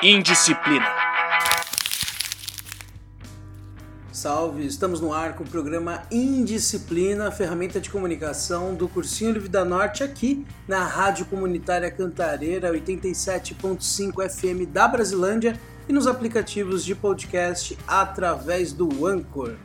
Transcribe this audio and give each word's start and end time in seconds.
Indisciplina. 0.00 0.86
Salve, 4.12 4.64
estamos 4.64 5.00
no 5.00 5.12
ar 5.12 5.34
com 5.34 5.42
o 5.42 5.46
programa 5.48 6.04
Indisciplina, 6.08 7.32
ferramenta 7.32 7.80
de 7.80 7.90
comunicação 7.90 8.76
do 8.76 8.88
Cursinho 8.88 9.32
Livre 9.32 9.48
da 9.48 9.64
Norte 9.64 10.04
aqui 10.04 10.46
na 10.68 10.84
Rádio 10.84 11.26
Comunitária 11.26 11.90
Cantareira 11.90 12.72
87.5 12.72 14.28
FM 14.30 14.70
da 14.72 14.86
Brasilândia 14.86 15.58
e 15.88 15.92
nos 15.92 16.06
aplicativos 16.06 16.84
de 16.84 16.94
podcast 16.94 17.76
através 17.84 18.72
do 18.72 19.04
Anchor. 19.04 19.56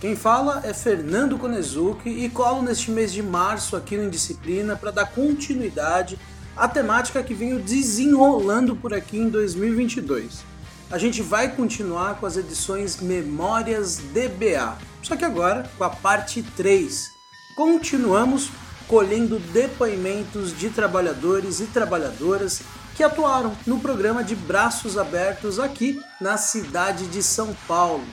Quem 0.00 0.14
fala 0.14 0.60
é 0.62 0.72
Fernando 0.72 1.36
Konezuki 1.36 2.10
e 2.10 2.30
colo 2.30 2.62
neste 2.62 2.92
mês 2.92 3.12
de 3.12 3.24
março 3.24 3.74
aqui 3.74 3.96
no 3.96 4.04
Indisciplina 4.04 4.76
para 4.76 4.92
dar 4.92 5.06
continuidade 5.06 6.16
à 6.60 6.68
temática 6.68 7.22
que 7.22 7.32
venho 7.32 7.58
desenrolando 7.58 8.76
por 8.76 8.92
aqui 8.92 9.16
em 9.16 9.30
2022. 9.30 10.44
A 10.90 10.98
gente 10.98 11.22
vai 11.22 11.48
continuar 11.56 12.16
com 12.16 12.26
as 12.26 12.36
edições 12.36 13.00
Memórias 13.00 13.96
DBA, 13.96 14.76
só 15.02 15.16
que 15.16 15.24
agora 15.24 15.70
com 15.78 15.84
a 15.84 15.88
parte 15.88 16.42
3. 16.42 17.12
Continuamos 17.56 18.50
colhendo 18.86 19.38
depoimentos 19.38 20.54
de 20.54 20.68
trabalhadores 20.68 21.60
e 21.60 21.64
trabalhadoras 21.64 22.60
que 22.94 23.02
atuaram 23.02 23.56
no 23.66 23.80
programa 23.80 24.22
de 24.22 24.36
Braços 24.36 24.98
Abertos 24.98 25.58
aqui 25.58 25.98
na 26.20 26.36
cidade 26.36 27.06
de 27.06 27.22
São 27.22 27.56
Paulo. 27.66 28.04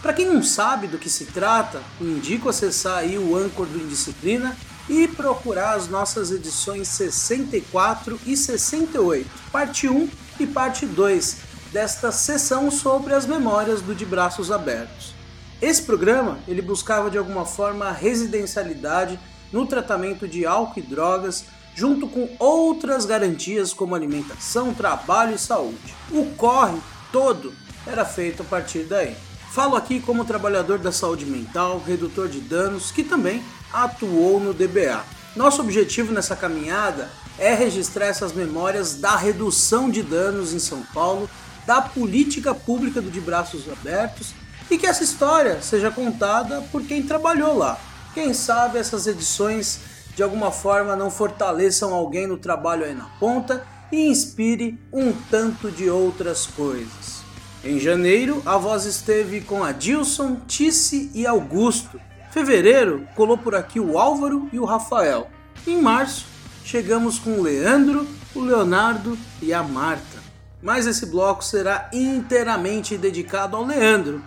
Para 0.00 0.12
quem 0.12 0.26
não 0.26 0.44
sabe 0.44 0.86
do 0.86 0.98
que 0.98 1.10
se 1.10 1.24
trata, 1.24 1.82
indico 2.00 2.48
acessar 2.48 2.98
aí 2.98 3.18
o 3.18 3.36
Anchor 3.36 3.66
do 3.66 3.82
Indisciplina 3.82 4.56
e 4.88 5.08
procurar 5.08 5.74
as 5.74 5.88
nossas 5.88 6.30
edições 6.30 6.88
64 6.88 8.20
e 8.26 8.36
68, 8.36 9.28
parte 9.50 9.88
1 9.88 10.08
e 10.38 10.46
parte 10.46 10.86
2 10.86 11.36
desta 11.72 12.12
sessão 12.12 12.70
sobre 12.70 13.12
as 13.14 13.26
memórias 13.26 13.80
do 13.82 13.94
De 13.94 14.04
Braços 14.04 14.50
Abertos. 14.50 15.14
Esse 15.60 15.82
programa 15.82 16.38
ele 16.46 16.62
buscava 16.62 17.10
de 17.10 17.18
alguma 17.18 17.44
forma 17.44 17.86
a 17.86 17.92
residencialidade 17.92 19.18
no 19.52 19.66
tratamento 19.66 20.28
de 20.28 20.44
álcool 20.44 20.78
e 20.78 20.82
drogas, 20.82 21.44
junto 21.74 22.08
com 22.08 22.28
outras 22.38 23.04
garantias 23.04 23.72
como 23.72 23.94
alimentação, 23.94 24.74
trabalho 24.74 25.34
e 25.34 25.38
saúde. 25.38 25.94
O 26.10 26.26
corre 26.36 26.78
todo 27.10 27.52
era 27.86 28.04
feito 28.04 28.42
a 28.42 28.44
partir 28.44 28.84
daí. 28.84 29.16
Falo 29.52 29.76
aqui 29.76 30.00
como 30.00 30.24
trabalhador 30.24 30.78
da 30.78 30.92
saúde 30.92 31.24
mental, 31.24 31.82
redutor 31.86 32.28
de 32.28 32.40
danos, 32.40 32.90
que 32.90 33.02
também 33.02 33.42
atuou 33.72 34.40
no 34.40 34.54
DBA. 34.54 35.04
Nosso 35.34 35.60
objetivo 35.60 36.12
nessa 36.12 36.34
caminhada 36.34 37.10
é 37.38 37.54
registrar 37.54 38.06
essas 38.06 38.32
memórias 38.32 38.94
da 38.94 39.16
redução 39.16 39.90
de 39.90 40.02
danos 40.02 40.52
em 40.52 40.58
São 40.58 40.82
Paulo, 40.94 41.28
da 41.66 41.82
política 41.82 42.54
pública 42.54 43.02
do 43.02 43.10
de 43.10 43.20
braços 43.20 43.70
abertos 43.70 44.34
e 44.70 44.78
que 44.78 44.86
essa 44.86 45.04
história 45.04 45.60
seja 45.60 45.90
contada 45.90 46.62
por 46.72 46.82
quem 46.82 47.02
trabalhou 47.02 47.56
lá. 47.56 47.78
Quem 48.14 48.32
sabe 48.32 48.78
essas 48.78 49.06
edições 49.06 49.80
de 50.14 50.22
alguma 50.22 50.50
forma 50.50 50.96
não 50.96 51.10
fortaleçam 51.10 51.92
alguém 51.92 52.26
no 52.26 52.38
trabalho 52.38 52.84
aí 52.84 52.94
na 52.94 53.04
ponta 53.20 53.66
e 53.92 54.08
inspire 54.08 54.78
um 54.92 55.12
tanto 55.30 55.70
de 55.70 55.90
outras 55.90 56.46
coisas. 56.46 57.16
Em 57.62 57.78
janeiro, 57.78 58.42
a 58.46 58.56
voz 58.56 58.84
esteve 58.84 59.40
com 59.40 59.62
Adilson, 59.62 60.36
Tice 60.46 61.10
e 61.14 61.26
Augusto. 61.26 62.00
Fevereiro, 62.36 63.08
colou 63.14 63.38
por 63.38 63.54
aqui 63.54 63.80
o 63.80 63.98
Álvaro 63.98 64.46
e 64.52 64.60
o 64.60 64.66
Rafael. 64.66 65.30
Em 65.66 65.80
março, 65.80 66.26
chegamos 66.62 67.18
com 67.18 67.38
o 67.38 67.42
Leandro, 67.42 68.06
o 68.34 68.40
Leonardo 68.42 69.16
e 69.40 69.54
a 69.54 69.62
Marta. 69.62 70.18
Mas 70.60 70.86
esse 70.86 71.06
bloco 71.06 71.42
será 71.42 71.88
inteiramente 71.94 72.98
dedicado 72.98 73.56
ao 73.56 73.64
Leandro. 73.64 74.22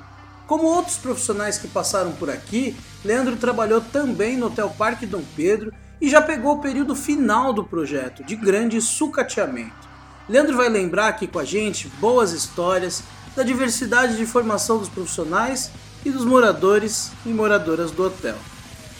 Como 0.47 0.63
outros 0.63 0.97
profissionais 0.97 1.59
que 1.59 1.67
passaram 1.67 2.11
por 2.13 2.31
aqui, 2.31 2.75
Leandro 3.05 3.35
trabalhou 3.35 3.79
também 3.79 4.37
no 4.37 4.47
Hotel 4.47 4.73
Parque 4.75 5.05
Dom 5.05 5.21
Pedro 5.35 5.71
e 6.01 6.09
já 6.09 6.19
pegou 6.19 6.55
o 6.55 6.61
período 6.61 6.95
final 6.95 7.53
do 7.53 7.63
projeto, 7.63 8.23
de 8.23 8.35
grande 8.35 8.81
sucateamento. 8.81 9.87
Leandro 10.27 10.57
vai 10.57 10.67
lembrar 10.67 11.09
aqui 11.09 11.27
com 11.27 11.37
a 11.37 11.45
gente 11.45 11.87
boas 11.99 12.31
histórias, 12.31 13.03
da 13.35 13.43
diversidade 13.43 14.17
de 14.17 14.25
formação 14.25 14.79
dos 14.79 14.89
profissionais 14.89 15.69
e 16.05 16.11
dos 16.11 16.25
moradores 16.25 17.11
e 17.25 17.29
moradoras 17.29 17.91
do 17.91 18.03
hotel. 18.03 18.35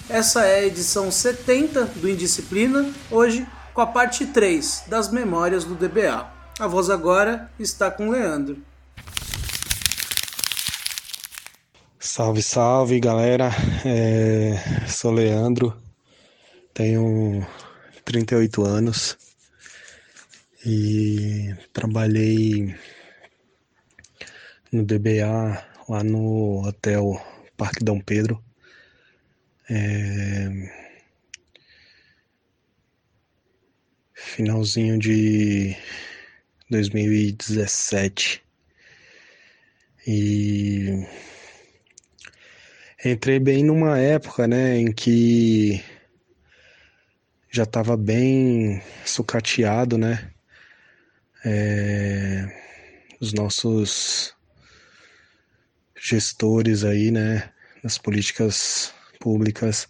Essa 0.10 0.46
é 0.46 0.60
a 0.60 0.66
edição 0.66 1.12
70 1.12 1.86
do 1.86 2.10
Indisciplina, 2.10 2.92
hoje 3.12 3.48
com 3.74 3.82
a 3.82 3.88
parte 3.88 4.26
3 4.26 4.86
das 4.88 5.12
memórias 5.12 5.64
do 5.64 5.76
DBA. 5.76 6.28
A 6.60 6.68
voz 6.68 6.90
agora 6.90 7.50
está 7.60 7.90
com 7.90 8.10
Leandro. 8.10 8.58
Salve, 12.00 12.42
salve 12.42 13.00
galera, 13.00 13.52
é... 13.86 14.86
sou 14.88 15.12
Leandro, 15.12 15.76
tenho 16.74 17.48
38 18.04 18.64
anos 18.64 19.18
e 20.66 21.56
trabalhei 21.72 22.76
no 24.72 24.84
DBA, 24.84 25.64
lá 25.90 26.04
no 26.04 26.62
Hotel 26.68 27.20
Parque 27.58 27.84
Dom 27.84 28.00
Pedro. 28.00 28.42
É... 29.68 30.50
Finalzinho 34.14 35.00
de 35.00 35.76
2017. 36.70 38.44
E 40.06 41.06
entrei 43.04 43.40
bem 43.40 43.64
numa 43.64 43.98
época, 44.00 44.48
né, 44.48 44.78
em 44.78 44.92
que 44.92 45.84
já 47.52 47.64
estava 47.64 47.98
bem 47.98 48.82
sucateado, 49.06 49.98
né? 49.98 50.32
É... 51.44 52.48
Os 53.20 53.34
nossos 53.34 54.34
gestores 56.02 56.84
aí, 56.84 57.12
né, 57.12 57.50
das 57.84 57.98
políticas 57.98 58.94
públicas 59.20 59.88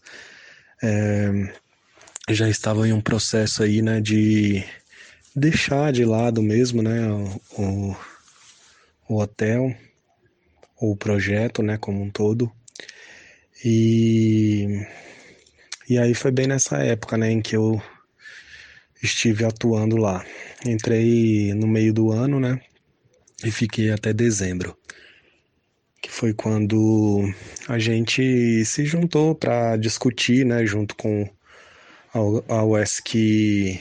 é, 0.82 1.54
já 2.30 2.50
estavam 2.50 2.86
em 2.86 2.94
um 2.94 3.02
processo 3.02 3.64
aí, 3.64 3.82
né, 3.82 4.02
de 4.02 4.64
deixar 5.36 5.92
de 5.92 6.04
lado 6.04 6.42
mesmo, 6.42 6.82
né, 6.82 7.08
o, 7.58 7.96
o 9.08 9.22
hotel, 9.22 9.76
o 10.80 10.96
projeto, 10.96 11.62
né, 11.62 11.78
como 11.78 12.02
um 12.02 12.10
todo. 12.10 12.52
E, 13.64 14.86
e 15.90 15.98
aí 15.98 16.14
foi 16.14 16.32
bem 16.32 16.48
nessa 16.48 16.78
época, 16.78 17.18
né, 17.18 17.32
em 17.32 17.42
que 17.42 17.56
eu 17.56 17.82
estive 19.02 19.46
atuando 19.46 19.98
lá. 19.98 20.26
Entrei 20.66 21.54
no 21.54 21.68
meio 21.68 21.94
do 21.94 22.12
ano, 22.12 22.40
né, 22.40 22.62
e 23.44 23.52
fiquei 23.52 23.92
até 23.92 24.14
dezembro 24.14 24.78
que 26.02 26.10
foi 26.10 26.34
quando 26.34 27.24
a 27.68 27.78
gente 27.78 28.64
se 28.66 28.86
juntou 28.86 29.36
para 29.36 29.78
discutir, 29.78 30.46
né, 30.46 30.66
junto 30.66 30.96
com 30.96 31.30
a 32.48 32.64
UES 32.64 33.00
que 33.00 33.80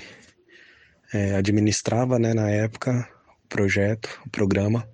é, 1.12 1.34
administrava, 1.36 2.18
né, 2.18 2.34
na 2.34 2.50
época, 2.50 3.08
o 3.44 3.48
projeto, 3.48 4.20
o 4.26 4.30
programa. 4.30 4.86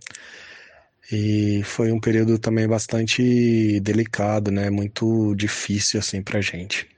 E 1.11 1.63
foi 1.65 1.93
um 1.93 2.01
período 2.01 2.39
também 2.39 2.67
bastante 2.67 3.81
delicado, 3.81 4.51
né, 4.51 4.71
muito 4.71 5.35
difícil 5.35 6.01
assim 6.01 6.23
para 6.23 6.41
gente. 6.41 6.89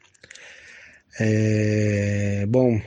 É, 1.18 2.44
bom, 2.46 2.80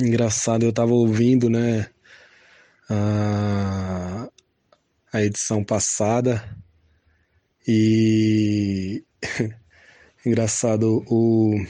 engraçado, 0.00 0.64
eu 0.64 0.70
estava 0.70 0.92
ouvindo, 0.92 1.48
né, 1.48 1.86
a, 2.90 4.28
a 5.12 5.22
edição 5.22 5.64
passada. 5.64 6.56
E 7.66 9.04
engraçado 10.24 11.04
o 11.08 11.64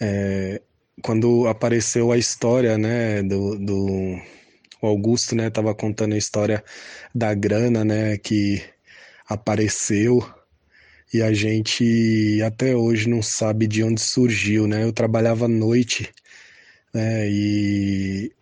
é, 0.00 0.60
quando 1.02 1.46
apareceu 1.46 2.12
a 2.12 2.18
história 2.18 2.76
né 2.78 3.22
do, 3.22 3.58
do 3.58 3.86
o 4.82 4.86
Augusto 4.86 5.34
né 5.34 5.50
tava 5.50 5.74
contando 5.74 6.14
a 6.14 6.18
história 6.18 6.64
da 7.14 7.34
grana 7.34 7.84
né 7.84 8.16
que 8.18 8.62
apareceu. 9.28 10.26
E 11.14 11.22
a 11.22 11.32
gente 11.32 12.42
até 12.42 12.74
hoje 12.74 13.08
não 13.08 13.22
sabe 13.22 13.66
de 13.66 13.82
onde 13.82 14.00
surgiu 14.00 14.66
né. 14.66 14.82
Eu 14.82 14.92
trabalhava 14.92 15.46
à 15.46 15.48
noite 15.48 16.12
né 16.92 17.28
e 17.28 18.32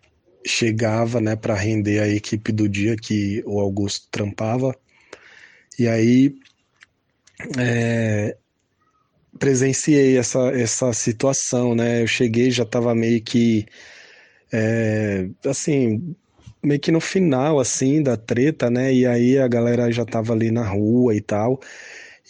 chegava, 0.46 1.20
né, 1.20 1.36
para 1.36 1.54
render 1.54 2.00
a 2.00 2.08
equipe 2.08 2.52
do 2.52 2.68
dia 2.68 2.96
que 2.96 3.42
o 3.46 3.60
Augusto 3.60 4.08
trampava. 4.10 4.74
E 5.78 5.88
aí 5.88 6.34
é, 7.58 8.36
presenciei 9.38 10.16
essa, 10.18 10.50
essa 10.50 10.92
situação, 10.92 11.74
né? 11.74 12.02
Eu 12.02 12.06
cheguei, 12.06 12.50
já 12.50 12.64
estava 12.64 12.94
meio 12.94 13.22
que 13.22 13.66
é, 14.52 15.28
assim, 15.46 16.14
meio 16.62 16.80
que 16.80 16.92
no 16.92 17.00
final, 17.00 17.58
assim, 17.60 18.02
da 18.02 18.16
treta, 18.16 18.70
né? 18.70 18.92
E 18.92 19.06
aí 19.06 19.38
a 19.38 19.48
galera 19.48 19.90
já 19.90 20.04
tava 20.04 20.32
ali 20.32 20.50
na 20.50 20.66
rua 20.66 21.14
e 21.14 21.20
tal. 21.20 21.60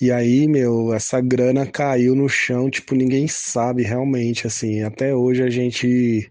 E 0.00 0.10
aí, 0.10 0.48
meu, 0.48 0.92
essa 0.94 1.20
grana 1.20 1.66
caiu 1.66 2.14
no 2.14 2.28
chão, 2.28 2.70
tipo, 2.70 2.94
ninguém 2.94 3.28
sabe 3.28 3.82
realmente, 3.82 4.46
assim. 4.46 4.82
Até 4.82 5.14
hoje 5.14 5.42
a 5.42 5.50
gente 5.50 6.30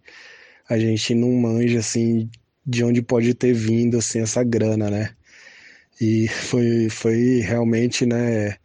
a 0.74 0.80
gente 0.80 1.14
não 1.14 1.31
manja, 1.34 1.80
assim, 1.80 2.30
de 2.66 2.84
onde 2.84 3.02
pode 3.02 3.34
ter 3.36 3.54
vindo, 3.54 3.98
assim, 3.98 4.22
essa 4.22 4.44
grana, 4.44 4.90
né? 4.90 5.12
E 6.02 6.28
foi, 6.50 6.90
foi 6.90 7.40
realmente, 7.42 8.06
né, 8.06 8.58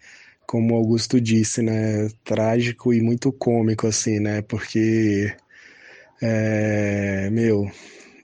como 0.46 0.74
Augusto 0.74 1.20
disse, 1.20 1.62
né, 1.62 2.08
trágico 2.24 2.94
e 2.94 3.02
muito 3.02 3.30
cômico, 3.32 3.86
assim, 3.86 4.20
né? 4.20 4.42
Porque, 4.42 5.34
é, 6.22 7.28
meu, 7.30 7.70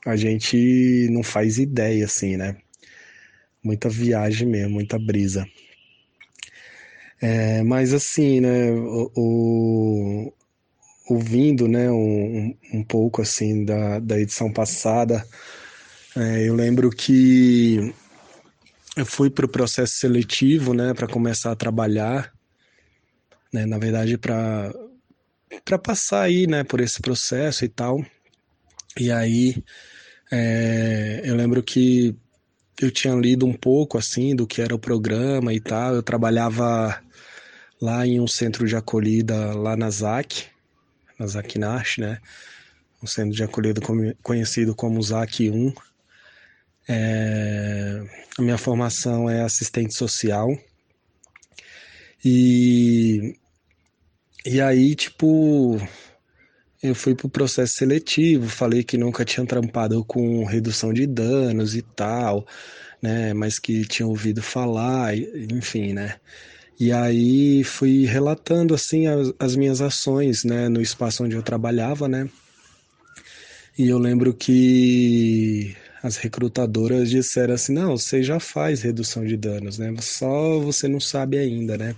a 0.06 0.16
gente 0.16 1.08
não 1.10 1.22
faz 1.22 1.58
ideia, 1.58 2.06
assim, 2.06 2.36
né? 2.36 2.56
Muita 3.62 3.88
viagem 3.88 4.48
mesmo, 4.48 4.74
muita 4.74 4.98
brisa. 4.98 5.46
É, 7.20 7.62
mas 7.62 7.92
assim, 7.94 8.40
né, 8.40 8.70
o, 8.72 9.10
o, 9.16 10.32
ouvindo, 11.08 11.68
né, 11.68 11.90
um, 11.90 12.56
um 12.72 12.82
pouco 12.82 13.20
assim 13.20 13.64
da, 13.64 13.98
da 13.98 14.18
edição 14.18 14.52
passada, 14.52 15.26
é, 16.16 16.48
eu 16.48 16.54
lembro 16.54 16.90
que 16.90 17.94
eu 18.96 19.04
fui 19.04 19.28
para 19.28 19.44
o 19.44 19.48
processo 19.48 19.94
seletivo, 19.98 20.72
né, 20.72 20.94
para 20.94 21.08
começar 21.08 21.52
a 21.52 21.56
trabalhar, 21.56 22.32
né, 23.52 23.66
na 23.66 23.78
verdade 23.78 24.16
para 24.16 24.72
passar 25.82 26.22
aí, 26.22 26.46
né, 26.46 26.64
por 26.64 26.80
esse 26.80 27.00
processo 27.00 27.64
e 27.64 27.68
tal. 27.68 28.04
E 28.98 29.10
aí 29.10 29.62
é, 30.30 31.20
eu 31.24 31.34
lembro 31.34 31.62
que 31.62 32.16
eu 32.80 32.90
tinha 32.90 33.14
lido 33.14 33.46
um 33.46 33.52
pouco 33.52 33.98
assim 33.98 34.34
do 34.34 34.46
que 34.46 34.60
era 34.62 34.74
o 34.74 34.78
programa 34.78 35.52
e 35.52 35.60
tal. 35.60 35.94
Eu 35.94 36.02
trabalhava 36.02 37.00
lá 37.80 38.06
em 38.06 38.20
um 38.20 38.26
centro 38.26 38.66
de 38.66 38.76
acolhida 38.76 39.52
lá 39.54 39.76
na 39.76 39.90
ZAC, 39.90 40.46
na 41.18 41.26
ZAC 41.26 41.58
Nash, 41.58 41.98
né? 41.98 42.18
Um 43.02 43.06
centro 43.06 43.34
de 43.34 43.42
acolhida 43.42 43.80
conhecido 44.22 44.74
como 44.74 45.02
ZAC 45.02 45.50
1. 45.50 45.72
É, 46.88 48.02
a 48.38 48.42
minha 48.42 48.58
formação 48.58 49.28
é 49.28 49.42
assistente 49.42 49.94
social. 49.94 50.48
E, 52.24 53.36
e 54.44 54.60
aí, 54.60 54.94
tipo, 54.94 55.78
eu 56.82 56.94
fui 56.94 57.14
pro 57.14 57.28
processo 57.28 57.74
seletivo, 57.74 58.48
falei 58.48 58.82
que 58.82 58.98
nunca 58.98 59.24
tinha 59.24 59.46
trampado 59.46 60.04
com 60.04 60.44
redução 60.44 60.92
de 60.92 61.06
danos 61.06 61.74
e 61.76 61.82
tal, 61.82 62.46
né? 63.00 63.32
Mas 63.34 63.58
que 63.58 63.86
tinha 63.86 64.06
ouvido 64.06 64.42
falar, 64.42 65.16
enfim, 65.16 65.92
né? 65.92 66.16
E 66.78 66.90
aí 66.92 67.62
fui 67.62 68.04
relatando 68.04 68.74
assim 68.74 69.06
as, 69.06 69.32
as 69.38 69.56
minhas 69.56 69.80
ações, 69.80 70.44
né, 70.44 70.68
no 70.68 70.80
espaço 70.80 71.24
onde 71.24 71.36
eu 71.36 71.42
trabalhava, 71.42 72.08
né? 72.08 72.28
E 73.78 73.88
eu 73.88 73.98
lembro 73.98 74.32
que 74.34 75.76
as 76.02 76.16
recrutadoras 76.16 77.10
disseram 77.10 77.54
assim: 77.54 77.72
"Não, 77.72 77.96
você 77.96 78.22
já 78.22 78.40
faz 78.40 78.82
redução 78.82 79.24
de 79.24 79.36
danos, 79.36 79.78
né? 79.78 79.94
Só 80.00 80.58
você 80.60 80.88
não 80.88 81.00
sabe 81.00 81.38
ainda, 81.38 81.76
né?" 81.78 81.94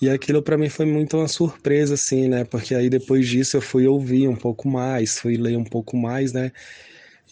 E 0.00 0.10
aquilo 0.10 0.42
para 0.42 0.58
mim 0.58 0.68
foi 0.68 0.84
muito 0.86 1.16
uma 1.16 1.28
surpresa, 1.28 1.94
assim, 1.94 2.28
né? 2.28 2.44
Porque 2.44 2.74
aí 2.74 2.90
depois 2.90 3.26
disso 3.28 3.56
eu 3.56 3.62
fui 3.62 3.86
ouvir 3.86 4.28
um 4.28 4.36
pouco 4.36 4.68
mais, 4.68 5.18
fui 5.18 5.36
ler 5.36 5.56
um 5.56 5.64
pouco 5.64 5.96
mais, 5.96 6.32
né? 6.32 6.52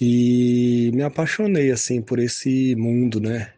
E 0.01 0.91
me 0.95 1.03
apaixonei, 1.03 1.71
assim, 1.71 2.03
por 2.03 2.19
esse 2.19 2.75
mundo, 2.77 3.21
né? 3.21 3.53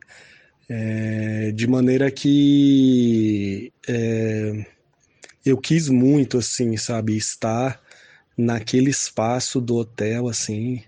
É, 0.68 1.52
de 1.52 1.66
maneira 1.66 2.10
que 2.10 3.72
é, 3.88 4.66
eu 5.44 5.56
quis 5.58 5.88
muito, 5.88 6.38
assim, 6.38 6.76
sabe, 6.76 7.16
estar 7.16 7.80
naquele 8.36 8.90
espaço 8.90 9.60
do 9.60 9.76
hotel, 9.76 10.28
assim, 10.28 10.82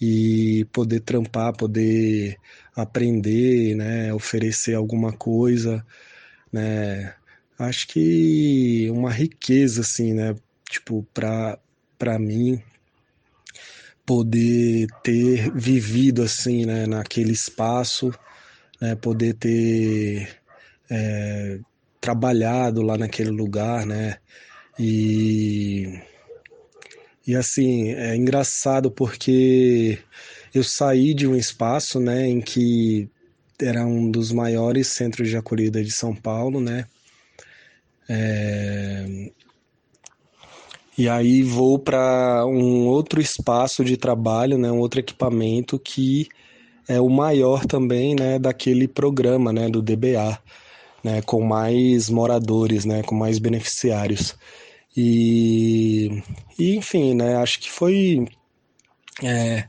e 0.00 0.66
poder 0.72 1.00
trampar, 1.00 1.56
poder 1.56 2.36
aprender, 2.74 3.74
né? 3.76 4.12
Oferecer 4.14 4.74
alguma 4.74 5.12
coisa, 5.12 5.84
né? 6.52 7.14
acho 7.58 7.88
que 7.88 8.88
uma 8.90 9.10
riqueza, 9.10 9.82
assim, 9.82 10.14
né? 10.14 10.34
Tipo, 10.68 11.06
para 11.14 11.58
para 11.98 12.18
mim 12.18 12.62
poder 14.06 14.86
ter 15.02 15.52
vivido 15.52 16.22
assim, 16.22 16.64
né, 16.64 16.86
naquele 16.86 17.32
espaço, 17.32 18.10
né, 18.80 18.94
poder 18.96 19.34
ter 19.34 20.28
é, 20.90 21.58
trabalhado 22.00 22.82
lá 22.82 22.96
naquele 22.96 23.30
lugar, 23.30 23.86
né, 23.86 24.18
e 24.78 26.00
e 27.26 27.36
assim 27.36 27.92
é 27.92 28.16
engraçado 28.16 28.90
porque 28.90 29.98
eu 30.54 30.64
saí 30.64 31.14
de 31.14 31.26
um 31.26 31.36
espaço, 31.36 32.00
né, 32.00 32.26
em 32.26 32.40
que 32.40 33.08
era 33.60 33.86
um 33.86 34.10
dos 34.10 34.32
maiores 34.32 34.88
centros 34.88 35.28
de 35.28 35.36
acolhida 35.36 35.82
de 35.84 35.90
São 35.90 36.14
Paulo, 36.14 36.60
né, 36.60 36.86
é... 38.08 39.30
E 40.98 41.08
aí 41.08 41.42
vou 41.42 41.78
para 41.78 42.44
um 42.44 42.86
outro 42.86 43.22
espaço 43.22 43.82
de 43.82 43.96
trabalho, 43.96 44.58
né, 44.58 44.70
um 44.70 44.80
outro 44.80 45.00
equipamento 45.00 45.78
que 45.78 46.28
é 46.90 47.00
o 47.00 47.08
maior 47.08 47.64
também, 47.66 48.16
né, 48.16 48.36
daquele 48.38 48.88
programa, 48.88 49.52
né, 49.52 49.68
do 49.68 49.80
DBA, 49.80 50.38
né, 51.04 51.22
com 51.22 51.40
mais 51.42 52.10
moradores, 52.10 52.84
né, 52.84 53.02
com 53.04 53.14
mais 53.14 53.38
beneficiários. 53.38 54.34
E, 54.96 56.22
e 56.58 56.74
enfim, 56.76 57.14
né, 57.14 57.36
acho 57.36 57.60
que 57.60 57.70
foi 57.70 58.26
é, 59.22 59.68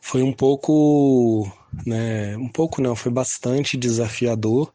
foi 0.00 0.22
um 0.22 0.32
pouco, 0.32 1.46
né, 1.86 2.34
um 2.38 2.48
pouco 2.48 2.80
não, 2.80 2.96
foi 2.96 3.12
bastante 3.12 3.76
desafiador, 3.76 4.72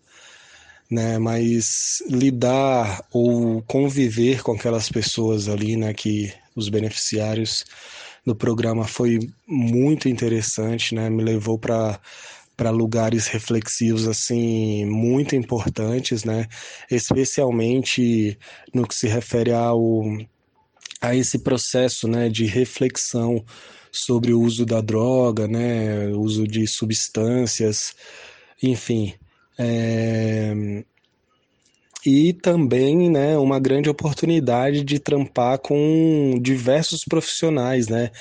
né? 0.89 1.19
Mas 1.19 2.01
lidar 2.09 3.05
ou 3.11 3.61
conviver 3.63 4.41
com 4.41 4.53
aquelas 4.53 4.89
pessoas 4.89 5.47
ali, 5.47 5.75
né? 5.75 5.93
Que 5.93 6.33
os 6.55 6.67
beneficiários 6.67 7.63
do 8.25 8.35
programa 8.35 8.85
foi 8.85 9.19
muito 9.47 10.09
interessante, 10.09 10.93
né? 10.95 11.09
Me 11.09 11.23
levou 11.23 11.57
para 11.57 11.99
para 12.55 12.71
lugares 12.71 13.27
reflexivos 13.27 14.05
assim 14.05 14.83
muito 14.83 15.33
importantes, 15.33 16.25
né? 16.25 16.45
Especialmente 16.91 18.37
no 18.73 18.85
que 18.85 18.93
se 18.93 19.07
refere 19.07 19.53
ao 19.53 20.03
a 21.01 21.15
esse 21.15 21.39
processo, 21.39 22.07
né, 22.07 22.29
de 22.29 22.45
reflexão 22.45 23.43
sobre 23.91 24.33
o 24.33 24.41
uso 24.41 24.65
da 24.65 24.81
droga, 24.81 25.47
né, 25.47 26.07
uso 26.09 26.47
de 26.47 26.67
substâncias, 26.67 27.95
enfim, 28.61 29.13
é... 29.57 30.83
E 32.05 32.31
também, 32.33 33.09
né, 33.09 33.37
uma 33.37 33.59
grande 33.59 33.89
oportunidade 33.89 34.83
de 34.85 34.99
trampar 34.99 35.59
com 35.59 36.39
diversos 36.41 37.03
profissionais, 37.03 37.89
né, 37.89 38.11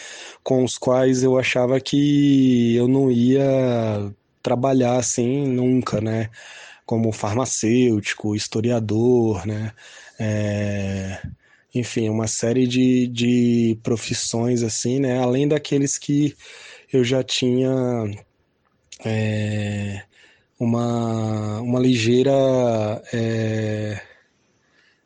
com 0.42 0.64
os 0.64 0.76
quais 0.76 1.22
eu 1.22 1.38
achava 1.38 1.80
que 1.80 2.74
eu 2.74 2.88
não 2.88 3.10
ia 3.10 4.12
trabalhar 4.42 4.96
assim 4.96 5.46
nunca, 5.46 6.00
né, 6.00 6.28
como 6.86 7.12
farmacêutico, 7.12 8.34
historiador, 8.34 9.46
né, 9.46 9.72
é... 10.18 11.22
enfim, 11.74 12.08
uma 12.08 12.26
série 12.26 12.66
de, 12.66 13.06
de 13.08 13.78
profissões 13.82 14.62
assim, 14.64 14.98
né, 15.00 15.18
além 15.18 15.46
daqueles 15.48 15.98
que 15.98 16.34
eu 16.92 17.04
já 17.04 17.22
tinha 17.22 17.70
é 19.04 20.02
uma, 20.58 21.60
uma 21.60 21.80
ligeira 21.80 22.32
é, 23.12 24.00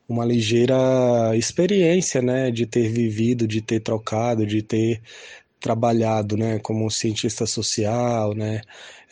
uma 0.09 0.25
ligeira 0.25 1.37
experiência, 1.37 2.21
né, 2.21 2.51
de 2.51 2.67
ter 2.67 2.89
vivido, 2.89 3.47
de 3.49 3.63
ter 3.63 3.81
trocado, 3.81 4.47
de 4.47 4.63
ter 4.63 5.01
trabalhado, 5.61 6.37
né, 6.37 6.59
como 6.59 6.91
cientista 6.91 7.47
social, 7.47 8.35
né, 8.35 8.63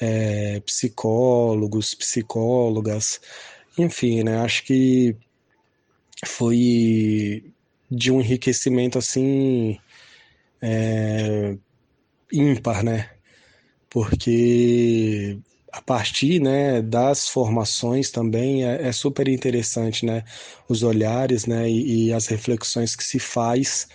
é, 0.00 0.60
psicólogos, 0.60 1.94
psicólogas, 1.94 3.20
enfim, 3.78 4.22
né, 4.22 4.38
acho 4.40 4.64
que 4.64 5.16
foi 6.26 7.44
de 7.90 8.12
um 8.12 8.20
enriquecimento 8.20 8.98
assim 8.98 9.78
é, 10.60 11.56
ímpar, 12.32 12.84
né, 12.84 13.10
porque 13.88 15.38
a 15.72 15.80
partir 15.80 16.40
né, 16.40 16.82
das 16.82 17.28
formações 17.28 18.10
também 18.10 18.64
é, 18.64 18.88
é, 18.88 18.92
super 18.92 19.28
interessante 19.28 20.04
né, 20.04 20.24
os 20.68 20.82
olhares 20.82 21.46
né, 21.46 21.68
e, 21.68 22.08
e, 22.08 22.12
as 22.12 22.26
reflexões 22.26 22.96
que 22.96 23.04
se 23.04 23.18
faz 23.18 23.88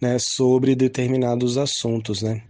né, 0.00 0.18
sobre 0.18 0.74
determinados 0.74 1.58
assuntos, 1.58 2.22
né? 2.22 2.42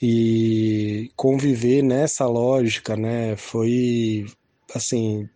E 0.00 1.10
conviver 1.16 1.82
nessa 1.82 2.26
lógica, 2.26 2.96
né, 2.96 3.34
foi 3.36 4.26
assim 4.74 5.28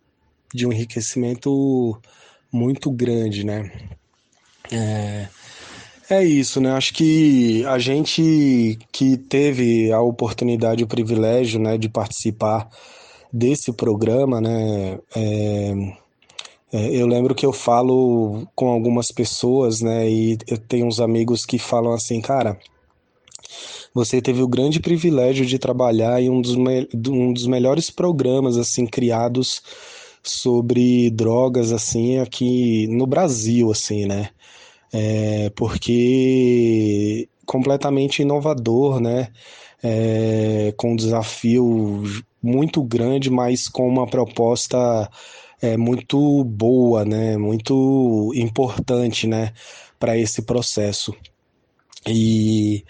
de 0.53 0.67
um 0.67 0.71
enriquecimento 0.71 1.99
muito 2.51 2.91
grande, 2.91 3.43
né? 3.43 3.71
É, 4.71 5.27
é 6.13 6.23
isso, 6.23 6.59
né? 6.59 6.71
Acho 6.71 6.93
que 6.93 7.65
a 7.65 7.79
gente 7.79 8.77
que 8.91 9.17
teve 9.17 9.91
a 9.91 10.01
oportunidade, 10.01 10.83
o 10.83 10.87
privilégio, 10.87 11.59
né, 11.59 11.77
de 11.77 11.87
participar 11.89 12.69
desse 13.31 13.71
programa, 13.71 14.41
né? 14.41 14.99
É, 15.15 15.73
é, 16.73 16.95
eu 16.95 17.07
lembro 17.07 17.35
que 17.35 17.45
eu 17.45 17.53
falo 17.53 18.47
com 18.55 18.69
algumas 18.69 19.11
pessoas, 19.11 19.81
né? 19.81 20.09
E 20.09 20.37
eu 20.47 20.57
tenho 20.57 20.85
uns 20.85 20.99
amigos 20.99 21.45
que 21.45 21.57
falam 21.59 21.93
assim, 21.93 22.21
cara, 22.21 22.59
você 23.93 24.21
teve 24.21 24.41
o 24.41 24.47
grande 24.47 24.79
privilégio 24.79 25.45
de 25.45 25.59
trabalhar 25.59 26.21
em 26.21 26.29
um 26.29 26.41
dos, 26.41 26.55
um 26.55 27.33
dos 27.33 27.47
melhores 27.47 27.89
programas 27.89 28.57
assim 28.57 28.85
criados 28.85 29.61
sobre 30.23 31.09
drogas 31.09 31.71
assim 31.71 32.19
aqui 32.19 32.87
no 32.87 33.05
Brasil, 33.07 33.71
assim, 33.71 34.05
né? 34.05 34.29
É, 34.93 35.49
porque 35.55 37.27
completamente 37.45 38.21
inovador, 38.21 38.99
né? 38.99 39.29
É, 39.83 40.73
com 40.77 40.93
um 40.93 40.95
desafio 40.95 42.03
muito 42.41 42.83
grande, 42.83 43.29
mas 43.29 43.67
com 43.67 43.87
uma 43.87 44.07
proposta 44.07 45.09
é, 45.61 45.75
muito 45.77 46.43
boa, 46.43 47.05
né? 47.05 47.37
Muito 47.37 48.31
importante, 48.35 49.27
né? 49.27 49.53
Para 49.99 50.17
esse 50.17 50.41
processo. 50.43 51.15
E, 52.07 52.83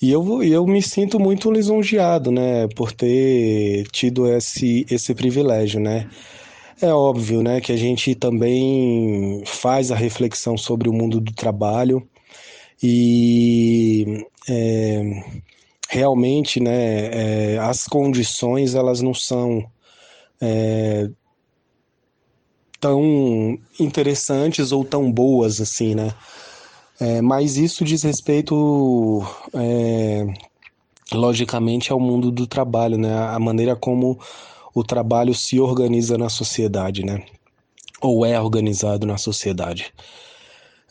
e 0.00 0.10
eu, 0.10 0.42
eu 0.42 0.66
me 0.66 0.82
sinto 0.82 1.18
muito 1.18 1.50
lisonjeado, 1.50 2.30
né? 2.30 2.68
Por 2.68 2.92
ter 2.92 3.86
tido 3.90 4.26
esse, 4.28 4.86
esse 4.90 5.14
privilégio, 5.14 5.80
né? 5.80 6.08
É 6.82 6.92
óbvio, 6.94 7.42
né, 7.42 7.60
que 7.60 7.72
a 7.72 7.76
gente 7.76 8.14
também 8.14 9.42
faz 9.44 9.90
a 9.92 9.96
reflexão 9.96 10.56
sobre 10.56 10.88
o 10.88 10.92
mundo 10.94 11.20
do 11.20 11.30
trabalho 11.30 12.08
e 12.82 14.24
é, 14.48 15.22
realmente, 15.90 16.58
né, 16.58 17.54
é, 17.54 17.58
as 17.58 17.86
condições 17.86 18.74
elas 18.74 19.02
não 19.02 19.12
são 19.12 19.62
é, 20.40 21.10
tão 22.80 23.58
interessantes 23.78 24.72
ou 24.72 24.82
tão 24.82 25.12
boas 25.12 25.60
assim, 25.60 25.94
né? 25.94 26.14
É, 26.98 27.20
mas 27.20 27.56
isso 27.56 27.84
diz 27.84 28.02
respeito, 28.02 29.22
é, 29.54 30.26
logicamente, 31.12 31.92
ao 31.92 32.00
mundo 32.00 32.30
do 32.30 32.46
trabalho, 32.46 32.96
né? 32.98 33.12
A 33.28 33.38
maneira 33.38 33.76
como 33.76 34.18
o 34.74 34.84
trabalho 34.84 35.34
se 35.34 35.60
organiza 35.60 36.16
na 36.16 36.28
sociedade, 36.28 37.04
né? 37.04 37.24
Ou 38.00 38.24
é 38.24 38.40
organizado 38.40 39.06
na 39.06 39.18
sociedade. 39.18 39.92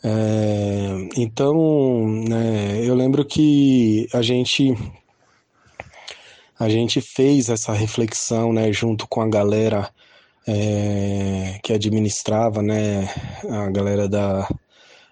É, 0.02 1.08
então, 1.16 2.08
né, 2.08 2.80
eu 2.82 2.94
lembro 2.94 3.24
que 3.24 4.08
a 4.14 4.22
gente 4.22 4.74
a 6.58 6.68
gente 6.68 7.00
fez 7.00 7.48
essa 7.48 7.72
reflexão, 7.72 8.52
né, 8.52 8.70
junto 8.72 9.06
com 9.08 9.22
a 9.22 9.28
galera 9.28 9.90
é, 10.46 11.58
que 11.62 11.72
administrava, 11.72 12.62
né, 12.62 13.08
a 13.48 13.70
galera 13.70 14.08
da, 14.08 14.46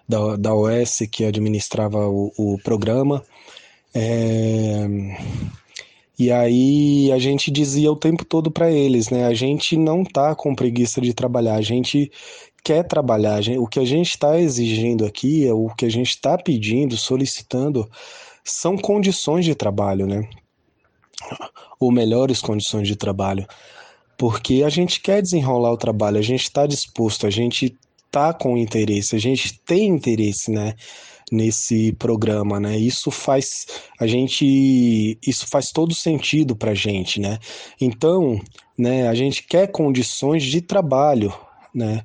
da, 0.07 0.35
da 0.35 0.53
OS 0.53 0.99
que 1.11 1.25
administrava 1.25 2.07
o, 2.07 2.31
o 2.37 2.57
programa. 2.63 3.23
É, 3.93 4.87
e 6.19 6.29
aí 6.33 7.09
a 7.13 7.17
gente 7.17 7.49
dizia 7.49 7.89
o 7.89 7.95
tempo 7.95 8.25
todo 8.25 8.51
para 8.51 8.69
eles, 8.69 9.09
né? 9.09 9.25
A 9.25 9.33
gente 9.33 9.77
não 9.77 10.03
tá 10.03 10.35
com 10.35 10.53
preguiça 10.53 10.99
de 10.99 11.13
trabalhar, 11.13 11.55
a 11.55 11.61
gente 11.61 12.11
quer 12.61 12.83
trabalhar. 12.83 13.39
O 13.57 13.65
que 13.65 13.79
a 13.79 13.85
gente 13.85 14.09
está 14.09 14.37
exigindo 14.37 15.05
aqui, 15.05 15.47
é 15.47 15.53
o 15.53 15.69
que 15.69 15.85
a 15.85 15.89
gente 15.89 16.09
está 16.09 16.37
pedindo, 16.37 16.97
solicitando, 16.97 17.89
são 18.43 18.77
condições 18.77 19.45
de 19.45 19.55
trabalho, 19.55 20.05
né? 20.05 20.27
Ou 21.79 21.89
melhores 21.89 22.41
condições 22.41 22.85
de 22.85 22.97
trabalho. 22.97 23.47
Porque 24.17 24.63
a 24.65 24.69
gente 24.69 24.99
quer 24.99 25.21
desenrolar 25.21 25.71
o 25.71 25.77
trabalho, 25.77 26.17
a 26.17 26.21
gente 26.21 26.43
está 26.43 26.67
disposto, 26.67 27.25
a 27.25 27.29
gente 27.29 27.77
tá 28.11 28.33
com 28.33 28.57
interesse, 28.57 29.15
a 29.15 29.19
gente 29.19 29.57
tem 29.61 29.87
interesse, 29.87 30.51
né? 30.51 30.75
Nesse 31.31 31.91
programa, 31.93 32.59
né? 32.59 32.77
Isso 32.77 33.11
faz 33.11 33.65
a 33.99 34.07
gente, 34.07 35.17
isso 35.25 35.47
faz 35.47 35.71
todo 35.71 35.93
sentido 35.93 36.55
para 36.55 36.73
gente, 36.73 37.19
né? 37.19 37.39
Então, 37.79 38.39
né? 38.77 39.07
A 39.07 39.13
gente 39.13 39.43
quer 39.43 39.67
condições 39.67 40.43
de 40.43 40.61
trabalho, 40.61 41.33
né? 41.73 42.03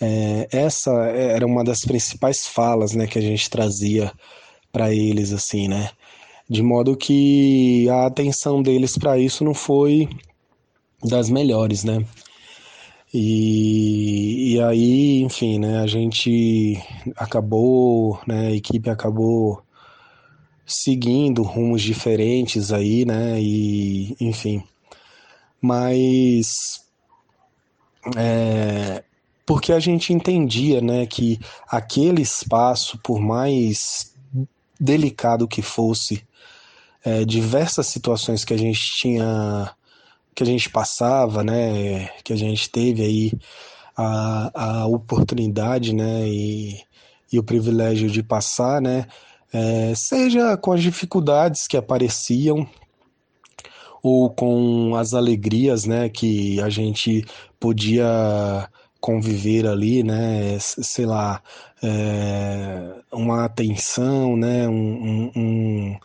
É, 0.00 0.48
essa 0.50 0.90
era 1.06 1.46
uma 1.46 1.62
das 1.64 1.84
principais 1.84 2.46
falas, 2.46 2.94
né? 2.94 3.06
Que 3.06 3.18
a 3.18 3.22
gente 3.22 3.48
trazia 3.50 4.12
para 4.72 4.92
eles, 4.92 5.32
assim, 5.32 5.68
né? 5.68 5.90
De 6.48 6.62
modo 6.62 6.96
que 6.96 7.88
a 7.88 8.06
atenção 8.06 8.62
deles 8.62 8.98
para 8.98 9.18
isso 9.18 9.44
não 9.44 9.54
foi 9.54 10.08
das 11.02 11.30
melhores, 11.30 11.84
né? 11.84 12.04
E, 13.16 14.54
e 14.54 14.60
aí, 14.60 15.22
enfim, 15.22 15.60
né, 15.60 15.78
a 15.78 15.86
gente 15.86 16.76
acabou, 17.16 18.18
né, 18.26 18.48
a 18.48 18.50
equipe 18.50 18.90
acabou 18.90 19.62
seguindo 20.66 21.44
rumos 21.44 21.80
diferentes 21.80 22.72
aí, 22.72 23.04
né, 23.04 23.40
e 23.40 24.16
enfim. 24.20 24.64
Mas 25.60 26.84
é, 28.16 29.04
porque 29.46 29.72
a 29.72 29.78
gente 29.78 30.12
entendia, 30.12 30.80
né, 30.80 31.06
que 31.06 31.38
aquele 31.68 32.20
espaço, 32.20 32.98
por 32.98 33.20
mais 33.20 34.12
delicado 34.80 35.46
que 35.46 35.62
fosse, 35.62 36.26
é, 37.04 37.24
diversas 37.24 37.86
situações 37.86 38.44
que 38.44 38.54
a 38.54 38.58
gente 38.58 38.80
tinha 38.96 39.72
que 40.34 40.42
a 40.42 40.46
gente 40.46 40.68
passava, 40.68 41.44
né, 41.44 42.08
que 42.24 42.32
a 42.32 42.36
gente 42.36 42.68
teve 42.68 43.02
aí 43.02 43.32
a, 43.96 44.80
a 44.82 44.86
oportunidade, 44.86 45.94
né, 45.94 46.26
e, 46.26 46.80
e 47.32 47.38
o 47.38 47.42
privilégio 47.42 48.10
de 48.10 48.22
passar, 48.22 48.80
né, 48.80 49.06
é, 49.52 49.94
seja 49.94 50.56
com 50.56 50.72
as 50.72 50.82
dificuldades 50.82 51.68
que 51.68 51.76
apareciam 51.76 52.66
ou 54.02 54.28
com 54.28 54.94
as 54.96 55.14
alegrias, 55.14 55.86
né, 55.86 56.08
que 56.08 56.60
a 56.60 56.68
gente 56.68 57.24
podia 57.58 58.68
conviver 59.00 59.66
ali, 59.66 60.02
né, 60.02 60.58
sei 60.58 61.06
lá, 61.06 61.40
é, 61.82 62.94
uma 63.12 63.44
atenção, 63.44 64.36
né, 64.36 64.66
um, 64.66 64.72
um, 64.72 65.32
um 65.36 65.96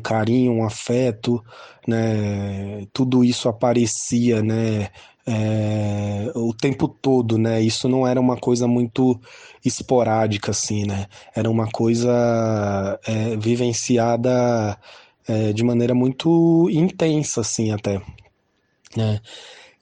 carinho, 0.00 0.52
um 0.52 0.64
afeto, 0.64 1.42
né? 1.86 2.86
Tudo 2.92 3.24
isso 3.24 3.48
aparecia, 3.48 4.42
né? 4.42 4.88
É, 5.26 6.32
o 6.34 6.52
tempo 6.52 6.88
todo, 6.88 7.38
né? 7.38 7.60
Isso 7.60 7.88
não 7.88 8.06
era 8.06 8.20
uma 8.20 8.36
coisa 8.36 8.66
muito 8.66 9.20
esporádica, 9.64 10.50
assim, 10.50 10.84
né? 10.84 11.06
Era 11.34 11.50
uma 11.50 11.68
coisa 11.70 12.98
é, 13.06 13.36
vivenciada 13.36 14.78
é, 15.28 15.52
de 15.52 15.62
maneira 15.64 15.94
muito 15.94 16.68
intensa, 16.70 17.40
assim, 17.40 17.70
até. 17.70 18.00
Né? 18.96 19.20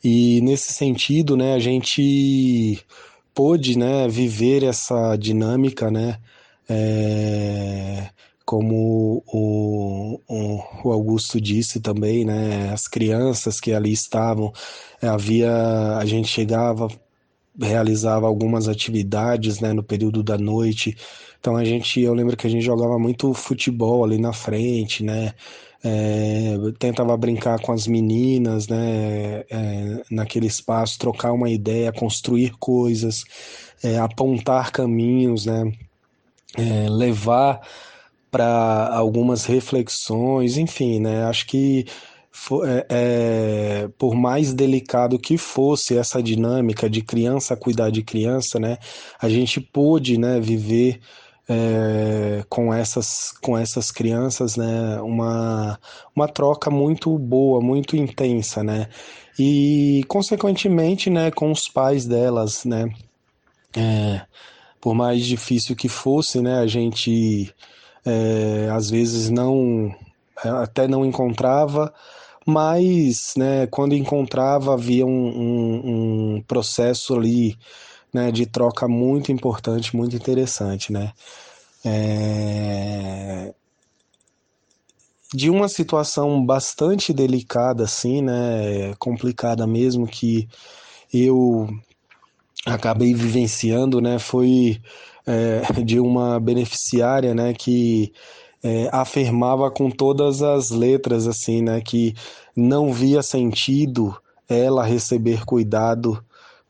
E 0.04 0.40
nesse 0.42 0.72
sentido, 0.72 1.36
né? 1.36 1.54
A 1.54 1.58
gente 1.58 2.78
pôde, 3.34 3.78
né? 3.78 4.08
Viver 4.08 4.62
essa 4.62 5.16
dinâmica, 5.16 5.90
né? 5.90 6.18
Como 8.50 9.22
o, 9.28 10.18
o, 10.28 10.90
Augusto 10.90 11.40
disse 11.40 11.78
também, 11.78 12.24
né, 12.24 12.72
as 12.72 12.88
crianças 12.88 13.60
que 13.60 13.72
ali 13.72 13.92
estavam, 13.92 14.52
havia, 15.00 15.96
a 15.96 16.04
gente 16.04 16.26
chegava, 16.26 16.88
realizava 17.56 18.26
algumas 18.26 18.66
atividades, 18.66 19.60
né, 19.60 19.72
no 19.72 19.84
período 19.84 20.20
da 20.20 20.36
noite, 20.36 20.96
então 21.38 21.54
a 21.54 21.64
gente, 21.64 22.00
eu 22.00 22.12
lembro 22.12 22.36
que 22.36 22.44
a 22.44 22.50
gente 22.50 22.64
jogava 22.64 22.98
muito 22.98 23.32
futebol 23.34 24.02
ali 24.02 24.18
na 24.18 24.32
frente, 24.32 25.04
né, 25.04 25.32
é, 25.84 26.56
tentava 26.76 27.16
brincar 27.16 27.60
com 27.60 27.70
as 27.70 27.86
meninas, 27.86 28.66
né, 28.66 29.44
é, 29.48 30.02
naquele 30.10 30.48
espaço, 30.48 30.98
trocar 30.98 31.30
uma 31.30 31.48
ideia, 31.48 31.92
construir 31.92 32.50
coisas, 32.58 33.22
é, 33.80 33.96
apontar 33.96 34.72
caminhos, 34.72 35.46
né, 35.46 35.72
levar 36.90 37.60
para 38.30 38.88
algumas 38.94 39.44
reflexões, 39.44 40.56
enfim, 40.56 41.00
né? 41.00 41.24
Acho 41.24 41.46
que 41.46 41.86
é, 42.64 42.86
é, 42.88 43.88
por 43.98 44.14
mais 44.14 44.52
delicado 44.54 45.18
que 45.18 45.36
fosse 45.36 45.96
essa 45.96 46.22
dinâmica 46.22 46.88
de 46.88 47.02
criança 47.02 47.56
cuidar 47.56 47.90
de 47.90 48.02
criança, 48.02 48.58
né? 48.58 48.78
A 49.20 49.28
gente 49.28 49.60
pôde, 49.60 50.16
né, 50.18 50.40
viver 50.40 51.00
é, 51.48 52.44
com 52.48 52.72
essas 52.72 53.32
com 53.42 53.58
essas 53.58 53.90
crianças, 53.90 54.56
né? 54.56 55.00
Uma 55.02 55.78
uma 56.14 56.28
troca 56.28 56.70
muito 56.70 57.18
boa, 57.18 57.60
muito 57.60 57.96
intensa, 57.96 58.62
né? 58.62 58.88
E 59.38 60.04
consequentemente, 60.08 61.10
né? 61.10 61.30
Com 61.32 61.50
os 61.50 61.68
pais 61.68 62.06
delas, 62.06 62.64
né? 62.64 62.88
É, 63.76 64.22
por 64.80 64.94
mais 64.94 65.24
difícil 65.26 65.74
que 65.76 65.88
fosse, 65.88 66.40
né? 66.40 66.60
A 66.60 66.66
gente 66.66 67.52
é, 68.04 68.68
às 68.70 68.90
vezes 68.90 69.30
não 69.30 69.94
até 70.36 70.88
não 70.88 71.04
encontrava 71.04 71.92
mas 72.46 73.34
né, 73.36 73.66
quando 73.66 73.94
encontrava 73.94 74.74
havia 74.74 75.06
um, 75.06 75.10
um, 75.10 76.34
um 76.36 76.42
processo 76.42 77.14
ali 77.14 77.56
né, 78.12 78.30
de 78.30 78.46
troca 78.46 78.88
muito 78.88 79.30
importante, 79.30 79.96
muito 79.96 80.16
interessante, 80.16 80.92
né? 80.92 81.12
É... 81.84 83.54
De 85.32 85.48
uma 85.48 85.68
situação 85.68 86.44
bastante 86.44 87.12
delicada, 87.12 87.84
assim, 87.84 88.20
né, 88.20 88.94
complicada 88.98 89.64
mesmo, 89.64 90.08
que 90.08 90.48
eu 91.14 91.68
acabei 92.66 93.14
vivenciando, 93.14 94.00
né, 94.00 94.18
foi 94.18 94.80
é, 95.30 95.82
de 95.82 96.00
uma 96.00 96.40
beneficiária, 96.40 97.34
né, 97.34 97.54
que 97.54 98.12
é, 98.62 98.88
afirmava 98.92 99.70
com 99.70 99.90
todas 99.90 100.42
as 100.42 100.70
letras, 100.70 101.26
assim, 101.26 101.62
né, 101.62 101.80
que 101.80 102.14
não 102.56 102.92
via 102.92 103.22
sentido 103.22 104.16
ela 104.48 104.84
receber 104.84 105.44
cuidado 105.44 106.22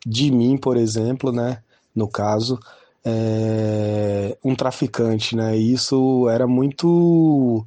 de 0.07 0.31
mim, 0.31 0.57
por 0.57 0.77
exemplo, 0.77 1.33
né? 1.33 1.63
No 1.95 2.09
caso, 2.09 2.59
é, 3.05 4.37
um 4.45 4.55
traficante, 4.55 5.35
né? 5.35 5.57
isso 5.57 6.29
era 6.29 6.47
muito, 6.47 7.65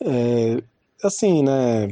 é, 0.00 0.62
assim, 1.02 1.42
né? 1.42 1.90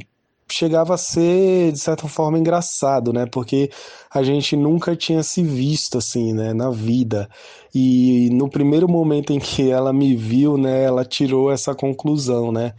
Chegava 0.52 0.94
a 0.94 0.98
ser 0.98 1.72
de 1.72 1.78
certa 1.78 2.08
forma 2.08 2.38
engraçado, 2.38 3.12
né? 3.12 3.26
Porque 3.26 3.70
a 4.12 4.22
gente 4.22 4.56
nunca 4.56 4.96
tinha 4.96 5.22
se 5.22 5.42
visto 5.42 5.98
assim, 5.98 6.32
né? 6.32 6.52
Na 6.52 6.70
vida. 6.70 7.28
E 7.74 8.28
no 8.32 8.48
primeiro 8.48 8.88
momento 8.88 9.32
em 9.32 9.38
que 9.38 9.70
ela 9.70 9.92
me 9.92 10.14
viu, 10.16 10.56
né? 10.56 10.84
Ela 10.84 11.04
tirou 11.04 11.50
essa 11.50 11.74
conclusão, 11.74 12.50
né? 12.52 12.74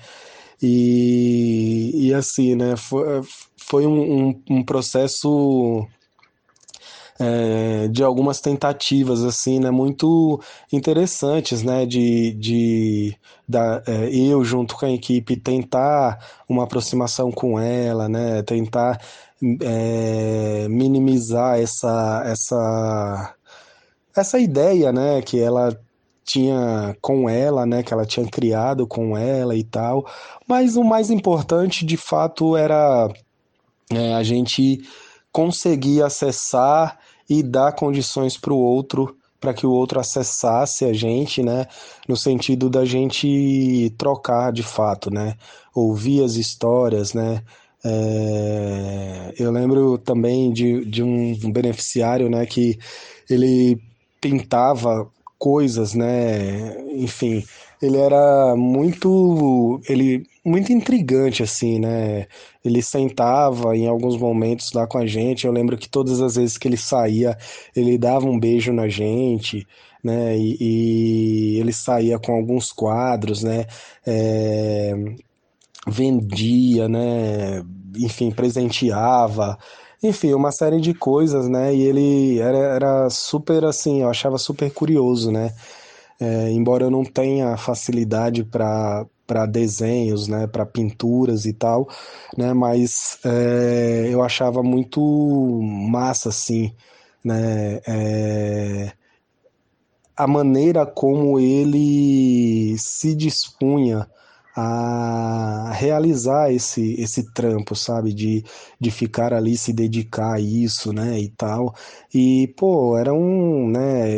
E, 0.62 2.08
e 2.08 2.14
assim, 2.14 2.56
né? 2.56 2.76
Foi, 2.76 3.22
foi 3.58 3.88
um, 3.88 4.28
um, 4.30 4.44
um 4.50 4.64
processo 4.64 5.88
é, 7.22 7.88
de 7.88 8.04
algumas 8.04 8.42
tentativas 8.42 9.24
assim, 9.24 9.60
né, 9.60 9.70
muito 9.70 10.42
interessantes, 10.74 11.62
né, 11.62 11.86
de, 11.86 12.32
de 12.34 13.16
da, 13.48 13.84
é, 13.86 14.10
eu 14.16 14.44
junto 14.44 14.76
com 14.76 14.88
a 14.88 14.92
equipe 14.92 15.38
tentar 15.38 16.18
uma 16.50 16.64
aproximação 16.64 17.32
com 17.32 17.60
ela, 17.60 18.10
né, 18.10 18.42
tentar 18.42 19.00
é, 19.62 20.68
minimizar 20.68 21.60
essa 21.60 22.24
essa 22.26 23.36
essa 24.16 24.40
ideia, 24.40 24.92
né, 24.92 25.22
que 25.22 25.40
ela 25.40 25.78
tinha 26.26 26.96
com 27.02 27.30
ela, 27.30 27.66
né, 27.68 27.84
que 27.84 27.94
ela 27.94 28.06
tinha 28.06 28.26
criado 28.28 28.88
com 28.88 29.16
ela 29.16 29.56
e 29.56 29.64
tal, 29.64 30.06
mas 30.48 30.76
o 30.76 30.84
mais 30.84 31.12
importante 31.12 31.86
de 31.86 31.98
fato 31.98 32.58
era 32.58 33.10
é, 33.92 34.16
a 34.16 34.24
gente 34.24 34.82
conseguir 35.32 36.02
acessar 36.04 36.98
e 37.32 37.42
dar 37.42 37.72
condições 37.72 38.36
para 38.36 38.52
o 38.52 38.58
outro, 38.58 39.16
para 39.40 39.54
que 39.54 39.66
o 39.66 39.72
outro 39.72 40.02
acessasse 40.02 40.84
a 40.84 40.92
gente, 40.92 41.42
né? 41.42 41.66
No 42.06 42.18
sentido 42.18 42.70
da 42.70 42.84
gente 42.84 43.90
trocar 43.98 44.52
de 44.52 44.62
fato, 44.62 45.10
né? 45.10 45.38
Ouvir 45.74 46.26
as 46.26 46.34
histórias, 46.34 47.14
né? 47.14 47.42
É... 47.86 49.34
eu 49.40 49.50
lembro 49.50 49.98
também 49.98 50.52
de, 50.52 50.84
de 50.84 51.02
um 51.02 51.52
beneficiário, 51.54 52.30
né? 52.30 52.46
Que 52.46 52.78
ele 53.30 53.82
pintava 54.20 55.10
coisas, 55.40 55.94
né? 55.94 56.76
Enfim, 56.96 57.46
ele 57.82 57.98
era 57.98 58.58
muito, 58.58 59.80
ele 59.88 60.26
muito 60.44 60.72
intrigante 60.72 61.44
assim, 61.44 61.80
né? 61.80 62.28
Ele 62.64 62.82
sentava 62.82 63.76
em 63.76 63.88
alguns 63.88 64.18
momentos 64.18 64.72
lá 64.74 64.88
com 64.88 64.98
a 64.98 65.06
gente. 65.06 65.46
Eu 65.46 65.52
lembro 65.54 65.78
que 65.78 65.90
todas 65.90 66.22
as 66.22 66.36
vezes 66.36 66.58
que 66.58 66.68
ele 66.68 66.78
saía, 66.78 67.38
ele 67.76 67.98
dava 67.98 68.26
um 68.26 68.40
beijo 68.40 68.74
na 68.74 68.88
gente, 68.88 69.68
né? 70.04 70.38
E, 70.38 70.58
e 70.60 71.60
ele 71.60 71.74
saía 71.74 72.20
com 72.20 72.34
alguns 72.34 72.72
quadros, 72.72 73.44
né? 73.44 73.66
É, 74.06 74.94
vendia, 75.88 76.88
né? 76.90 77.64
Enfim, 77.98 78.32
presenteava 78.32 79.58
enfim, 80.04 80.34
uma 80.34 80.52
série 80.52 80.82
de 80.82 80.94
coisas, 80.94 81.48
né? 81.48 81.74
E 81.76 81.82
ele 81.84 82.40
era, 82.40 82.58
era 82.58 83.10
super 83.10 83.64
assim, 83.66 84.02
eu 84.02 84.10
achava 84.10 84.38
super 84.38 84.72
curioso, 84.74 85.32
né? 85.32 85.54
É, 86.20 86.52
embora 86.52 86.86
eu 86.86 86.92
não 86.92 87.04
tenha 87.04 87.56
facilidade 87.58 88.44
para 88.44 89.06
para 89.32 89.46
desenhos, 89.46 90.28
né, 90.28 90.46
para 90.46 90.66
pinturas 90.66 91.46
e 91.46 91.54
tal, 91.54 91.88
né, 92.38 92.54
mas 92.54 93.18
é, 93.24 94.10
eu 94.10 94.22
achava 94.22 94.62
muito 94.62 95.00
massa 95.90 96.28
assim, 96.28 96.76
né, 97.24 97.80
é, 97.88 98.92
a 100.18 100.28
maneira 100.28 100.86
como 100.86 101.40
ele 101.40 102.78
se 102.78 103.16
dispunha 103.16 104.06
a 104.56 105.72
realizar 105.74 106.52
esse, 106.52 106.96
esse 107.02 107.32
trampo, 107.32 107.76
sabe? 107.76 108.14
De, 108.14 108.44
de 108.80 108.92
ficar 108.92 109.34
ali, 109.34 109.58
se 109.58 109.72
dedicar 109.74 110.34
a 110.36 110.40
isso, 110.40 110.92
né? 110.92 111.20
E 111.20 111.30
tal. 111.30 111.74
E, 112.14 112.54
pô, 112.58 112.98
era 112.98 113.14
um, 113.14 113.70
né? 113.70 114.10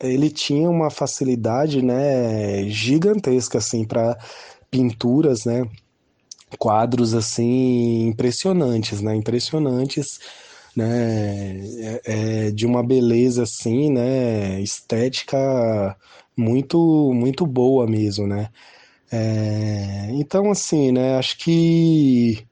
Ele 0.00 0.30
tinha 0.30 0.68
uma 0.70 0.90
facilidade, 0.90 1.82
né? 1.82 2.68
Gigantesca, 2.68 3.58
assim, 3.58 3.84
para 3.84 4.18
pinturas, 4.70 5.44
né? 5.44 5.66
Quadros, 6.58 7.14
assim, 7.14 8.06
impressionantes, 8.08 9.00
né? 9.02 9.14
Impressionantes, 9.16 10.18
né? 10.74 11.60
É, 12.04 12.46
é, 12.48 12.50
de 12.50 12.66
uma 12.66 12.82
beleza, 12.82 13.42
assim, 13.42 13.90
né? 13.90 14.60
Estética 14.60 15.96
muito, 16.36 17.12
muito 17.14 17.46
boa 17.46 17.86
mesmo, 17.86 18.26
né? 18.26 18.50
É, 19.10 20.08
então, 20.12 20.50
assim, 20.50 20.90
né, 20.92 21.16
acho 21.16 21.38
que 21.38 22.46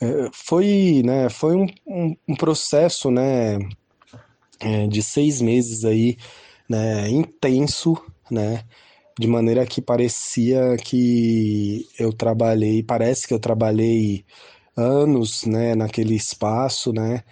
é, 0.00 0.28
foi, 0.32 1.02
né, 1.04 1.28
foi 1.30 1.56
um, 1.56 1.66
um, 1.86 2.16
um 2.28 2.34
processo, 2.36 3.10
né, 3.10 3.58
é, 4.60 4.86
de 4.86 5.02
seis 5.02 5.40
meses 5.40 5.84
aí, 5.84 6.16
né, 6.68 7.08
intenso, 7.08 7.96
né, 8.30 8.64
de 9.18 9.26
maneira 9.26 9.66
que 9.66 9.80
parecia 9.80 10.76
que 10.76 11.86
eu 11.98 12.12
trabalhei, 12.12 12.82
parece 12.82 13.26
que 13.26 13.32
eu 13.34 13.38
trabalhei 13.40 14.24
anos, 14.76 15.44
né, 15.46 15.74
naquele 15.74 16.14
espaço, 16.14 16.92
né, 16.92 17.22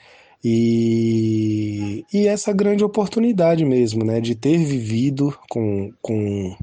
e, 0.42 2.04
e 2.12 2.26
essa 2.26 2.52
grande 2.52 2.84
oportunidade 2.84 3.64
mesmo, 3.64 4.04
né, 4.04 4.20
de 4.20 4.34
ter 4.34 4.58
vivido 4.58 5.38
com, 5.50 5.90
com, 6.02 6.56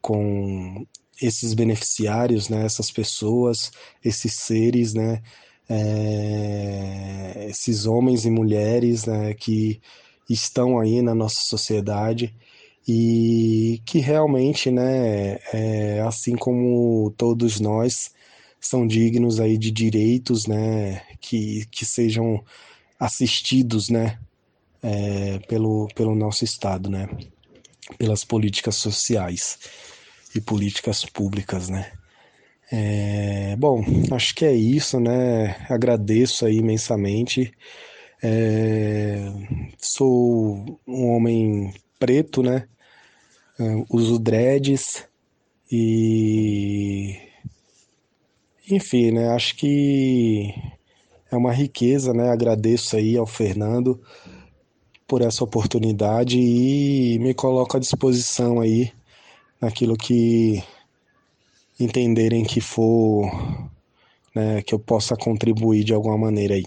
com 0.00 0.86
esses 1.22 1.54
beneficiários, 1.54 2.48
né, 2.48 2.64
essas 2.64 2.90
pessoas, 2.90 3.70
esses 4.04 4.34
seres, 4.34 4.92
né, 4.92 5.22
é, 5.68 7.46
esses 7.48 7.86
homens 7.86 8.26
e 8.26 8.30
mulheres, 8.30 9.06
né, 9.06 9.32
que 9.34 9.80
estão 10.28 10.78
aí 10.78 11.00
na 11.00 11.14
nossa 11.14 11.40
sociedade 11.42 12.34
e 12.86 13.80
que 13.86 14.00
realmente, 14.00 14.70
né, 14.70 15.38
é, 15.52 16.00
assim 16.06 16.34
como 16.34 17.12
todos 17.16 17.60
nós, 17.60 18.10
são 18.60 18.86
dignos 18.86 19.40
aí 19.40 19.56
de 19.56 19.70
direitos, 19.70 20.46
né, 20.46 21.02
que, 21.20 21.66
que 21.70 21.84
sejam 21.84 22.44
assistidos, 22.98 23.88
né, 23.88 24.18
é, 24.82 25.38
pelo, 25.48 25.88
pelo 25.94 26.14
nosso 26.14 26.44
Estado, 26.44 26.90
né, 26.90 27.08
pelas 27.98 28.24
políticas 28.24 28.76
sociais 28.76 29.58
e 30.34 30.40
políticas 30.40 31.04
públicas, 31.04 31.68
né? 31.68 31.92
É, 32.70 33.54
bom, 33.56 33.84
acho 34.12 34.34
que 34.34 34.46
é 34.46 34.52
isso, 34.54 34.98
né? 34.98 35.56
Agradeço 35.68 36.46
aí 36.46 36.56
imensamente. 36.56 37.52
É, 38.22 39.30
sou 39.78 40.80
um 40.86 41.08
homem 41.10 41.74
preto, 41.98 42.42
né? 42.42 42.66
É, 43.60 43.84
uso 43.90 44.18
dreads 44.18 45.04
e 45.70 47.18
enfim, 48.70 49.10
né? 49.10 49.28
Acho 49.28 49.54
que 49.56 50.54
é 51.30 51.36
uma 51.36 51.52
riqueza, 51.52 52.14
né? 52.14 52.30
Agradeço 52.30 52.96
aí 52.96 53.16
ao 53.16 53.26
Fernando 53.26 54.00
por 55.06 55.20
essa 55.20 55.44
oportunidade 55.44 56.38
e 56.38 57.18
me 57.18 57.34
coloco 57.34 57.76
à 57.76 57.80
disposição 57.80 58.60
aí 58.60 58.92
naquilo 59.62 59.96
que 59.96 60.60
entenderem 61.78 62.44
que 62.44 62.60
for, 62.60 63.30
né, 64.34 64.60
que 64.62 64.74
eu 64.74 64.78
possa 64.78 65.16
contribuir 65.16 65.84
de 65.84 65.94
alguma 65.94 66.18
maneira 66.18 66.54
aí. 66.54 66.66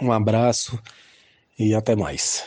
Um 0.00 0.10
abraço 0.10 0.80
e 1.58 1.74
até 1.74 1.94
mais. 1.94 2.44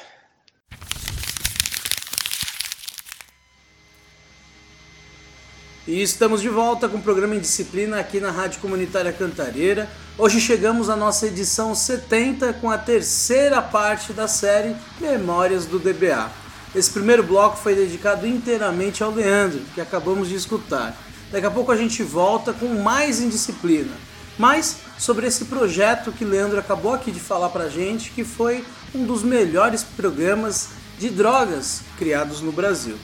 E 5.87 6.01
estamos 6.01 6.41
de 6.41 6.49
volta 6.49 6.89
com 6.89 6.97
o 6.97 7.01
programa 7.01 7.35
em 7.35 7.39
disciplina 7.39 7.99
aqui 7.99 8.19
na 8.19 8.31
Rádio 8.31 8.59
Comunitária 8.59 9.13
Cantareira. 9.13 9.87
Hoje 10.17 10.41
chegamos 10.41 10.89
à 10.89 10.95
nossa 10.95 11.27
edição 11.27 11.75
70 11.75 12.53
com 12.53 12.71
a 12.71 12.77
terceira 12.79 13.61
parte 13.61 14.11
da 14.11 14.27
série 14.27 14.75
Memórias 14.99 15.67
do 15.67 15.77
DBA. 15.77 16.44
Esse 16.75 16.91
primeiro 16.91 17.23
bloco 17.23 17.55
foi 17.55 17.73
dedicado 17.73 18.27
inteiramente 18.27 19.01
ao 19.01 19.09
Leandro, 19.09 19.61
que 19.73 19.79
acabamos 19.79 20.27
de 20.27 20.35
escutar. 20.35 20.93
Daqui 21.31 21.45
a 21.45 21.51
pouco 21.51 21.71
a 21.71 21.77
gente 21.77 22.03
volta 22.03 22.51
com 22.51 22.67
mais 22.83 23.21
indisciplina. 23.21 23.93
Mas 24.37 24.79
sobre 24.97 25.25
esse 25.25 25.45
projeto 25.45 26.11
que 26.11 26.25
Leandro 26.25 26.59
acabou 26.59 26.93
aqui 26.93 27.11
de 27.11 27.19
falar 27.21 27.47
pra 27.47 27.69
gente, 27.69 28.11
que 28.11 28.25
foi 28.25 28.65
um 28.93 29.05
dos 29.05 29.23
melhores 29.23 29.83
programas 29.83 30.71
de 30.99 31.09
drogas 31.09 31.81
criados 31.97 32.41
no 32.41 32.51
Brasil. 32.51 32.97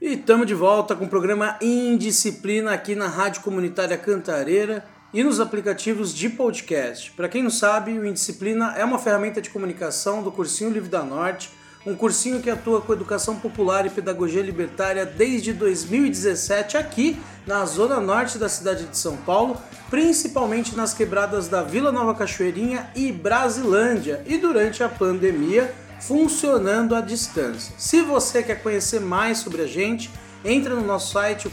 E 0.00 0.14
estamos 0.14 0.46
de 0.46 0.54
volta 0.54 0.94
com 0.94 1.06
o 1.06 1.08
programa 1.08 1.58
Indisciplina 1.60 2.72
aqui 2.72 2.94
na 2.94 3.08
Rádio 3.08 3.42
Comunitária 3.42 3.98
Cantareira 3.98 4.84
e 5.12 5.24
nos 5.24 5.40
aplicativos 5.40 6.14
de 6.14 6.28
podcast. 6.28 7.10
Para 7.12 7.28
quem 7.28 7.42
não 7.42 7.50
sabe, 7.50 7.98
o 7.98 8.06
Indisciplina 8.06 8.74
é 8.76 8.84
uma 8.84 8.98
ferramenta 8.98 9.40
de 9.40 9.50
comunicação 9.50 10.22
do 10.22 10.30
Cursinho 10.30 10.70
Livre 10.70 10.88
da 10.88 11.02
Norte, 11.02 11.50
um 11.84 11.94
cursinho 11.94 12.40
que 12.40 12.50
atua 12.50 12.80
com 12.80 12.92
educação 12.92 13.36
popular 13.36 13.86
e 13.86 13.90
pedagogia 13.90 14.42
libertária 14.42 15.06
desde 15.06 15.52
2017 15.52 16.76
aqui 16.76 17.18
na 17.46 17.64
zona 17.64 17.98
norte 17.98 18.38
da 18.38 18.48
cidade 18.48 18.84
de 18.84 18.96
São 18.96 19.16
Paulo, 19.16 19.56
principalmente 19.88 20.76
nas 20.76 20.92
quebradas 20.92 21.48
da 21.48 21.62
Vila 21.62 21.90
Nova 21.90 22.14
Cachoeirinha 22.14 22.90
e 22.94 23.10
Brasilândia, 23.10 24.22
e 24.26 24.36
durante 24.36 24.82
a 24.82 24.88
pandemia 24.88 25.74
funcionando 26.00 26.94
à 26.94 27.00
distância. 27.00 27.74
Se 27.78 28.02
você 28.02 28.42
quer 28.42 28.62
conhecer 28.62 29.00
mais 29.00 29.38
sobre 29.38 29.62
a 29.62 29.66
gente, 29.66 30.10
entra 30.44 30.74
no 30.74 30.86
nosso 30.86 31.12
site, 31.12 31.46
o 31.46 31.50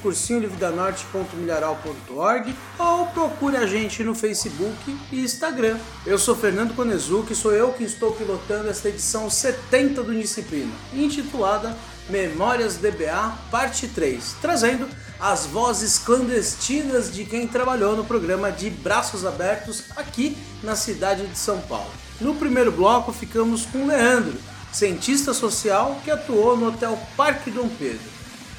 ou 2.79 3.05
procure 3.07 3.57
a 3.57 3.65
gente 3.65 4.03
no 4.03 4.15
Facebook 4.15 4.97
e 5.11 5.21
Instagram. 5.21 5.77
Eu 6.05 6.17
sou 6.17 6.35
Fernando 6.35 6.75
Conezuki, 6.75 7.35
sou 7.35 7.53
eu 7.53 7.73
que 7.73 7.83
estou 7.83 8.13
pilotando 8.13 8.69
esta 8.69 8.89
edição 8.89 9.29
70 9.29 10.03
do 10.03 10.15
Disciplina, 10.15 10.71
intitulada 10.93 11.75
Memórias 12.09 12.77
DBA, 12.77 13.37
parte 13.51 13.87
3, 13.87 14.35
trazendo 14.41 14.87
as 15.19 15.45
vozes 15.45 15.97
clandestinas 15.97 17.11
de 17.11 17.25
quem 17.25 17.47
trabalhou 17.47 17.97
no 17.97 18.05
programa 18.05 18.51
de 18.51 18.69
Braços 18.69 19.25
Abertos 19.25 19.85
aqui 19.95 20.37
na 20.63 20.75
cidade 20.75 21.27
de 21.27 21.37
São 21.37 21.59
Paulo. 21.61 21.91
No 22.21 22.35
primeiro 22.35 22.71
bloco 22.71 23.11
ficamos 23.11 23.65
com 23.65 23.87
Leandro, 23.87 24.37
cientista 24.71 25.33
social 25.33 25.99
que 26.03 26.11
atuou 26.11 26.55
no 26.55 26.69
Hotel 26.69 26.97
Parque 27.17 27.51
Dom 27.51 27.67
Pedro. 27.67 28.16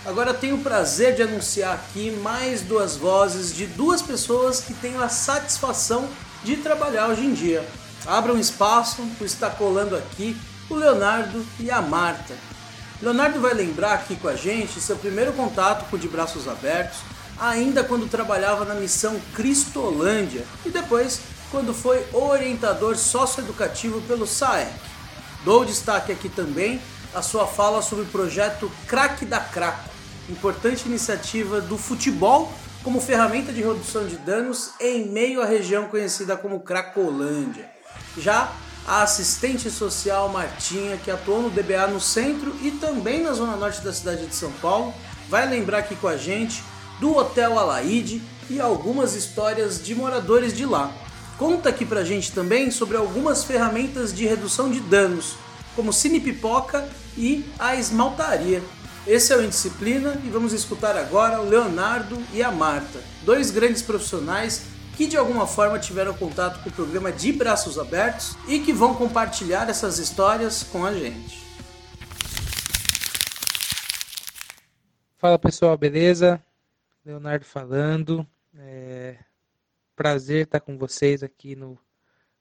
Agora 0.09 0.33
tenho 0.33 0.57
o 0.57 0.63
prazer 0.63 1.15
de 1.15 1.23
anunciar 1.23 1.75
aqui 1.75 2.11
mais 2.11 2.63
duas 2.63 2.97
vozes 2.97 3.55
de 3.55 3.67
duas 3.67 4.01
pessoas 4.01 4.59
que 4.59 4.73
tenho 4.73 5.03
a 5.03 5.11
satisfação 5.11 6.09
de 6.43 6.57
trabalhar 6.57 7.09
hoje 7.09 7.27
em 7.27 7.35
dia. 7.35 7.63
Abra 8.07 8.33
um 8.33 8.39
espaço, 8.39 9.03
por 9.19 9.27
estar 9.27 9.51
colando 9.51 9.95
aqui 9.95 10.35
o 10.71 10.75
Leonardo 10.75 11.45
e 11.61 11.71
a 11.71 11.83
Marta. 11.83 12.33
Leonardo 13.03 13.39
vai 13.39 13.53
lembrar 13.53 13.93
aqui 13.93 14.17
com 14.17 14.29
a 14.29 14.35
gente 14.35 14.81
seu 14.81 14.97
primeiro 14.97 15.35
contato 15.35 15.91
com 15.91 15.97
o 15.97 15.99
De 15.99 16.09
Braços 16.09 16.49
Abertos, 16.49 17.01
ainda 17.39 17.85
quando 17.85 18.09
trabalhava 18.09 18.65
na 18.65 18.77
missão 18.77 19.21
Cristolândia 19.35 20.43
e 20.65 20.71
depois 20.71 21.21
quando 21.51 21.75
foi 21.75 22.03
orientador 22.15 22.97
socioeducativo 22.97 24.01
pelo 24.01 24.27
SAEC. 24.27 24.73
Dou 25.45 25.67
destaque 25.67 26.11
aqui 26.11 26.31
também 26.31 26.81
a 27.15 27.23
sua 27.23 27.47
fala 27.47 27.83
sobre 27.83 28.05
o 28.05 28.09
projeto 28.09 28.71
Crack 28.87 29.25
da 29.25 29.41
Craco, 29.41 29.88
importante 30.29 30.87
iniciativa 30.87 31.61
do 31.61 31.79
futebol 31.79 32.53
como 32.83 33.01
ferramenta 33.01 33.53
de 33.53 33.63
redução 33.63 34.07
de 34.07 34.17
danos 34.17 34.71
em 34.81 35.09
meio 35.09 35.43
à 35.43 35.45
região 35.45 35.89
conhecida 35.89 36.37
como 36.37 36.61
Cracolândia. 36.61 37.69
Já 38.17 38.53
a 38.87 39.03
assistente 39.03 39.71
social 39.71 40.29
Martinha, 40.31 40.97
que 40.97 41.11
atuou 41.11 41.43
no 41.43 41.51
DBA 41.51 41.89
no 41.89 42.01
centro 42.01 42.55
e 42.63 42.71
também 42.71 43.23
na 43.23 43.33
zona 43.33 43.57
norte 43.57 43.83
da 43.83 43.93
cidade 43.93 44.27
de 44.27 44.35
São 44.35 44.51
Paulo, 44.53 44.95
vai 45.29 45.47
lembrar 45.47 45.79
aqui 45.79 45.95
com 45.97 46.09
a 46.09 46.17
gente 46.17 46.63
do 46.99 47.15
Hotel 47.17 47.59
Alaide 47.59 48.23
e 48.49 48.59
algumas 48.61 49.15
histórias 49.15 49.83
de 49.83 49.95
moradores 49.95 50.57
de 50.57 50.65
lá. 50.65 50.91
Conta 51.37 51.69
aqui 51.69 51.85
pra 51.85 52.03
gente 52.03 52.33
também 52.33 52.71
sobre 52.71 52.97
algumas 52.97 53.45
ferramentas 53.45 54.13
de 54.13 54.27
redução 54.27 54.71
de 54.71 54.81
danos, 54.81 55.37
como 55.77 55.93
Cine 55.93 56.19
Pipoca 56.19 56.89
e 57.17 57.45
a 57.59 57.77
esmaltaria. 57.77 58.63
Esse 59.09 59.33
é 59.33 59.37
o 59.39 59.43
Indisciplina 59.43 60.21
e 60.23 60.29
vamos 60.29 60.53
escutar 60.53 60.95
agora 60.95 61.41
o 61.41 61.49
Leonardo 61.49 62.23
e 62.31 62.43
a 62.43 62.53
Marta, 62.53 63.03
dois 63.25 63.51
grandes 63.51 63.81
profissionais 63.81 64.67
que 64.99 65.07
de 65.07 65.17
alguma 65.17 65.47
forma 65.47 65.79
tiveram 65.79 66.13
contato 66.13 66.63
com 66.63 66.69
o 66.69 66.73
programa 66.73 67.11
de 67.11 67.33
Braços 67.33 67.79
Abertos 67.79 68.37
e 68.47 68.61
que 68.61 68.71
vão 68.71 68.95
compartilhar 68.95 69.67
essas 69.71 69.99
histórias 69.99 70.63
com 70.63 70.85
a 70.85 70.93
gente. 70.93 71.43
Fala 75.17 75.39
pessoal, 75.39 75.75
beleza? 75.79 76.39
Leonardo 77.03 77.47
falando. 77.47 78.27
É 78.59 79.17
prazer 79.97 80.45
estar 80.45 80.61
com 80.61 80.77
vocês 80.77 81.23
aqui 81.23 81.57
no 81.57 81.79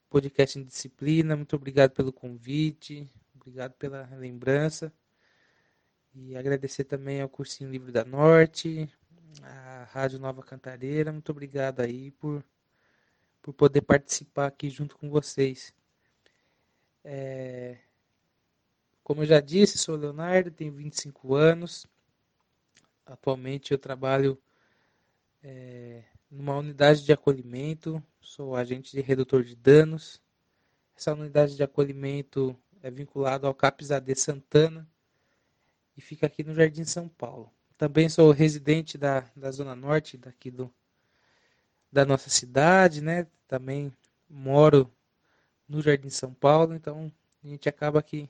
podcast 0.10 0.60
em 0.60 0.66
Disciplina. 0.66 1.38
Muito 1.38 1.56
obrigado 1.56 1.92
pelo 1.92 2.12
convite, 2.12 3.10
obrigado 3.34 3.72
pela 3.76 4.10
lembrança. 4.18 4.92
E 6.20 6.36
agradecer 6.36 6.84
também 6.84 7.22
ao 7.22 7.30
Cursinho 7.30 7.70
Livre 7.70 7.92
da 7.92 8.04
Norte, 8.04 8.90
a 9.44 9.84
Rádio 9.92 10.18
Nova 10.18 10.42
Cantareira. 10.42 11.12
Muito 11.12 11.32
obrigado 11.32 11.80
aí 11.82 12.10
por, 12.10 12.44
por 13.40 13.54
poder 13.54 13.82
participar 13.82 14.48
aqui 14.48 14.68
junto 14.68 14.98
com 14.98 15.12
vocês. 15.12 15.72
É, 17.04 17.78
como 19.04 19.22
eu 19.22 19.28
já 19.28 19.40
disse, 19.40 19.78
sou 19.78 19.96
Leonardo, 19.96 20.50
tenho 20.50 20.74
25 20.74 21.36
anos. 21.36 21.86
Atualmente 23.06 23.72
eu 23.72 23.78
trabalho 23.78 24.42
é, 25.44 26.04
numa 26.32 26.58
unidade 26.58 27.06
de 27.06 27.14
acolhimento, 27.14 28.04
sou 28.20 28.56
agente 28.56 28.92
de 28.92 29.02
redutor 29.02 29.44
de 29.44 29.56
danos. 29.56 30.20
Essa 30.96 31.14
unidade 31.14 31.56
de 31.56 31.62
acolhimento 31.62 32.58
é 32.82 32.90
vinculada 32.90 33.46
ao 33.46 33.54
CAPS 33.54 33.92
AD 33.92 34.16
Santana 34.16 34.90
e 35.98 36.02
fica 36.02 36.28
aqui 36.28 36.44
no 36.44 36.54
Jardim 36.54 36.86
São 36.86 37.10
Paulo. 37.10 37.52
Também 37.78 38.08
sou 38.08 38.32
residente 38.32 38.98
da, 38.98 39.26
da 39.36 39.52
Zona 39.52 39.76
Norte 39.76 40.18
daqui 40.18 40.52
do, 40.52 40.72
da 41.92 42.06
nossa 42.06 42.30
cidade, 42.30 43.02
né? 43.02 43.26
Também 43.48 43.92
moro 44.30 44.92
no 45.68 45.82
Jardim 45.82 46.10
São 46.10 46.34
Paulo, 46.34 46.76
então 46.76 47.12
a 47.44 47.48
gente 47.48 47.68
acaba 47.68 48.02
que, 48.02 48.30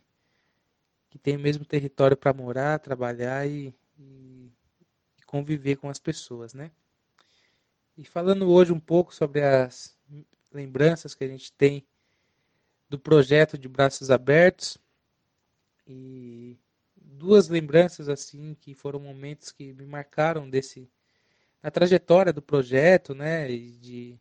que 1.09 1.19
tem 1.19 1.35
o 1.35 1.39
mesmo 1.39 1.65
território 1.65 2.15
para 2.15 2.33
morar, 2.33 2.79
trabalhar 2.79 3.47
e, 3.47 3.73
e, 3.99 4.51
e 5.19 5.21
conviver 5.25 5.75
com 5.75 5.89
as 5.89 5.99
pessoas, 5.99 6.53
né? 6.53 6.71
E 7.97 8.05
falando 8.05 8.49
hoje 8.49 8.71
um 8.71 8.79
pouco 8.79 9.13
sobre 9.13 9.43
as 9.43 9.97
lembranças 10.51 11.13
que 11.13 11.23
a 11.23 11.27
gente 11.27 11.51
tem 11.51 11.85
do 12.89 12.97
projeto 12.97 13.57
de 13.57 13.67
Braços 13.67 14.09
Abertos 14.09 14.77
e 15.85 16.57
duas 17.17 17.49
lembranças 17.49 18.09
assim 18.09 18.55
que 18.61 18.73
foram 18.73 18.99
momentos 18.99 19.51
que 19.51 19.73
me 19.73 19.85
marcaram 19.85 20.49
desse 20.49 20.89
na 21.61 21.71
trajetória 21.71 22.31
do 22.31 22.41
projeto, 22.41 23.15
né, 23.15 23.47
de 23.47 24.19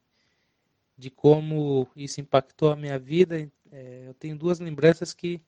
de 0.98 1.10
como 1.10 1.86
isso 1.94 2.20
impactou 2.20 2.70
a 2.72 2.76
minha 2.76 2.98
vida. 2.98 3.50
É, 3.70 4.04
eu 4.06 4.14
tenho 4.14 4.36
duas 4.36 4.58
lembranças 4.60 5.12
que 5.14 5.40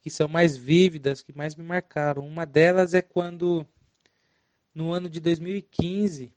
que 0.00 0.10
são 0.10 0.26
mais 0.28 0.56
vívidas, 0.56 1.22
que 1.22 1.32
mais 1.32 1.54
me 1.54 1.62
marcaram. 1.62 2.26
Uma 2.26 2.44
delas 2.44 2.92
é 2.92 3.00
quando 3.00 3.64
no 4.74 4.92
ano 4.92 5.08
de 5.08 5.20
2015 5.20 6.32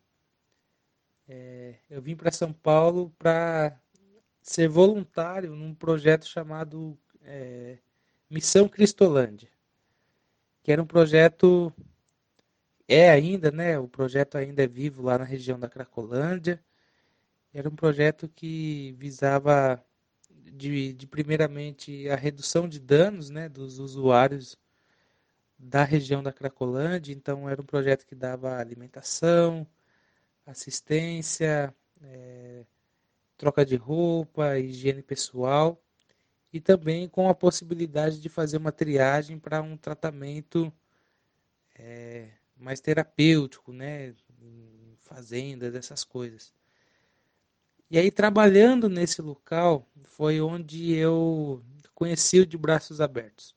é, 1.28 1.76
eu 1.90 2.02
vim 2.02 2.16
para 2.16 2.32
São 2.32 2.54
Paulo 2.54 3.12
para 3.18 3.80
ser 4.42 4.68
voluntário 4.68 5.56
num 5.56 5.74
projeto 5.74 6.28
chamado 6.28 6.98
é, 7.24 7.80
Missão 8.30 8.70
Cristolândia, 8.70 9.50
que 10.66 10.72
era 10.72 10.82
um 10.82 10.88
projeto 10.88 11.72
é 12.88 13.12
ainda, 13.12 13.52
né? 13.52 13.78
O 13.78 13.88
projeto 13.88 14.36
ainda 14.36 14.64
é 14.64 14.68
vivo 14.68 15.04
lá 15.04 15.16
na 15.16 15.24
região 15.24 15.60
da 15.60 15.70
Cracolândia. 15.70 16.60
Era 17.54 17.70
um 17.70 17.76
projeto 17.76 18.28
que 18.28 18.96
visava 18.98 19.80
de, 20.32 20.92
de 20.94 21.06
primeiramente 21.06 22.10
a 22.10 22.16
redução 22.16 22.68
de 22.68 22.80
danos 22.80 23.30
né, 23.30 23.48
dos 23.48 23.78
usuários 23.78 24.58
da 25.56 25.84
região 25.84 26.24
da 26.24 26.34
Cracolândia. 26.34 27.14
Então, 27.14 27.48
era 27.48 27.62
um 27.62 27.66
projeto 27.66 28.04
que 28.04 28.16
dava 28.16 28.58
alimentação, 28.58 29.68
assistência, 30.48 31.72
é, 32.02 32.66
troca 33.38 33.64
de 33.64 33.76
roupa, 33.76 34.58
higiene 34.58 35.04
pessoal 35.04 35.80
e 36.56 36.62
também 36.62 37.06
com 37.10 37.28
a 37.28 37.36
possibilidade 37.36 38.22
de 38.22 38.30
fazer 38.30 38.56
uma 38.56 38.72
triagem 38.72 39.38
para 39.38 39.62
um 39.62 39.76
tratamento 39.76 40.72
é, 41.78 42.30
mais 42.56 42.80
terapêutico, 42.80 43.74
né, 43.74 44.16
em 44.42 44.98
fazendas, 45.04 45.76
essas 45.76 46.06
coisas. 46.06 46.54
E 47.92 48.00
aí, 48.00 48.10
trabalhando 48.10 48.88
nesse 48.88 49.22
local, 49.22 49.86
foi 50.06 50.40
onde 50.40 50.94
eu 50.94 51.62
conheci 51.94 52.40
o 52.40 52.46
de 52.46 52.58
braços 52.58 53.02
abertos. 53.02 53.54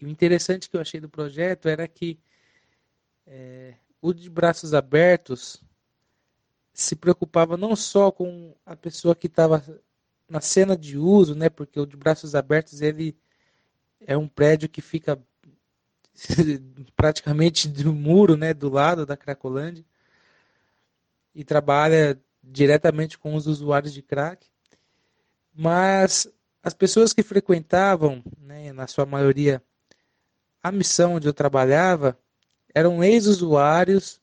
E 0.00 0.06
o 0.06 0.08
interessante 0.08 0.70
que 0.70 0.76
eu 0.78 0.80
achei 0.80 0.98
do 0.98 1.10
projeto 1.10 1.68
era 1.68 1.86
que 1.86 2.18
é, 3.26 3.74
o 4.00 4.14
de 4.14 4.30
braços 4.30 4.72
abertos 4.72 5.62
se 6.72 6.96
preocupava 6.96 7.58
não 7.58 7.76
só 7.76 8.10
com 8.10 8.56
a 8.64 8.74
pessoa 8.74 9.14
que 9.14 9.26
estava 9.26 9.62
na 10.32 10.40
cena 10.40 10.74
de 10.74 10.96
uso, 10.96 11.34
né? 11.34 11.50
Porque 11.50 11.78
o 11.78 11.84
de 11.84 11.94
braços 11.94 12.34
abertos 12.34 12.80
ele 12.80 13.14
é 14.00 14.16
um 14.16 14.26
prédio 14.26 14.66
que 14.66 14.80
fica 14.80 15.20
praticamente 16.96 17.68
do 17.68 17.92
muro, 17.92 18.34
né, 18.34 18.54
do 18.54 18.70
lado 18.70 19.04
da 19.04 19.16
Cracolândia 19.16 19.84
e 21.34 21.44
trabalha 21.44 22.18
diretamente 22.42 23.18
com 23.18 23.34
os 23.34 23.46
usuários 23.46 23.92
de 23.92 24.00
crack. 24.00 24.46
Mas 25.54 26.26
as 26.62 26.72
pessoas 26.72 27.12
que 27.12 27.22
frequentavam, 27.22 28.24
né, 28.38 28.72
na 28.72 28.86
sua 28.86 29.04
maioria, 29.04 29.62
a 30.62 30.72
missão 30.72 31.14
onde 31.14 31.28
eu 31.28 31.34
trabalhava, 31.34 32.18
eram 32.74 33.04
ex-usuários 33.04 34.18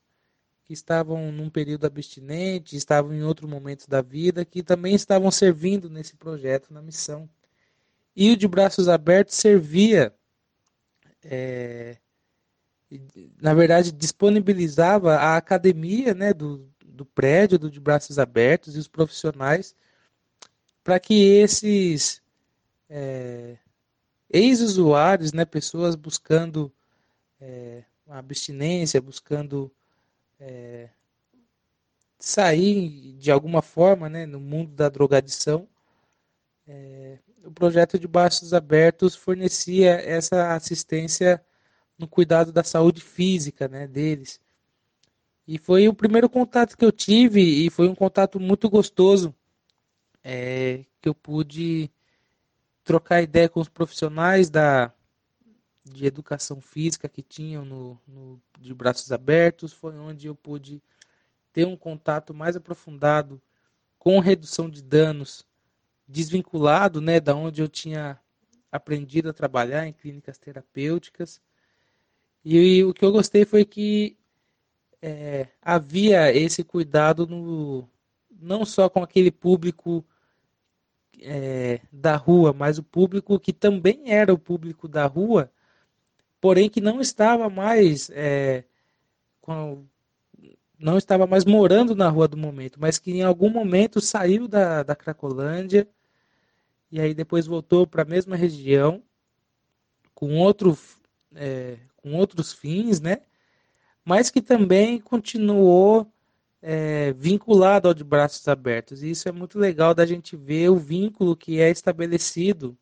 que 0.70 0.74
estavam 0.74 1.32
num 1.32 1.50
período 1.50 1.84
abstinente, 1.84 2.76
estavam 2.76 3.12
em 3.12 3.24
outro 3.24 3.48
momento 3.48 3.90
da 3.90 4.00
vida, 4.00 4.44
que 4.44 4.62
também 4.62 4.94
estavam 4.94 5.28
servindo 5.28 5.90
nesse 5.90 6.14
projeto, 6.14 6.72
na 6.72 6.80
missão. 6.80 7.28
E 8.14 8.30
o 8.30 8.36
de 8.36 8.46
braços 8.46 8.88
abertos 8.88 9.34
servia, 9.34 10.14
é, 11.24 11.96
na 13.42 13.52
verdade, 13.52 13.90
disponibilizava 13.90 15.16
a 15.16 15.36
academia 15.36 16.14
né, 16.14 16.32
do, 16.32 16.70
do 16.86 17.04
prédio 17.04 17.58
do 17.58 17.68
de 17.68 17.80
braços 17.80 18.16
abertos 18.16 18.76
e 18.76 18.78
os 18.78 18.86
profissionais 18.86 19.74
para 20.84 21.00
que 21.00 21.20
esses 21.20 22.22
é, 22.88 23.56
ex-usuários, 24.32 25.32
né, 25.32 25.44
pessoas 25.44 25.96
buscando 25.96 26.72
é, 27.40 27.82
abstinência, 28.06 29.02
buscando 29.02 29.68
é, 30.40 30.88
sair 32.18 33.14
de 33.18 33.30
alguma 33.30 33.62
forma 33.62 34.08
né, 34.08 34.26
no 34.26 34.40
mundo 34.40 34.72
da 34.72 34.88
drogadição, 34.88 35.68
é, 36.66 37.18
o 37.44 37.50
projeto 37.50 37.98
de 37.98 38.08
braços 38.08 38.52
abertos 38.52 39.14
fornecia 39.14 39.90
essa 39.90 40.54
assistência 40.54 41.44
no 41.98 42.08
cuidado 42.08 42.52
da 42.52 42.64
saúde 42.64 43.02
física 43.02 43.68
né, 43.68 43.86
deles. 43.86 44.40
E 45.46 45.58
foi 45.58 45.88
o 45.88 45.94
primeiro 45.94 46.28
contato 46.28 46.76
que 46.76 46.84
eu 46.84 46.92
tive 46.92 47.42
e 47.42 47.70
foi 47.70 47.88
um 47.88 47.94
contato 47.94 48.38
muito 48.38 48.68
gostoso 48.70 49.34
é, 50.22 50.84
que 51.00 51.08
eu 51.08 51.14
pude 51.14 51.90
trocar 52.84 53.22
ideia 53.22 53.48
com 53.48 53.60
os 53.60 53.68
profissionais 53.68 54.48
da 54.48 54.92
de 55.92 56.06
educação 56.06 56.60
física 56.60 57.08
que 57.08 57.22
tinham 57.22 57.64
no, 57.64 58.00
no 58.06 58.40
de 58.58 58.72
braços 58.74 59.10
abertos 59.12 59.72
foi 59.72 59.98
onde 59.98 60.26
eu 60.26 60.34
pude 60.34 60.82
ter 61.52 61.66
um 61.66 61.76
contato 61.76 62.32
mais 62.32 62.56
aprofundado 62.56 63.40
com 63.98 64.18
redução 64.20 64.68
de 64.70 64.82
danos 64.82 65.46
desvinculado 66.06 67.00
né 67.00 67.20
da 67.20 67.34
onde 67.34 67.62
eu 67.62 67.68
tinha 67.68 68.18
aprendido 68.70 69.30
a 69.30 69.32
trabalhar 69.32 69.86
em 69.86 69.92
clínicas 69.92 70.38
terapêuticas. 70.38 71.40
E, 72.44 72.56
e 72.56 72.84
o 72.84 72.94
que 72.94 73.04
eu 73.04 73.12
gostei 73.12 73.44
foi 73.44 73.64
que 73.64 74.16
é, 75.02 75.48
havia 75.60 76.34
esse 76.34 76.62
cuidado 76.62 77.26
no, 77.26 77.88
não 78.30 78.64
só 78.64 78.88
com 78.88 79.02
aquele 79.02 79.30
público 79.30 80.04
é, 81.20 81.80
da 81.92 82.16
rua, 82.16 82.52
mas 82.52 82.78
o 82.78 82.82
público 82.82 83.38
que 83.38 83.52
também 83.52 84.12
era 84.12 84.32
o 84.32 84.38
público 84.38 84.88
da 84.88 85.06
rua, 85.06 85.50
porém 86.40 86.68
que 86.68 86.80
não 86.80 87.00
estava 87.00 87.48
mais 87.50 88.10
é, 88.12 88.64
com, 89.40 89.84
não 90.78 90.98
estava 90.98 91.26
mais 91.26 91.44
morando 91.44 91.94
na 91.94 92.08
rua 92.08 92.28
do 92.28 92.36
momento, 92.36 92.80
mas 92.80 92.98
que 92.98 93.12
em 93.12 93.22
algum 93.22 93.50
momento 93.50 94.00
saiu 94.00 94.48
da, 94.48 94.82
da 94.82 94.96
Cracolândia 94.96 95.88
e 96.90 97.00
aí 97.00 97.14
depois 97.14 97.46
voltou 97.46 97.86
para 97.86 98.02
a 98.02 98.06
mesma 98.06 98.36
região 98.36 99.02
com 100.14 100.36
outro 100.38 100.76
é, 101.34 101.76
com 101.96 102.14
outros 102.14 102.52
fins, 102.52 103.00
né? 103.00 103.18
mas 104.04 104.30
que 104.30 104.40
também 104.42 104.98
continuou 104.98 106.10
é, 106.62 107.12
vinculado 107.12 107.88
ao 107.88 107.94
de 107.94 108.04
braços 108.04 108.46
abertos. 108.48 109.02
E 109.02 109.10
isso 109.10 109.28
é 109.28 109.32
muito 109.32 109.58
legal 109.58 109.94
da 109.94 110.06
gente 110.06 110.36
ver 110.36 110.68
o 110.70 110.76
vínculo 110.76 111.36
que 111.36 111.60
é 111.60 111.70
estabelecido 111.70 112.76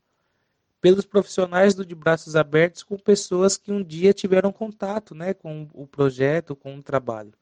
pelos 0.81 1.05
profissionais 1.05 1.75
do 1.75 1.85
de 1.85 1.95
braços 1.95 2.37
abertos 2.37 2.83
com 2.83 2.97
pessoas 2.97 3.57
que 3.57 3.73
um 3.73 3.83
dia 3.83 4.13
tiveram 4.13 4.53
contato 4.53 5.15
né, 5.15 5.35
com 5.35 5.69
o 5.73 5.87
projeto, 5.87 6.55
com 6.55 6.77
o 6.77 6.83
trabalho. 6.83 7.33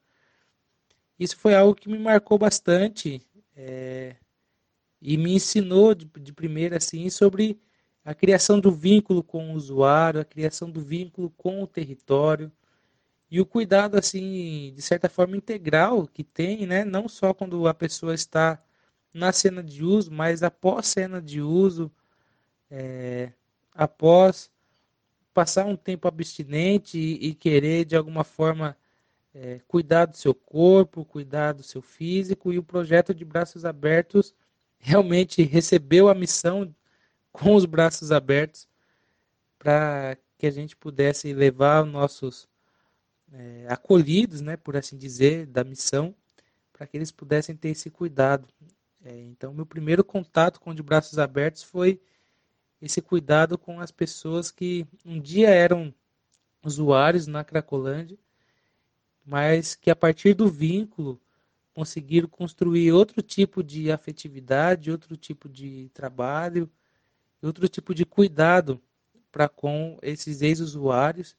Isso 1.19 1.37
foi 1.37 1.55
algo 1.55 1.75
que 1.75 1.89
me 1.89 1.97
marcou 1.97 2.37
bastante 2.37 3.21
é, 3.55 4.15
e 5.01 5.17
me 5.17 5.33
ensinou 5.33 5.93
de, 5.93 6.05
de 6.05 6.33
primeira 6.33 6.77
assim 6.77 7.09
sobre 7.09 7.59
a 8.03 8.13
criação 8.13 8.59
do 8.59 8.71
vínculo 8.71 9.23
com 9.23 9.51
o 9.51 9.55
usuário, 9.55 10.21
a 10.21 10.25
criação 10.25 10.69
do 10.69 10.79
vínculo 10.81 11.29
com 11.31 11.61
o 11.61 11.67
território, 11.67 12.51
e 13.29 13.41
o 13.41 13.45
cuidado 13.45 13.97
assim 13.97 14.73
de 14.73 14.81
certa 14.81 15.09
forma 15.09 15.35
integral 15.35 16.07
que 16.07 16.23
tem 16.23 16.65
né 16.65 16.85
não 16.85 17.09
só 17.09 17.33
quando 17.33 17.67
a 17.67 17.73
pessoa 17.73 18.13
está 18.13 18.61
na 19.13 19.31
cena 19.31 19.61
de 19.63 19.83
uso 19.83 20.11
mas 20.11 20.43
após 20.43 20.87
cena 20.87 21.21
de 21.21 21.41
uso 21.41 21.91
é, 22.69 23.31
após 23.73 24.49
passar 25.33 25.65
um 25.65 25.75
tempo 25.75 26.07
abstinente 26.07 26.97
e, 26.97 27.29
e 27.29 27.35
querer 27.35 27.85
de 27.85 27.95
alguma 27.95 28.23
forma 28.23 28.75
é, 29.33 29.59
cuidar 29.67 30.05
do 30.05 30.17
seu 30.17 30.33
corpo 30.33 31.05
cuidar 31.05 31.53
do 31.53 31.63
seu 31.63 31.81
físico 31.81 32.51
e 32.51 32.57
o 32.57 32.63
projeto 32.63 33.13
de 33.13 33.23
braços 33.23 33.65
abertos 33.65 34.33
realmente 34.79 35.43
recebeu 35.43 36.09
a 36.09 36.15
missão 36.15 36.73
com 37.31 37.55
os 37.55 37.65
braços 37.65 38.11
abertos 38.11 38.67
para 39.59 40.17
que 40.37 40.47
a 40.47 40.51
gente 40.51 40.75
pudesse 40.75 41.33
levar 41.33 41.85
nossos 41.85 42.47
é, 43.31 43.65
acolhidos, 43.69 44.41
né, 44.41 44.55
por 44.55 44.77
assim 44.77 44.97
dizer, 44.97 45.45
da 45.47 45.63
missão, 45.63 46.15
para 46.71 46.85
que 46.87 46.95
eles 46.95 47.11
pudessem 47.11 47.55
ter 47.55 47.69
esse 47.69 47.89
cuidado. 47.89 48.47
É, 49.03 49.15
então, 49.25 49.53
meu 49.53 49.65
primeiro 49.65 50.03
contato 50.03 50.59
com 50.59 50.73
de 50.73 50.83
braços 50.83 51.17
abertos 51.17 51.63
foi 51.63 51.99
esse 52.81 53.01
cuidado 53.01 53.57
com 53.57 53.79
as 53.79 53.91
pessoas 53.91 54.51
que 54.51 54.85
um 55.05 55.19
dia 55.19 55.49
eram 55.49 55.93
usuários 56.63 57.27
na 57.27 57.43
Cracolândia, 57.43 58.17
mas 59.25 59.75
que 59.75 59.89
a 59.89 59.95
partir 59.95 60.33
do 60.33 60.47
vínculo 60.49 61.19
conseguiram 61.73 62.27
construir 62.27 62.91
outro 62.91 63.21
tipo 63.21 63.61
de 63.63 63.91
afetividade, 63.91 64.91
outro 64.91 65.15
tipo 65.15 65.47
de 65.47 65.89
trabalho, 65.93 66.69
outro 67.41 67.67
tipo 67.67 67.93
de 67.93 68.05
cuidado 68.05 68.81
para 69.31 69.47
com 69.47 69.97
esses 70.01 70.41
ex-usuários 70.41 71.35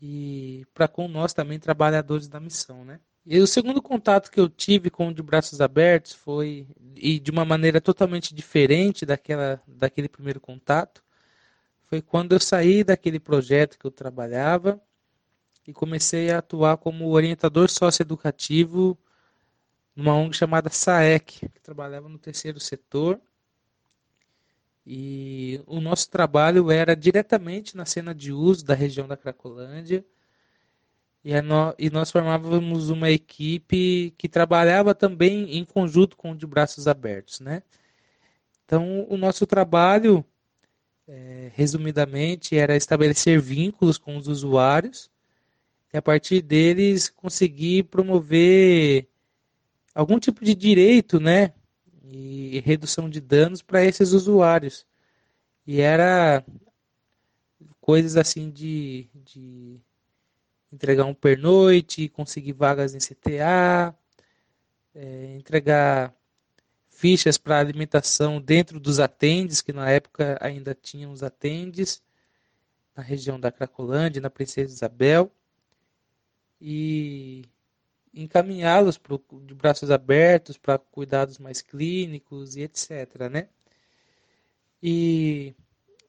e 0.00 0.66
para 0.74 0.88
com 0.88 1.06
nós 1.06 1.32
também 1.32 1.58
trabalhadores 1.58 2.26
da 2.26 2.40
missão, 2.40 2.84
né? 2.84 3.00
E 3.26 3.38
o 3.38 3.46
segundo 3.46 3.80
contato 3.80 4.30
que 4.30 4.38
eu 4.38 4.48
tive 4.48 4.90
com 4.90 5.08
o 5.08 5.14
de 5.14 5.22
braços 5.22 5.60
abertos 5.60 6.12
foi 6.12 6.66
e 6.94 7.18
de 7.18 7.30
uma 7.30 7.44
maneira 7.44 7.80
totalmente 7.80 8.34
diferente 8.34 9.06
daquela 9.06 9.62
daquele 9.66 10.08
primeiro 10.08 10.40
contato, 10.40 11.02
foi 11.84 12.02
quando 12.02 12.32
eu 12.34 12.40
saí 12.40 12.84
daquele 12.84 13.18
projeto 13.20 13.78
que 13.78 13.86
eu 13.86 13.90
trabalhava 13.90 14.80
e 15.66 15.72
comecei 15.72 16.30
a 16.30 16.38
atuar 16.38 16.76
como 16.78 17.08
orientador 17.10 17.70
socioeducativo 17.70 18.98
numa 19.96 20.14
ONG 20.14 20.36
chamada 20.36 20.70
SAEC, 20.70 21.48
que 21.48 21.60
trabalhava 21.60 22.08
no 22.08 22.18
terceiro 22.18 22.60
setor 22.60 23.20
e 24.86 25.62
o 25.66 25.80
nosso 25.80 26.10
trabalho 26.10 26.70
era 26.70 26.94
diretamente 26.94 27.76
na 27.76 27.86
cena 27.86 28.14
de 28.14 28.32
uso 28.32 28.64
da 28.64 28.74
região 28.74 29.08
da 29.08 29.16
Cracolândia. 29.16 30.04
E, 31.24 31.32
e 31.78 31.90
nós 31.90 32.10
formávamos 32.10 32.90
uma 32.90 33.10
equipe 33.10 34.12
que 34.18 34.28
trabalhava 34.28 34.94
também 34.94 35.56
em 35.56 35.64
conjunto 35.64 36.16
com 36.16 36.32
o 36.32 36.36
de 36.36 36.46
braços 36.46 36.86
abertos, 36.86 37.40
né? 37.40 37.62
Então, 38.66 39.06
o 39.08 39.16
nosso 39.16 39.46
trabalho, 39.46 40.22
é, 41.08 41.50
resumidamente, 41.54 42.56
era 42.56 42.76
estabelecer 42.76 43.40
vínculos 43.40 43.96
com 43.96 44.18
os 44.18 44.28
usuários 44.28 45.10
e, 45.92 45.96
a 45.96 46.02
partir 46.02 46.42
deles, 46.42 47.08
conseguir 47.08 47.84
promover 47.84 49.08
algum 49.94 50.18
tipo 50.18 50.44
de 50.44 50.54
direito, 50.54 51.18
né? 51.18 51.54
E 52.02 52.60
redução 52.60 53.08
de 53.08 53.20
danos 53.20 53.62
para 53.62 53.82
esses 53.82 54.12
usuários. 54.12 54.86
E 55.66 55.80
era 55.80 56.44
coisas 57.80 58.16
assim 58.16 58.50
de, 58.50 59.08
de 59.24 59.80
entregar 60.74 61.04
um 61.04 61.14
pernoite, 61.14 62.08
conseguir 62.08 62.52
vagas 62.52 62.94
em 62.94 62.98
CTA, 62.98 63.94
é, 64.94 65.36
entregar 65.36 66.14
fichas 66.88 67.38
para 67.38 67.58
alimentação 67.58 68.40
dentro 68.40 68.78
dos 68.80 69.00
atendes, 69.00 69.60
que 69.60 69.72
na 69.72 69.90
época 69.90 70.38
ainda 70.40 70.74
tinham 70.74 71.12
os 71.12 71.22
atendes, 71.22 72.02
na 72.96 73.02
região 73.02 73.38
da 73.38 73.50
Cracolândia, 73.50 74.20
na 74.22 74.30
Princesa 74.30 74.72
Isabel, 74.72 75.30
e 76.60 77.44
encaminhá-los 78.12 79.00
de 79.42 79.54
braços 79.54 79.90
abertos 79.90 80.56
para 80.56 80.78
cuidados 80.78 81.38
mais 81.38 81.60
clínicos 81.60 82.56
e 82.56 82.62
etc. 82.62 83.28
Né? 83.30 83.48
E 84.80 85.54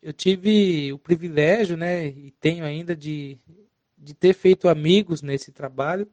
eu 0.01 0.13
tive 0.13 0.93
o 0.93 0.99
privilégio, 0.99 1.75
né, 1.75 2.05
e 2.05 2.29
tenho 2.39 2.63
ainda 2.63 2.95
de, 2.95 3.39
de 4.05 4.13
ter 4.13 4.35
feito 4.35 4.69
amigos 4.69 5.23
nesse 5.23 5.51
trabalho 5.51 6.07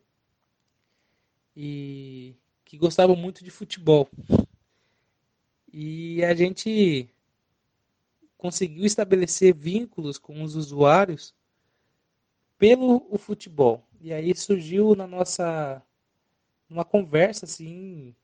e 1.55 2.35
que 2.65 2.79
gostavam 2.79 3.15
muito 3.15 3.45
de 3.45 3.51
futebol. 3.51 4.09
E 5.71 6.25
a 6.25 6.35
gente 6.35 7.07
conseguiu 8.39 8.87
estabelecer 8.87 9.55
vínculos 9.55 10.17
com 10.17 10.43
os 10.43 10.57
usuários 10.57 11.35
pelo 12.59 13.07
o 13.11 13.19
futebol. 13.19 13.87
E 14.01 14.11
aí 14.11 14.35
surgiu 14.35 14.97
na 14.97 15.07
nossa 15.07 15.83
uma 16.71 16.87
conversa 16.87 17.45
assim 17.45 18.15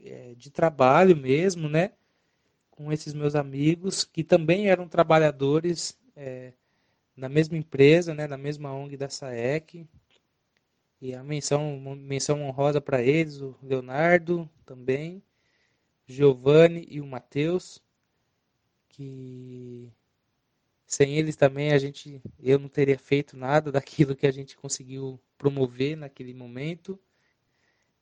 é, 0.00 0.34
de 0.34 0.50
trabalho 0.50 1.16
mesmo, 1.16 1.68
né? 1.68 1.92
Com 2.72 2.92
esses 2.92 3.14
meus 3.14 3.36
amigos 3.36 4.02
que 4.02 4.24
também 4.24 4.68
eram 4.68 4.88
trabalhadores 4.88 5.96
é, 6.16 6.52
na 7.16 7.28
mesma 7.28 7.56
empresa, 7.56 8.14
né? 8.14 8.26
Na 8.26 8.38
mesma 8.38 8.72
ONG 8.72 8.96
da 8.96 9.08
SAEC. 9.08 9.86
E 11.00 11.14
a 11.14 11.22
menção, 11.22 11.80
menção 11.96 12.42
honrosa 12.42 12.80
para 12.80 13.02
eles, 13.02 13.40
o 13.40 13.56
Leonardo 13.62 14.48
também, 14.64 15.20
Giovanni 16.06 16.86
e 16.88 17.00
o 17.00 17.06
Matheus, 17.06 17.82
que 18.88 19.92
sem 20.86 21.16
eles 21.16 21.34
também 21.34 21.72
a 21.72 21.78
gente, 21.78 22.20
eu 22.38 22.58
não 22.58 22.68
teria 22.68 22.98
feito 22.98 23.36
nada 23.36 23.72
daquilo 23.72 24.14
que 24.14 24.26
a 24.26 24.30
gente 24.30 24.56
conseguiu 24.56 25.20
promover 25.36 25.96
naquele 25.96 26.34
momento, 26.34 27.00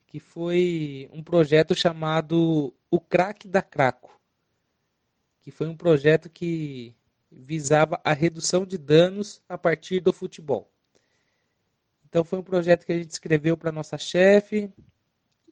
que 0.06 0.20
foi 0.20 1.08
um 1.12 1.22
projeto 1.22 1.74
chamado 1.74 2.74
O 2.90 3.00
Crack 3.00 3.48
da 3.48 3.62
Craco, 3.62 4.20
que 5.40 5.50
foi 5.50 5.68
um 5.68 5.76
projeto 5.76 6.28
que 6.28 6.94
visava 7.30 8.00
a 8.04 8.12
redução 8.12 8.66
de 8.66 8.76
danos 8.76 9.42
a 9.48 9.56
partir 9.56 10.00
do 10.00 10.12
futebol. 10.12 10.70
Então 12.08 12.24
foi 12.24 12.38
um 12.38 12.42
projeto 12.44 12.84
que 12.84 12.92
a 12.92 12.98
gente 12.98 13.10
escreveu 13.10 13.56
para 13.56 13.70
nossa 13.70 13.96
chefe 13.96 14.72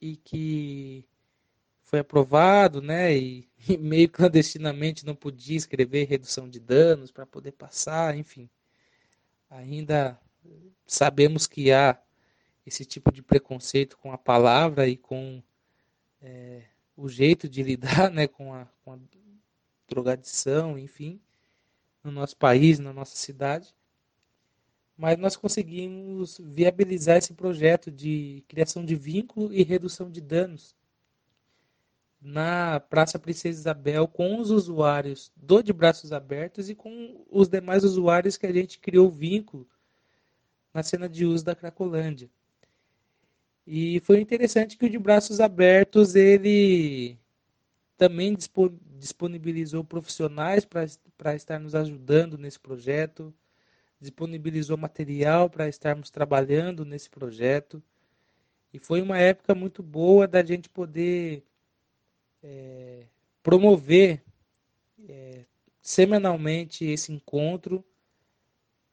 e 0.01 0.17
que 0.17 1.05
foi 1.83 1.99
aprovado, 1.99 2.81
né? 2.81 3.15
E, 3.15 3.47
e, 3.67 3.77
meio 3.77 4.09
clandestinamente 4.09 5.05
não 5.05 5.15
podia 5.15 5.57
escrever 5.57 6.07
redução 6.07 6.49
de 6.49 6.59
danos 6.59 7.11
para 7.11 7.25
poder 7.25 7.53
passar, 7.53 8.15
enfim. 8.17 8.49
Ainda 9.49 10.19
sabemos 10.85 11.47
que 11.47 11.71
há 11.71 11.99
esse 12.65 12.85
tipo 12.85 13.11
de 13.11 13.23
preconceito 13.23 13.97
com 13.97 14.11
a 14.11 14.17
palavra 14.17 14.87
e 14.87 14.97
com 14.97 15.41
é, 16.21 16.63
o 16.95 17.07
jeito 17.07 17.47
de 17.47 17.63
lidar, 17.63 18.11
né, 18.11 18.27
com 18.27 18.53
a, 18.53 18.67
com 18.83 18.93
a 18.93 18.99
drogadição, 19.87 20.77
enfim, 20.77 21.19
no 22.03 22.11
nosso 22.11 22.35
país, 22.37 22.79
na 22.79 22.93
nossa 22.93 23.15
cidade 23.15 23.73
mas 24.99 25.17
nós 25.17 25.37
conseguimos 25.37 26.41
viabilizar 26.43 27.15
esse 27.15 27.33
projeto 27.33 27.89
de 27.89 28.43
criação 28.49 28.83
de 28.83 28.97
vínculo 28.97 29.53
e 29.53 29.63
redução 29.63 30.11
de 30.11 30.19
danos 30.19 30.75
na 32.21 32.81
Praça 32.81 33.17
Princesa 33.17 33.61
Isabel 33.61 34.09
com 34.09 34.37
os 34.41 34.51
usuários 34.51 35.31
do 35.37 35.63
De 35.63 35.71
Braços 35.71 36.11
Abertos 36.11 36.69
e 36.69 36.75
com 36.75 37.25
os 37.31 37.47
demais 37.47 37.85
usuários 37.85 38.35
que 38.35 38.45
a 38.45 38.51
gente 38.51 38.77
criou 38.77 39.09
vínculo 39.09 39.65
na 40.73 40.83
cena 40.83 41.07
de 41.07 41.25
uso 41.25 41.45
da 41.45 41.55
Cracolândia. 41.55 42.29
E 43.65 44.01
foi 44.01 44.19
interessante 44.19 44.75
que 44.75 44.85
o 44.85 44.89
De 44.89 44.99
Braços 44.99 45.39
Abertos 45.39 46.13
ele 46.13 47.17
também 47.95 48.35
disponibilizou 48.99 49.83
profissionais 49.83 50.65
para 50.65 51.35
estar 51.35 51.59
nos 51.59 51.73
ajudando 51.73 52.37
nesse 52.37 52.59
projeto 52.59 53.33
disponibilizou 53.99 54.77
material 54.77 55.49
para 55.49 55.67
estarmos 55.67 56.09
trabalhando 56.09 56.85
nesse 56.85 57.09
projeto. 57.09 57.83
E 58.73 58.79
foi 58.79 59.01
uma 59.01 59.17
época 59.17 59.53
muito 59.53 59.83
boa 59.83 60.27
da 60.27 60.43
gente 60.43 60.69
poder 60.69 61.43
é, 62.41 63.05
promover 63.43 64.23
é, 65.07 65.43
semanalmente 65.81 66.85
esse 66.85 67.11
encontro 67.11 67.83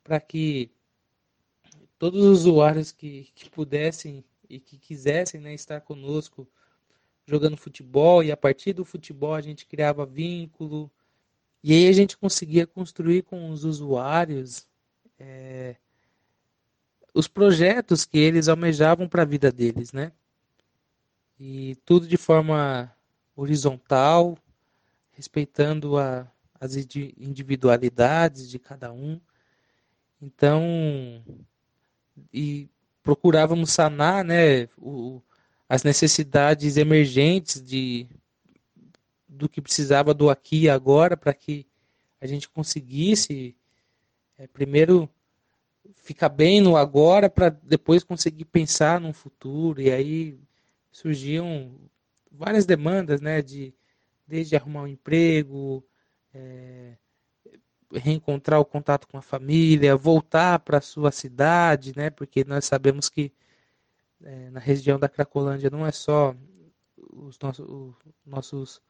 para 0.02 0.18
que 0.18 0.70
todos 1.98 2.24
os 2.24 2.40
usuários 2.40 2.90
que, 2.90 3.30
que 3.34 3.50
pudessem 3.50 4.24
e 4.48 4.58
que 4.58 4.78
quisessem 4.78 5.40
né, 5.40 5.54
estar 5.54 5.80
conosco 5.80 6.48
jogando 7.26 7.56
futebol 7.56 8.22
e 8.22 8.30
a 8.30 8.36
partir 8.36 8.72
do 8.72 8.84
futebol 8.84 9.34
a 9.34 9.40
gente 9.40 9.66
criava 9.66 10.06
vínculo 10.06 10.90
e 11.62 11.72
aí 11.72 11.88
a 11.88 11.92
gente 11.92 12.16
conseguia 12.16 12.66
construir 12.66 13.22
com 13.22 13.50
os 13.50 13.64
usuários 13.64 14.66
é, 15.18 15.76
os 17.12 17.26
projetos 17.26 18.04
que 18.04 18.18
eles 18.18 18.46
almejavam 18.46 19.08
para 19.08 19.22
a 19.22 19.26
vida 19.26 19.50
deles, 19.50 19.92
né? 19.92 20.12
E 21.40 21.76
tudo 21.84 22.06
de 22.06 22.16
forma 22.16 22.94
horizontal, 23.34 24.38
respeitando 25.12 25.98
a, 25.98 26.30
as 26.60 26.76
individualidades 26.76 28.50
de 28.50 28.58
cada 28.58 28.92
um. 28.92 29.20
Então, 30.20 31.24
e 32.32 32.68
procurávamos 33.02 33.72
sanar, 33.72 34.24
né, 34.24 34.68
o, 34.76 35.22
as 35.68 35.82
necessidades 35.82 36.76
emergentes 36.76 37.62
de 37.62 38.06
do 39.28 39.48
que 39.48 39.60
precisava 39.60 40.14
do 40.14 40.30
aqui 40.30 40.62
e 40.62 40.70
agora 40.70 41.16
para 41.16 41.34
que 41.34 41.66
a 42.20 42.26
gente 42.26 42.48
conseguisse 42.48 43.54
é, 44.38 44.46
primeiro 44.46 45.08
ficar 45.94 46.28
bem 46.28 46.60
no 46.60 46.76
agora 46.76 47.28
para 47.28 47.48
depois 47.48 48.02
conseguir 48.02 48.44
pensar 48.46 49.00
no 49.00 49.12
futuro. 49.12 49.80
E 49.80 49.90
aí 49.90 50.38
surgiam 50.90 51.74
várias 52.30 52.64
demandas, 52.64 53.20
né? 53.20 53.42
De, 53.42 53.74
desde 54.26 54.56
arrumar 54.56 54.82
um 54.82 54.88
emprego, 54.88 55.84
é, 56.34 56.96
reencontrar 57.92 58.60
o 58.60 58.64
contato 58.64 59.06
com 59.08 59.18
a 59.18 59.22
família, 59.22 59.96
voltar 59.96 60.58
para 60.60 60.80
sua 60.80 61.10
cidade, 61.12 61.92
né? 61.96 62.10
Porque 62.10 62.44
nós 62.44 62.64
sabemos 62.64 63.08
que 63.08 63.32
é, 64.22 64.50
na 64.50 64.60
região 64.60 64.98
da 64.98 65.08
Cracolândia 65.08 65.70
não 65.70 65.86
é 65.86 65.92
só 65.92 66.34
os 66.96 67.38
nossos, 67.38 67.66
os 67.68 67.94
nossos 68.24 68.82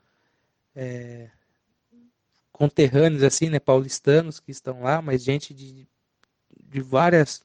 é, 0.74 1.30
conterrâneos 2.52 3.22
assim, 3.22 3.48
né, 3.48 3.58
paulistanos 3.58 4.40
que 4.40 4.50
estão 4.50 4.82
lá, 4.82 5.02
mas 5.02 5.22
gente 5.22 5.52
de, 5.52 5.86
de 6.58 6.80
várias 6.80 7.44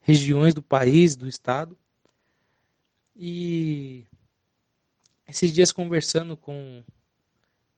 regiões 0.00 0.54
do 0.54 0.62
país, 0.62 1.16
do 1.16 1.26
estado. 1.26 1.76
E 3.16 4.06
esses 5.26 5.52
dias 5.52 5.72
conversando 5.72 6.36
com, 6.36 6.84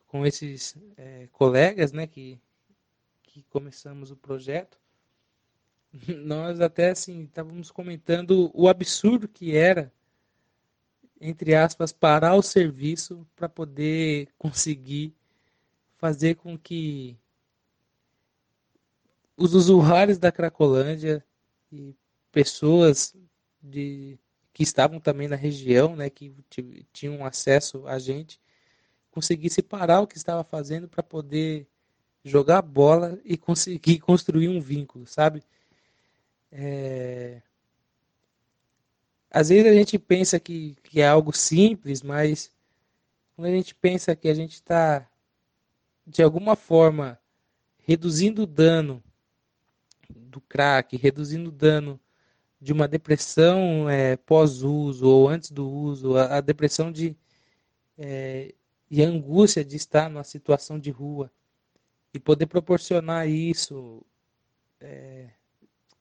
com 0.06 0.26
esses 0.26 0.76
é, 0.96 1.28
colegas, 1.32 1.92
né, 1.92 2.06
que, 2.06 2.40
que 3.22 3.42
começamos 3.44 4.10
o 4.10 4.16
projeto, 4.16 4.78
nós 6.24 6.60
até 6.60 6.90
assim 6.90 7.24
estávamos 7.24 7.70
comentando 7.70 8.50
o 8.54 8.68
absurdo 8.68 9.28
que 9.28 9.56
era 9.56 9.92
entre 11.20 11.54
aspas 11.54 11.92
parar 11.92 12.34
o 12.34 12.42
serviço 12.42 13.26
para 13.34 13.48
poder 13.48 14.28
conseguir 14.38 15.14
fazer 15.96 16.34
com 16.36 16.58
que 16.58 17.16
os 19.36 19.54
usuários 19.54 20.18
da 20.18 20.32
Cracolândia 20.32 21.24
e 21.70 21.94
pessoas 22.32 23.14
de, 23.62 24.18
que 24.52 24.62
estavam 24.62 24.98
também 24.98 25.28
na 25.28 25.36
região, 25.36 25.94
né, 25.94 26.08
que 26.08 26.34
tinham 26.92 27.24
acesso 27.24 27.86
a 27.86 27.98
gente, 27.98 28.40
conseguisse 29.10 29.62
parar 29.62 30.00
o 30.00 30.06
que 30.06 30.16
estava 30.16 30.44
fazendo 30.44 30.88
para 30.88 31.02
poder 31.02 31.66
jogar 32.24 32.62
bola 32.62 33.18
e 33.24 33.36
conseguir 33.36 34.00
construir 34.00 34.48
um 34.48 34.60
vínculo, 34.60 35.06
sabe? 35.06 35.42
É... 36.58 37.42
Às 39.30 39.50
vezes 39.50 39.70
a 39.70 39.74
gente 39.74 39.98
pensa 39.98 40.40
que, 40.40 40.74
que 40.82 41.02
é 41.02 41.06
algo 41.06 41.30
simples, 41.36 42.02
mas 42.02 42.50
quando 43.34 43.48
a 43.48 43.50
gente 43.50 43.74
pensa 43.74 44.16
que 44.16 44.28
a 44.28 44.34
gente 44.34 44.54
está, 44.54 45.06
de 46.06 46.22
alguma 46.22 46.56
forma, 46.56 47.20
reduzindo 47.80 48.44
o 48.44 48.46
dano 48.46 49.02
do 50.08 50.40
crack, 50.40 50.96
reduzindo 50.96 51.50
o 51.50 51.52
dano 51.52 52.00
de 52.58 52.72
uma 52.72 52.88
depressão 52.88 53.90
é, 53.90 54.16
pós-uso 54.16 55.06
ou 55.06 55.28
antes 55.28 55.50
do 55.50 55.68
uso, 55.68 56.16
a, 56.16 56.38
a 56.38 56.40
depressão 56.40 56.90
de 56.90 57.14
é, 57.98 58.54
e 58.90 59.04
a 59.04 59.08
angústia 59.08 59.62
de 59.62 59.76
estar 59.76 60.08
numa 60.08 60.24
situação 60.24 60.78
de 60.78 60.90
rua 60.90 61.30
e 62.14 62.18
poder 62.18 62.46
proporcionar 62.46 63.28
isso, 63.28 64.02
é, 64.80 65.28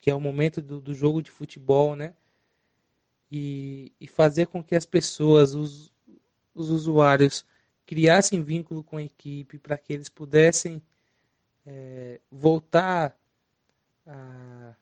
que 0.06 0.12
é 0.12 0.14
o 0.14 0.22
momento 0.22 0.62
do, 0.62 0.80
do, 0.80 0.93
jogo 0.93 1.20
de 1.20 1.32
futebol, 1.32 1.95
né? 1.95 2.14
E, 3.32 3.91
e 3.99 4.08
fazer 4.08 4.45
com 4.45 4.64
que 4.64 4.76
as 4.76 4.86
pessoas, 4.86 5.56
os, 5.56 5.91
os 6.53 6.70
usuários, 6.70 7.43
criassem 7.88 8.43
vínculo 8.43 8.84
com 8.84 8.97
a 8.97 9.01
equipe 9.01 9.58
para 9.58 9.80
que 9.80 9.91
eles 9.91 10.08
pudessem 10.08 10.80
é, 11.66 12.22
voltar 12.30 13.18
a, 14.06 14.76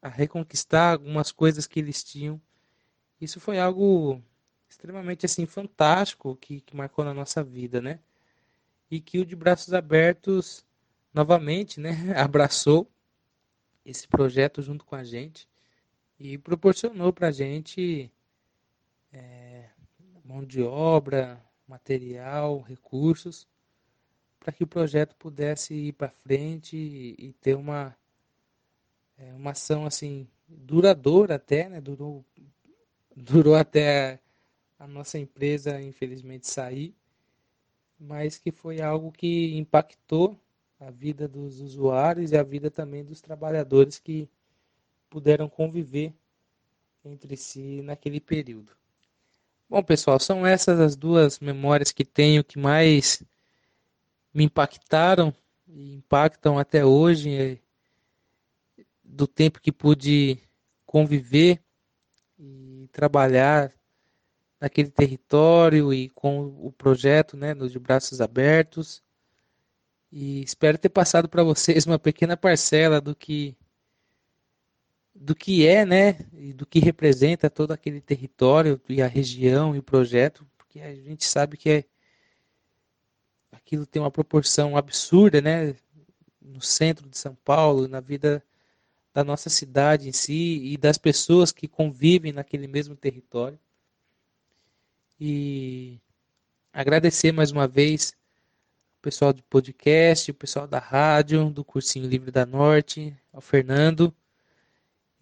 a 0.00 0.08
reconquistar 0.08 0.92
algumas 0.92 1.32
coisas 1.32 1.66
que 1.66 1.80
eles 1.80 2.04
tinham. 2.04 2.40
Isso 3.20 3.40
foi 3.40 3.58
algo 3.58 4.22
extremamente 4.68 5.26
assim 5.26 5.44
fantástico 5.44 6.36
que, 6.36 6.60
que 6.60 6.76
marcou 6.76 7.04
na 7.04 7.12
nossa 7.12 7.42
vida, 7.42 7.80
né? 7.80 7.98
E 8.88 9.00
que 9.00 9.18
o 9.18 9.26
de 9.26 9.34
braços 9.34 9.74
abertos 9.74 10.64
novamente, 11.12 11.80
né, 11.80 11.96
abraçou 12.16 12.88
esse 13.88 14.06
projeto 14.06 14.60
junto 14.60 14.84
com 14.84 14.94
a 14.94 15.02
gente 15.02 15.48
e 16.20 16.36
proporcionou 16.36 17.10
para 17.10 17.28
a 17.28 17.32
gente 17.32 18.12
é, 19.10 19.64
mão 20.22 20.44
de 20.44 20.62
obra, 20.62 21.42
material, 21.66 22.60
recursos 22.60 23.46
para 24.38 24.52
que 24.52 24.62
o 24.62 24.66
projeto 24.66 25.16
pudesse 25.16 25.74
ir 25.74 25.92
para 25.92 26.10
frente 26.10 26.76
e, 26.76 27.16
e, 27.18 27.32
ter 27.34 27.54
uma 27.54 27.96
é, 29.16 29.32
uma 29.34 29.50
ação 29.52 29.86
assim 29.86 30.28
duradoura 30.46 31.36
até, 31.36 31.68
né? 31.68 31.80
Durou 31.80 32.24
durou 33.16 33.54
até 33.54 34.20
a 34.78 34.86
nossa 34.86 35.18
empresa 35.18 35.80
infelizmente 35.80 36.46
sair, 36.46 36.94
mas 37.98 38.38
que 38.38 38.52
foi 38.52 38.80
algo 38.80 39.10
que 39.10 39.56
impactou 39.56 40.38
a 40.80 40.90
vida 40.90 41.26
dos 41.26 41.60
usuários 41.60 42.32
e 42.32 42.36
a 42.36 42.42
vida 42.42 42.70
também 42.70 43.04
dos 43.04 43.20
trabalhadores 43.20 43.98
que 43.98 44.28
puderam 45.10 45.48
conviver 45.48 46.14
entre 47.04 47.36
si 47.36 47.82
naquele 47.82 48.20
período. 48.20 48.72
Bom, 49.68 49.82
pessoal, 49.82 50.18
são 50.18 50.46
essas 50.46 50.80
as 50.80 50.96
duas 50.96 51.40
memórias 51.40 51.92
que 51.92 52.04
tenho 52.04 52.44
que 52.44 52.58
mais 52.58 53.22
me 54.32 54.44
impactaram 54.44 55.34
e 55.66 55.94
impactam 55.94 56.58
até 56.58 56.84
hoje 56.84 57.30
eh, 58.78 58.84
do 59.02 59.26
tempo 59.26 59.60
que 59.60 59.72
pude 59.72 60.38
conviver 60.86 61.60
e 62.38 62.88
trabalhar 62.92 63.74
naquele 64.60 64.90
território 64.90 65.92
e 65.92 66.08
com 66.10 66.46
o 66.66 66.72
projeto, 66.72 67.36
né, 67.36 67.54
de 67.54 67.78
braços 67.78 68.20
abertos. 68.20 69.02
E 70.10 70.42
espero 70.42 70.78
ter 70.78 70.88
passado 70.88 71.28
para 71.28 71.42
vocês 71.42 71.86
uma 71.86 71.98
pequena 71.98 72.36
parcela 72.36 73.00
do 73.00 73.14
que 73.14 73.56
do 75.14 75.34
que 75.34 75.66
é, 75.66 75.84
né, 75.84 76.16
e 76.32 76.52
do 76.52 76.64
que 76.64 76.78
representa 76.78 77.50
todo 77.50 77.72
aquele 77.72 78.00
território 78.00 78.80
e 78.88 79.02
a 79.02 79.06
região 79.08 79.74
e 79.74 79.80
o 79.80 79.82
projeto, 79.82 80.46
porque 80.56 80.80
a 80.80 80.94
gente 80.94 81.24
sabe 81.24 81.56
que 81.56 81.68
é, 81.70 81.84
aquilo 83.50 83.84
tem 83.84 84.00
uma 84.00 84.12
proporção 84.12 84.76
absurda, 84.76 85.40
né, 85.40 85.74
no 86.40 86.62
centro 86.62 87.08
de 87.08 87.18
São 87.18 87.34
Paulo, 87.44 87.88
na 87.88 88.00
vida 88.00 88.42
da 89.12 89.24
nossa 89.24 89.50
cidade 89.50 90.08
em 90.08 90.12
si 90.12 90.72
e 90.72 90.76
das 90.76 90.96
pessoas 90.96 91.50
que 91.50 91.66
convivem 91.66 92.32
naquele 92.32 92.68
mesmo 92.68 92.94
território. 92.94 93.58
E 95.20 95.98
agradecer 96.72 97.32
mais 97.32 97.50
uma 97.50 97.66
vez 97.66 98.14
o 98.98 99.00
pessoal 99.00 99.32
do 99.32 99.42
podcast, 99.44 100.30
o 100.30 100.34
pessoal 100.34 100.66
da 100.66 100.80
rádio, 100.80 101.50
do 101.50 101.64
Cursinho 101.64 102.08
Livre 102.08 102.32
da 102.32 102.44
Norte, 102.44 103.16
ao 103.32 103.40
Fernando. 103.40 104.12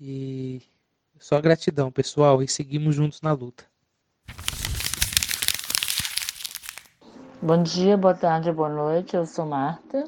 E 0.00 0.62
só 1.18 1.40
gratidão, 1.40 1.92
pessoal, 1.92 2.42
e 2.42 2.48
seguimos 2.48 2.94
juntos 2.94 3.20
na 3.20 3.32
luta. 3.32 3.64
Bom 7.42 7.62
dia, 7.62 7.98
boa 7.98 8.14
tarde, 8.14 8.50
boa 8.50 8.70
noite. 8.70 9.14
Eu 9.14 9.26
sou 9.26 9.44
Marta. 9.44 10.04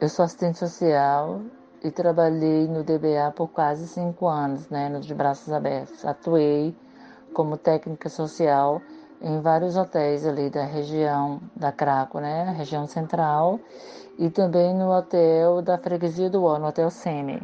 Eu 0.00 0.08
sou 0.08 0.24
assistente 0.24 0.58
social 0.58 1.42
e 1.84 1.90
trabalhei 1.90 2.66
no 2.68 2.82
DBA 2.82 3.32
por 3.36 3.48
quase 3.48 3.86
cinco 3.86 4.26
anos, 4.26 4.68
né, 4.70 4.98
de 4.98 5.14
braços 5.14 5.52
abertos. 5.52 6.04
Atuei 6.06 6.74
como 7.34 7.58
técnica 7.58 8.08
social 8.08 8.80
em 9.22 9.40
vários 9.40 9.76
hotéis 9.76 10.26
ali 10.26 10.50
da 10.50 10.64
região 10.64 11.40
da 11.54 11.70
Craco, 11.70 12.18
né, 12.18 12.52
região 12.56 12.86
central, 12.86 13.60
e 14.18 14.28
também 14.28 14.74
no 14.74 14.90
hotel 14.90 15.62
da 15.62 15.78
freguesia 15.78 16.28
do 16.28 16.42
O, 16.42 16.58
no 16.58 16.66
Hotel 16.66 16.90
Semi. 16.90 17.40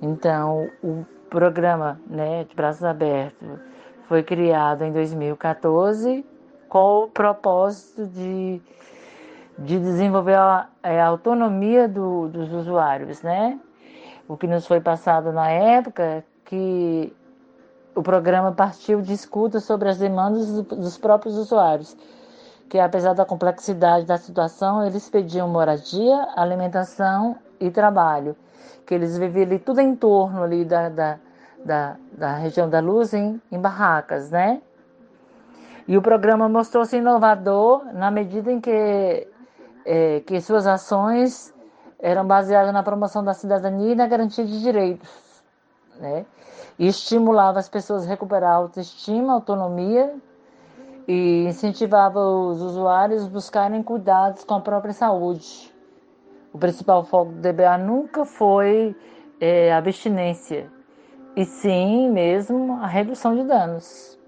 Então, 0.00 0.70
o 0.82 1.04
programa, 1.30 2.00
né, 2.06 2.44
de 2.44 2.54
braços 2.54 2.84
abertos 2.84 3.58
foi 4.06 4.22
criado 4.22 4.84
em 4.84 4.92
2014 4.92 6.24
com 6.68 7.04
o 7.04 7.08
propósito 7.08 8.06
de, 8.06 8.60
de 9.58 9.78
desenvolver 9.80 10.34
a, 10.34 10.68
a 10.82 11.06
autonomia 11.06 11.88
do, 11.88 12.28
dos 12.28 12.52
usuários, 12.52 13.22
né? 13.22 13.58
O 14.28 14.36
que 14.36 14.46
nos 14.46 14.66
foi 14.66 14.80
passado 14.80 15.32
na 15.32 15.50
época 15.50 16.22
que 16.44 17.14
o 17.98 18.02
programa 18.02 18.52
partiu 18.52 19.02
de 19.02 19.12
escuta 19.12 19.58
sobre 19.58 19.88
as 19.88 19.98
demandas 19.98 20.62
dos 20.62 20.96
próprios 20.96 21.36
usuários, 21.36 21.96
que 22.68 22.78
apesar 22.78 23.12
da 23.12 23.24
complexidade 23.24 24.06
da 24.06 24.16
situação, 24.16 24.86
eles 24.86 25.10
pediam 25.10 25.48
moradia, 25.48 26.28
alimentação 26.36 27.36
e 27.58 27.72
trabalho, 27.72 28.36
que 28.86 28.94
eles 28.94 29.18
viviam 29.18 29.46
ali 29.46 29.58
tudo 29.58 29.80
em 29.80 29.96
torno 29.96 30.44
ali 30.44 30.64
da, 30.64 30.88
da, 30.88 31.18
da, 31.64 31.96
da 32.12 32.34
região 32.36 32.70
da 32.70 32.78
luz 32.78 33.12
em, 33.12 33.42
em 33.50 33.60
barracas, 33.60 34.30
né? 34.30 34.62
E 35.88 35.98
o 35.98 36.02
programa 36.02 36.48
mostrou-se 36.48 36.96
inovador 36.96 37.84
na 37.94 38.12
medida 38.12 38.52
em 38.52 38.60
que, 38.60 39.26
é, 39.84 40.20
que 40.20 40.40
suas 40.40 40.68
ações 40.68 41.52
eram 41.98 42.24
baseadas 42.24 42.72
na 42.72 42.82
promoção 42.84 43.24
da 43.24 43.34
cidadania 43.34 43.90
e 43.90 43.96
na 43.96 44.06
garantia 44.06 44.44
de 44.44 44.62
direitos, 44.62 45.42
né? 45.98 46.24
E 46.78 46.86
estimulava 46.86 47.58
as 47.58 47.68
pessoas 47.68 48.06
a 48.06 48.08
recuperar 48.08 48.52
a 48.52 48.56
autoestima, 48.56 49.32
autonomia 49.32 50.14
e 51.08 51.44
incentivava 51.48 52.20
os 52.20 52.60
usuários 52.60 53.24
a 53.24 53.28
buscarem 53.28 53.82
cuidados 53.82 54.44
com 54.44 54.54
a 54.54 54.60
própria 54.60 54.92
saúde. 54.92 55.74
O 56.52 56.58
principal 56.58 57.04
foco 57.04 57.32
do 57.32 57.40
DBA 57.40 57.78
nunca 57.78 58.24
foi 58.24 58.94
é, 59.40 59.72
a 59.72 59.78
abstinência, 59.78 60.70
e 61.34 61.44
sim 61.44 62.10
mesmo 62.10 62.74
a 62.74 62.86
redução 62.86 63.34
de 63.34 63.44
danos. 63.44 64.18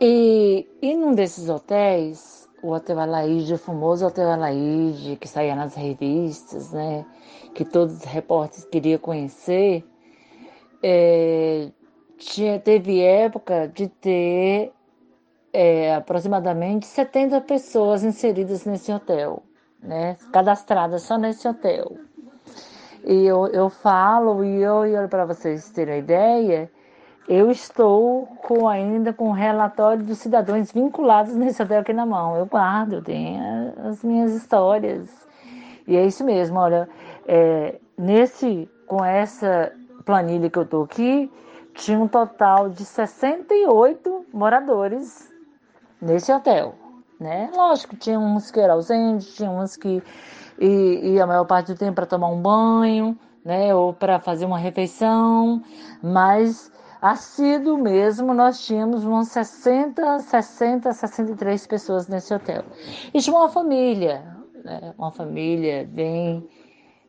E, 0.00 0.68
e 0.82 0.94
num 0.94 1.14
desses 1.14 1.48
hotéis, 1.48 2.46
o 2.62 2.72
Hotel 2.72 2.98
o 2.98 3.58
famoso 3.58 4.06
Hotel 4.06 4.30
Alaide, 4.30 5.16
que 5.16 5.28
saía 5.28 5.54
nas 5.54 5.74
revistas, 5.74 6.72
né, 6.72 7.04
que 7.54 7.64
todos 7.64 7.98
os 7.98 8.04
repórteres 8.04 8.64
queriam 8.66 8.98
conhecer, 8.98 9.84
é, 10.88 11.68
tinha, 12.16 12.60
teve 12.60 13.02
época 13.02 13.66
de 13.74 13.88
ter 13.88 14.72
é, 15.52 15.96
aproximadamente 15.96 16.86
70 16.86 17.40
pessoas 17.40 18.04
inseridas 18.04 18.64
nesse 18.64 18.92
hotel, 18.92 19.42
né? 19.82 20.16
cadastradas 20.32 21.02
só 21.02 21.18
nesse 21.18 21.48
hotel. 21.48 21.96
E 23.04 23.26
eu, 23.26 23.48
eu 23.48 23.68
falo, 23.68 24.44
e 24.44 24.62
eu, 24.62 24.86
eu 24.86 25.08
para 25.08 25.24
vocês 25.24 25.68
terem 25.70 25.98
ideia, 25.98 26.70
eu 27.28 27.50
estou 27.50 28.26
com 28.26 28.68
ainda 28.68 29.12
com 29.12 29.30
o 29.30 29.32
relatório 29.32 30.04
dos 30.04 30.18
cidadãos 30.18 30.70
vinculados 30.70 31.34
nesse 31.34 31.60
hotel 31.60 31.80
aqui 31.80 31.92
na 31.92 32.06
mão. 32.06 32.36
Eu 32.36 32.46
guardo, 32.46 32.94
eu 32.94 33.02
tenho 33.02 33.42
as 33.88 34.04
minhas 34.04 34.32
histórias. 34.32 35.10
E 35.88 35.96
é 35.96 36.06
isso 36.06 36.24
mesmo, 36.24 36.60
olha, 36.60 36.88
é, 37.26 37.74
nesse, 37.98 38.68
com 38.86 39.04
essa 39.04 39.72
planilha 40.06 40.48
que 40.48 40.58
eu 40.58 40.62
estou 40.62 40.84
aqui, 40.84 41.30
tinha 41.74 41.98
um 41.98 42.08
total 42.08 42.70
de 42.70 42.84
68 42.84 44.26
moradores 44.32 45.30
nesse 46.00 46.32
hotel, 46.32 46.74
né? 47.20 47.50
Lógico, 47.54 47.96
tinha 47.96 48.18
uns 48.18 48.50
que 48.50 48.60
eram 48.60 48.74
ausentes, 48.74 49.34
tinha 49.34 49.50
uns 49.50 49.76
que 49.76 50.02
e, 50.58 51.20
a 51.20 51.26
maior 51.26 51.44
parte 51.44 51.74
do 51.74 51.78
tempo 51.78 51.96
para 51.96 52.06
tomar 52.06 52.28
um 52.28 52.40
banho, 52.40 53.18
né? 53.44 53.74
Ou 53.74 53.92
para 53.92 54.18
fazer 54.18 54.46
uma 54.46 54.58
refeição, 54.58 55.62
mas 56.02 56.72
assíduo 57.00 57.76
mesmo, 57.76 58.32
nós 58.32 58.64
tínhamos 58.64 59.04
umas 59.04 59.28
60, 59.28 60.18
60, 60.20 60.92
63 60.92 61.66
pessoas 61.66 62.08
nesse 62.08 62.32
hotel. 62.32 62.64
E 63.12 63.20
tinha 63.20 63.36
uma 63.36 63.48
família, 63.48 64.24
né? 64.64 64.94
uma 64.96 65.12
família 65.12 65.86
bem, 65.88 66.48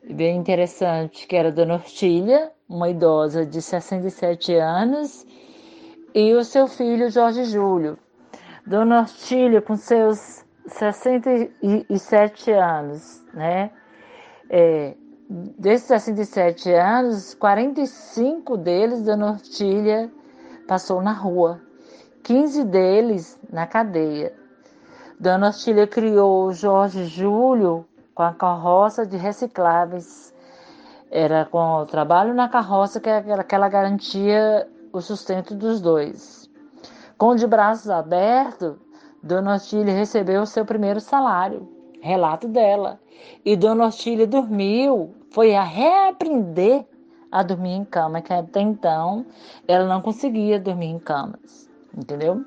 bem 0.02 0.36
interessante, 0.36 1.26
que 1.26 1.36
era 1.36 1.50
Dona 1.52 1.74
Ortilha, 1.74 2.52
uma 2.68 2.88
idosa 2.88 3.44
de 3.46 3.60
67 3.60 4.54
anos, 4.54 5.26
e 6.14 6.34
o 6.34 6.44
seu 6.44 6.66
filho 6.66 7.10
Jorge 7.10 7.44
Júlio. 7.44 7.98
Dona 8.66 9.00
Ortilha, 9.00 9.62
com 9.62 9.76
seus 9.76 10.44
67 10.66 12.50
anos, 12.52 13.24
né? 13.32 13.70
É, 14.50 14.94
desses 15.58 15.86
67 15.88 16.72
anos, 16.72 17.34
45 17.34 18.56
deles, 18.56 19.02
Dona 19.02 19.32
Ortilha 19.32 20.10
passou 20.66 21.00
na 21.02 21.12
rua, 21.12 21.60
15 22.22 22.64
deles 22.64 23.38
na 23.50 23.66
cadeia. 23.66 24.34
Dona 25.18 25.48
Ortilha 25.48 25.86
criou 25.86 26.52
Jorge 26.52 27.06
Júlio 27.06 27.87
com 28.18 28.24
a 28.24 28.34
carroça 28.34 29.06
de 29.06 29.16
recicláveis. 29.16 30.34
Era 31.08 31.44
com 31.44 31.82
o 31.82 31.86
trabalho 31.86 32.34
na 32.34 32.48
carroça 32.48 32.98
que, 32.98 33.08
que 33.46 33.54
ela 33.54 33.68
garantia 33.68 34.68
o 34.92 35.00
sustento 35.00 35.54
dos 35.54 35.80
dois. 35.80 36.50
Com 37.16 37.36
de 37.36 37.46
braços 37.46 37.88
abertos, 37.88 38.74
Dona 39.22 39.52
Ortilha 39.52 39.92
recebeu 39.92 40.42
o 40.42 40.46
seu 40.46 40.64
primeiro 40.64 41.00
salário. 41.00 41.68
Relato 42.00 42.48
dela. 42.48 42.98
E 43.44 43.54
Dona 43.54 43.84
Ortilha 43.84 44.26
dormiu, 44.26 45.14
foi 45.30 45.54
a 45.54 45.62
reaprender 45.62 46.84
a 47.30 47.44
dormir 47.44 47.74
em 47.74 47.84
cama, 47.84 48.20
que 48.20 48.32
até 48.32 48.60
então 48.60 49.24
ela 49.68 49.86
não 49.86 50.02
conseguia 50.02 50.58
dormir 50.58 50.86
em 50.86 50.98
camas, 50.98 51.70
entendeu? 51.96 52.44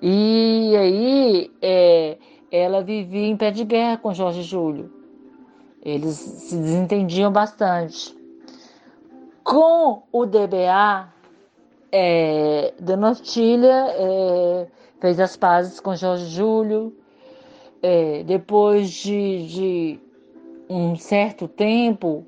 E 0.00 0.76
aí 0.76 1.50
é, 1.60 2.16
ela 2.50 2.82
vivia 2.82 3.26
em 3.26 3.36
pé 3.36 3.50
de 3.50 3.64
guerra 3.64 3.98
com 3.98 4.12
Jorge 4.12 4.42
Júlio. 4.42 4.92
Eles 5.82 6.16
se 6.16 6.56
desentendiam 6.56 7.30
bastante. 7.30 8.16
Com 9.44 10.02
o 10.12 10.26
DBA, 10.26 11.08
é, 11.90 12.74
Dona 12.78 13.10
Ortilha 13.10 13.86
é, 13.90 14.66
fez 15.00 15.18
as 15.20 15.36
pazes 15.36 15.80
com 15.80 15.94
Jorge 15.94 16.26
Júlio. 16.26 16.94
É, 17.80 18.24
depois 18.24 18.90
de, 18.90 19.46
de 19.46 20.00
um 20.68 20.96
certo 20.96 21.46
tempo, 21.46 22.26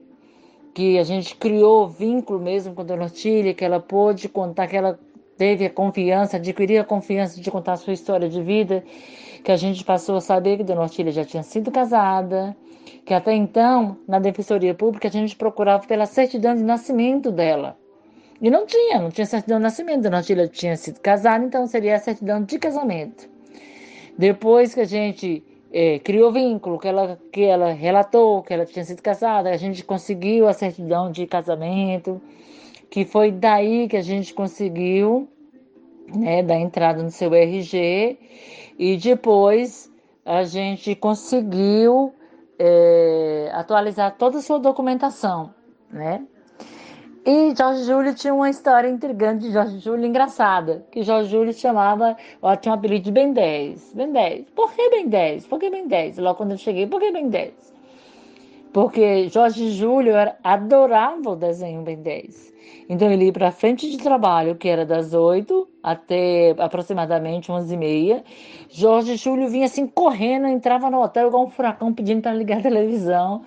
que 0.72 0.98
a 0.98 1.02
gente 1.02 1.34
criou 1.36 1.88
vínculo 1.88 2.38
mesmo 2.38 2.74
com 2.74 2.82
a 2.82 2.84
Dona 2.84 3.04
Ortilha, 3.04 3.52
que 3.52 3.64
ela 3.64 3.80
pôde 3.80 4.28
contar, 4.28 4.68
que 4.68 4.76
ela 4.76 4.98
teve 5.36 5.66
a 5.66 5.70
confiança, 5.70 6.36
adquiriu 6.36 6.80
a 6.80 6.84
confiança 6.84 7.40
de 7.40 7.50
contar 7.50 7.72
a 7.72 7.76
sua 7.76 7.92
história 7.92 8.28
de 8.28 8.42
vida, 8.42 8.84
que 9.42 9.52
a 9.52 9.56
gente 9.56 9.84
passou 9.84 10.16
a 10.16 10.20
saber 10.20 10.56
que 10.58 10.64
Dona 10.64 10.82
Ortilha 10.82 11.10
já 11.10 11.24
tinha 11.24 11.42
sido 11.42 11.70
casada, 11.70 12.56
que 13.04 13.14
até 13.14 13.34
então, 13.34 13.96
na 14.06 14.18
Defensoria 14.18 14.74
Pública, 14.74 15.08
a 15.08 15.10
gente 15.10 15.36
procurava 15.36 15.86
pela 15.86 16.06
certidão 16.06 16.54
de 16.54 16.62
nascimento 16.62 17.30
dela. 17.30 17.76
E 18.40 18.50
não 18.50 18.64
tinha, 18.64 18.98
não 19.00 19.10
tinha 19.10 19.26
certidão 19.26 19.58
de 19.58 19.64
nascimento. 19.64 20.02
Dona 20.02 20.20
Otília 20.20 20.48
tinha 20.48 20.76
sido 20.76 21.00
casada, 21.00 21.44
então 21.44 21.66
seria 21.66 21.96
a 21.96 21.98
certidão 21.98 22.42
de 22.42 22.58
casamento. 22.58 23.28
Depois 24.16 24.74
que 24.74 24.80
a 24.80 24.84
gente 24.84 25.44
é, 25.72 25.98
criou 25.98 26.32
vínculo, 26.32 26.78
que 26.78 26.88
ela, 26.88 27.18
que 27.32 27.42
ela 27.42 27.72
relatou 27.72 28.42
que 28.42 28.52
ela 28.52 28.64
tinha 28.64 28.84
sido 28.84 29.02
casada, 29.02 29.50
a 29.50 29.56
gente 29.56 29.84
conseguiu 29.84 30.48
a 30.48 30.52
certidão 30.52 31.10
de 31.10 31.26
casamento, 31.26 32.20
que 32.88 33.04
foi 33.04 33.30
daí 33.30 33.88
que 33.88 33.96
a 33.96 34.02
gente 34.02 34.34
conseguiu 34.34 35.28
né, 36.14 36.42
dar 36.42 36.58
entrada 36.58 37.02
no 37.02 37.10
seu 37.10 37.32
RG, 37.34 38.18
e 38.80 38.96
depois 38.96 39.92
a 40.24 40.42
gente 40.44 40.94
conseguiu 40.94 42.14
é, 42.58 43.50
atualizar 43.52 44.16
toda 44.16 44.38
a 44.38 44.40
sua 44.40 44.58
documentação, 44.58 45.54
né? 45.90 46.24
E 47.26 47.54
Jorge 47.54 47.84
Júlio 47.84 48.14
tinha 48.14 48.32
uma 48.32 48.48
história 48.48 48.88
intrigante 48.88 49.44
de 49.44 49.52
Jorge 49.52 49.78
Júlio 49.80 50.06
engraçada, 50.06 50.86
que 50.90 51.02
Jorge 51.02 51.28
Júlio 51.28 51.52
chamava, 51.52 52.16
ó, 52.40 52.56
tinha 52.56 52.72
um 52.72 52.78
apelido 52.78 53.04
de 53.04 53.12
Ben 53.12 53.34
10. 53.34 53.92
Ben 53.92 54.10
10. 54.10 54.50
Por 54.56 54.72
que 54.72 54.88
Ben 54.88 55.06
10? 55.06 55.46
Por 55.46 55.58
que 55.58 55.68
Ben 55.68 55.86
10? 55.86 56.16
Logo 56.16 56.38
quando 56.38 56.52
eu 56.52 56.56
cheguei, 56.56 56.86
por 56.86 57.00
que 57.00 57.12
Ben 57.12 57.28
10? 57.28 57.74
Porque 58.72 59.28
Jorge 59.28 59.72
Júlio 59.72 60.14
adorava 60.42 61.28
o 61.28 61.36
desenho 61.36 61.82
Ben 61.82 62.00
10. 62.00 62.49
Então 62.90 63.08
ele 63.08 63.26
ia 63.26 63.32
para 63.32 63.52
frente 63.52 63.88
de 63.88 63.98
trabalho, 63.98 64.56
que 64.56 64.68
era 64.68 64.84
das 64.84 65.14
8 65.14 65.68
até 65.80 66.56
aproximadamente 66.58 67.50
11 67.50 67.72
e 67.72 67.76
meia. 67.76 68.24
Jorge 68.68 69.14
Júlio 69.14 69.48
vinha 69.48 69.66
assim 69.66 69.86
correndo, 69.86 70.48
entrava 70.48 70.90
no 70.90 71.00
hotel 71.00 71.28
igual 71.28 71.46
um 71.46 71.50
furacão 71.50 71.94
pedindo 71.94 72.20
para 72.20 72.34
ligar 72.34 72.58
a 72.58 72.62
televisão 72.62 73.44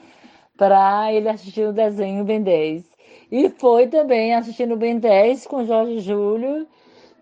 para 0.58 1.12
ele 1.12 1.28
assistir 1.28 1.68
o 1.68 1.74
desenho 1.74 2.24
Ben 2.24 2.42
10. 2.42 2.86
E 3.30 3.50
foi 3.50 3.88
também 3.88 4.34
assistindo 4.34 4.78
Ben 4.78 4.98
10 4.98 5.46
com 5.46 5.66
Jorge 5.66 6.00
Júlio 6.00 6.66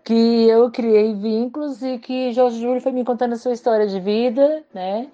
que 0.04 0.48
eu 0.48 0.70
criei 0.70 1.14
vínculos 1.14 1.82
e 1.82 1.98
que 1.98 2.30
Jorge 2.30 2.60
Júlio 2.60 2.80
foi 2.80 2.92
me 2.92 3.04
contando 3.04 3.32
a 3.32 3.36
sua 3.36 3.52
história 3.52 3.88
de 3.88 3.98
vida, 3.98 4.62
né? 4.72 5.08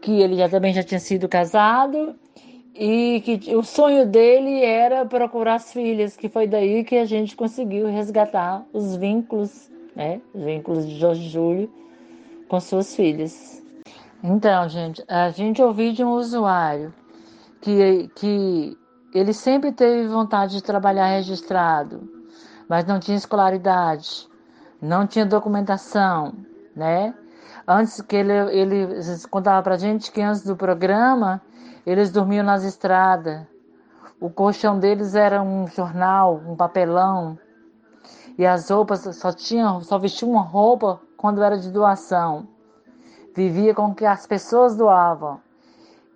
Que 0.00 0.22
ele 0.22 0.34
já 0.36 0.48
também 0.48 0.72
já 0.72 0.82
tinha 0.82 1.00
sido 1.00 1.28
casado 1.28 2.14
e 2.78 3.20
que 3.22 3.56
o 3.56 3.62
sonho 3.64 4.06
dele 4.06 4.62
era 4.64 5.04
procurar 5.04 5.56
as 5.56 5.72
filhas, 5.72 6.16
que 6.16 6.28
foi 6.28 6.46
daí 6.46 6.84
que 6.84 6.96
a 6.96 7.04
gente 7.04 7.34
conseguiu 7.34 7.88
resgatar 7.88 8.64
os 8.72 8.94
vínculos, 8.94 9.68
né? 9.96 10.20
Os 10.32 10.44
vínculos 10.44 10.86
de 10.86 10.96
Jorge 10.96 11.28
Júlio 11.28 11.68
com 12.48 12.60
suas 12.60 12.94
filhas. 12.94 13.60
Então, 14.22 14.68
gente, 14.68 15.02
a 15.08 15.28
gente 15.30 15.60
ouviu 15.60 15.92
de 15.92 16.04
um 16.04 16.10
usuário 16.10 16.94
que, 17.60 18.08
que 18.14 18.78
ele 19.12 19.32
sempre 19.32 19.72
teve 19.72 20.06
vontade 20.06 20.54
de 20.54 20.62
trabalhar 20.62 21.08
registrado, 21.08 22.08
mas 22.68 22.86
não 22.86 23.00
tinha 23.00 23.16
escolaridade, 23.16 24.28
não 24.80 25.04
tinha 25.04 25.26
documentação, 25.26 26.32
né? 26.76 27.12
Antes 27.66 28.00
que 28.00 28.14
ele, 28.14 28.32
ele 28.32 28.86
contava 29.30 29.62
pra 29.64 29.76
gente 29.76 30.12
que 30.12 30.20
antes 30.22 30.44
do 30.44 30.56
programa 30.56 31.42
eles 31.88 32.10
dormiam 32.10 32.44
nas 32.44 32.64
estradas. 32.64 33.46
O 34.20 34.28
colchão 34.28 34.78
deles 34.78 35.14
era 35.14 35.40
um 35.40 35.66
jornal, 35.68 36.38
um 36.46 36.54
papelão. 36.54 37.38
E 38.36 38.44
as 38.44 38.68
roupas 38.68 39.16
só 39.16 39.32
tinham, 39.32 39.80
só 39.80 39.98
vestiam 39.98 40.32
uma 40.32 40.42
roupa 40.42 41.00
quando 41.16 41.42
era 41.42 41.56
de 41.56 41.70
doação. 41.70 42.46
Vivia 43.34 43.74
com 43.74 43.94
que 43.94 44.04
as 44.04 44.26
pessoas 44.26 44.76
doavam. 44.76 45.40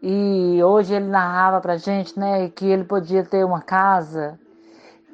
E 0.03 0.63
hoje 0.63 0.93
ele 0.93 1.07
narrava 1.07 1.59
para 1.59 1.79
gente, 1.79 2.19
né, 2.19 2.51
que 2.51 2.67
ele 2.67 2.85
podia 2.85 3.25
ter 3.25 3.43
uma 3.43 3.63
casa, 3.63 4.39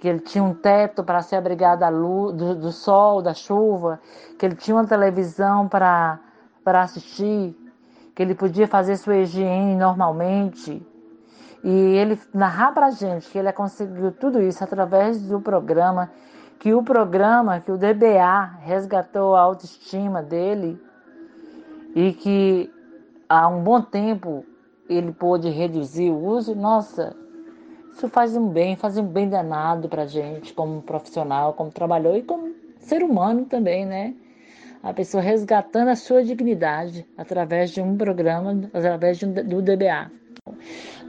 que 0.01 0.09
ele 0.09 0.19
tinha 0.19 0.43
um 0.43 0.55
teto 0.55 1.05
para 1.05 1.23
se 1.23 1.37
abrigar 1.37 1.79
da 1.79 1.89
luz, 1.89 2.35
do, 2.35 2.57
do 2.57 2.73
sol, 2.73 3.23
da 3.23 3.33
chuva, 3.33 4.01
que 4.37 4.45
ele 4.45 4.57
tinha 4.57 4.77
uma 4.77 4.87
televisão 4.87 5.69
para 5.69 6.19
assistir, 6.67 7.57
que 8.19 8.23
ele 8.25 8.35
podia 8.35 8.67
fazer 8.67 8.97
sua 8.97 9.19
higiene 9.19 9.77
normalmente. 9.77 10.85
E 11.63 11.71
ele 11.71 12.19
narrar 12.35 12.73
para 12.73 12.91
gente 12.91 13.31
que 13.31 13.39
ele 13.39 13.53
conseguiu 13.53 14.11
tudo 14.11 14.43
isso 14.43 14.65
através 14.65 15.23
do 15.23 15.41
programa, 15.41 16.11
que 16.59 16.75
o 16.75 16.83
programa, 16.83 17.61
que 17.61 17.71
o 17.71 17.79
DBA 17.79 18.59
resgatou 18.63 19.37
a 19.37 19.41
autoestima 19.43 20.21
dele 20.21 20.83
e 21.95 22.13
que 22.13 22.69
há 23.29 23.47
um 23.47 23.63
bom 23.63 23.81
tempo 23.81 24.45
ele 24.89 25.13
pôde 25.13 25.49
reduzir 25.49 26.11
o 26.11 26.19
uso, 26.19 26.57
nossa, 26.57 27.15
isso 27.93 28.09
faz 28.09 28.35
um 28.35 28.49
bem, 28.49 28.75
faz 28.75 28.99
um 28.99 29.07
bem 29.07 29.29
danado 29.29 29.89
para 29.89 30.07
gente, 30.07 30.53
como 30.53 30.83
profissional, 30.83 31.53
como 31.53 31.71
trabalhador 31.71 32.17
e 32.17 32.23
como 32.25 32.53
ser 32.81 33.01
humano 33.01 33.45
também, 33.45 33.87
né? 33.87 34.13
A 34.83 34.93
pessoa 34.93 35.23
resgatando 35.23 35.89
a 35.89 35.97
sua 35.97 36.23
dignidade 36.23 37.07
através 37.17 37.71
de 37.71 37.81
um 37.81 37.97
programa, 37.97 38.69
através 38.73 39.23
um, 39.23 39.33
do 39.33 39.61
DBA. 39.61 40.11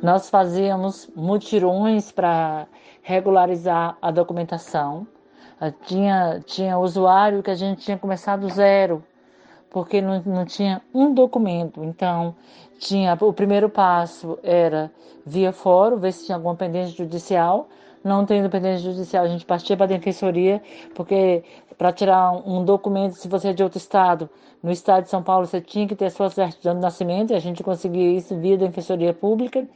Nós 0.01 0.29
fazíamos 0.29 1.09
mutirões 1.15 2.11
para 2.11 2.67
regularizar 3.01 3.97
a 4.01 4.11
documentação. 4.11 5.07
Tinha, 5.85 6.39
tinha 6.45 6.77
usuário 6.77 7.43
que 7.43 7.51
a 7.51 7.55
gente 7.55 7.81
tinha 7.81 7.97
começado 7.97 8.49
zero, 8.49 9.03
porque 9.69 10.01
não, 10.01 10.21
não 10.25 10.45
tinha 10.45 10.81
um 10.93 11.13
documento. 11.13 11.83
Então, 11.83 12.35
tinha 12.79 13.17
o 13.19 13.33
primeiro 13.33 13.69
passo 13.69 14.39
era 14.41 14.89
via 15.25 15.51
fórum, 15.51 15.97
ver 15.97 16.13
se 16.13 16.25
tinha 16.25 16.37
alguma 16.37 16.55
pendência 16.55 16.95
judicial. 16.95 17.67
Não 18.03 18.25
tem 18.25 18.39
independência 18.39 18.91
judicial. 18.91 19.23
A 19.23 19.27
gente 19.27 19.45
partia 19.45 19.75
para 19.75 19.85
a 19.85 19.89
defensoria, 19.89 20.61
porque 20.95 21.43
para 21.77 21.91
tirar 21.91 22.31
um 22.47 22.63
documento, 22.63 23.13
se 23.13 23.27
você 23.27 23.49
é 23.49 23.53
de 23.53 23.63
outro 23.63 23.77
estado, 23.77 24.29
no 24.61 24.71
estado 24.71 25.03
de 25.03 25.09
São 25.09 25.23
Paulo 25.23 25.45
você 25.45 25.61
tinha 25.61 25.87
que 25.87 25.95
ter 25.95 26.05
a 26.05 26.09
sua 26.09 26.29
certidão 26.29 26.75
de 26.75 26.81
nascimento, 26.81 27.31
e 27.31 27.35
a 27.35 27.39
gente 27.39 27.63
conseguia 27.63 28.11
isso 28.17 28.37
via 28.37 28.57
defensoria 28.57 29.13
pública. 29.13 29.67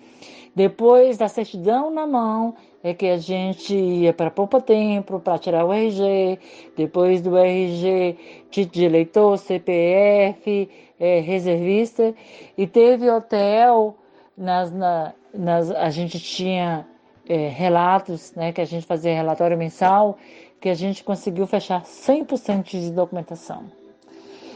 Depois 0.56 1.18
da 1.18 1.28
certidão 1.28 1.90
na 1.90 2.06
mão, 2.06 2.56
é 2.84 2.94
que 2.94 3.08
a 3.08 3.18
gente 3.18 3.74
ia 3.74 4.14
para 4.14 4.30
Poupa 4.30 4.62
Tempo 4.62 5.20
para 5.20 5.40
tirar 5.40 5.66
o 5.66 5.74
RG, 5.74 6.38
depois 6.76 7.22
do 7.22 7.38
RG, 7.38 8.18
título 8.52 8.74
de 8.74 8.86
eleitor, 8.86 9.38
CPF, 9.38 10.70
é, 11.00 11.20
reservista, 11.22 12.14
e 12.58 12.68
teve 12.68 13.10
hotel, 13.10 13.96
nas, 14.38 14.72
na, 14.72 15.14
nas, 15.34 15.72
a 15.72 15.90
gente 15.90 16.20
tinha 16.20 16.86
é, 17.28 17.48
relatos, 17.48 18.34
né, 18.36 18.52
que 18.52 18.62
a 18.62 18.66
gente 18.66 18.86
fazia 18.86 19.14
relatório 19.14 19.58
mensal, 19.58 20.18
que 20.60 20.70
a 20.70 20.74
gente 20.74 21.04
conseguiu 21.04 21.46
fechar 21.46 21.84
100% 21.84 22.64
de 22.64 22.92
documentação. 22.92 23.66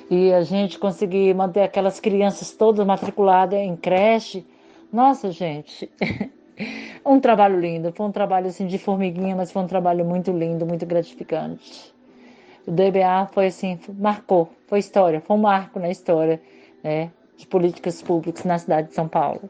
E 0.09 0.31
a 0.31 0.41
gente 0.41 0.79
conseguiu 0.79 1.35
manter 1.35 1.63
aquelas 1.63 1.99
crianças 1.99 2.51
todas 2.51 2.85
matriculadas 2.85 3.59
em 3.59 3.75
creche. 3.75 4.45
Nossa, 4.91 5.31
gente, 5.31 5.91
um 7.05 7.19
trabalho 7.19 7.59
lindo. 7.59 7.91
Foi 7.91 8.05
um 8.05 8.11
trabalho 8.11 8.47
assim 8.47 8.67
de 8.67 8.77
formiguinha, 8.77 9.35
mas 9.35 9.51
foi 9.51 9.61
um 9.61 9.67
trabalho 9.67 10.05
muito 10.05 10.31
lindo, 10.31 10.65
muito 10.65 10.85
gratificante. 10.85 11.93
O 12.65 12.71
DBA 12.71 13.27
foi 13.31 13.47
assim, 13.47 13.79
marcou, 13.97 14.49
foi 14.67 14.79
história, 14.79 15.21
foi 15.21 15.35
um 15.35 15.39
marco 15.39 15.79
na 15.79 15.89
história 15.89 16.41
né, 16.83 17.11
de 17.37 17.45
políticas 17.47 18.01
públicas 18.01 18.43
na 18.43 18.57
cidade 18.57 18.89
de 18.89 18.93
São 18.93 19.07
Paulo. 19.07 19.49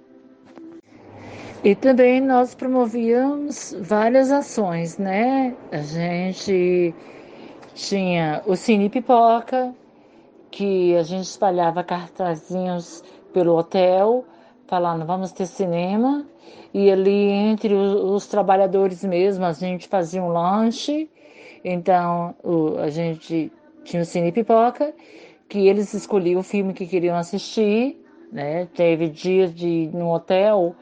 E 1.64 1.74
também 1.76 2.22
nós 2.22 2.54
promovíamos 2.54 3.76
várias 3.82 4.32
ações, 4.32 4.98
né? 4.98 5.56
A 5.72 5.78
gente 5.78 6.94
tinha 7.74 8.44
o 8.46 8.56
Cine 8.56 8.90
Pipoca, 8.90 9.74
que 10.52 10.96
a 10.96 11.02
gente 11.02 11.26
espalhava 11.26 11.84
cartazinhos 11.84 13.04
pelo 13.34 13.58
hotel, 13.58 14.24
falando 14.68 15.06
vamos 15.06 15.32
ter 15.32 15.48
cinema. 15.48 16.26
E 16.74 16.92
ali 16.92 17.30
entre 17.32 17.74
os, 17.74 17.94
os 17.94 18.28
trabalhadores 18.28 19.04
mesmo, 19.04 19.44
a 19.44 19.52
gente 19.52 19.88
fazia 19.88 20.22
um 20.22 20.30
lanche. 20.30 21.10
Então 21.66 22.36
o, 22.44 22.78
a 22.78 22.90
gente 22.90 23.52
tinha 23.84 24.04
o 24.04 24.06
Cine 24.06 24.32
Pipoca, 24.32 24.94
que 25.50 25.68
eles 25.68 25.92
escolhiam 25.94 26.40
o 26.40 26.44
filme 26.44 26.74
que 26.74 26.86
queriam 26.86 27.18
assistir. 27.18 28.00
Né? 28.32 28.68
Teve 28.76 29.10
dias 29.10 29.54
de 29.56 29.90
no 29.92 30.14
hotel 30.14 30.76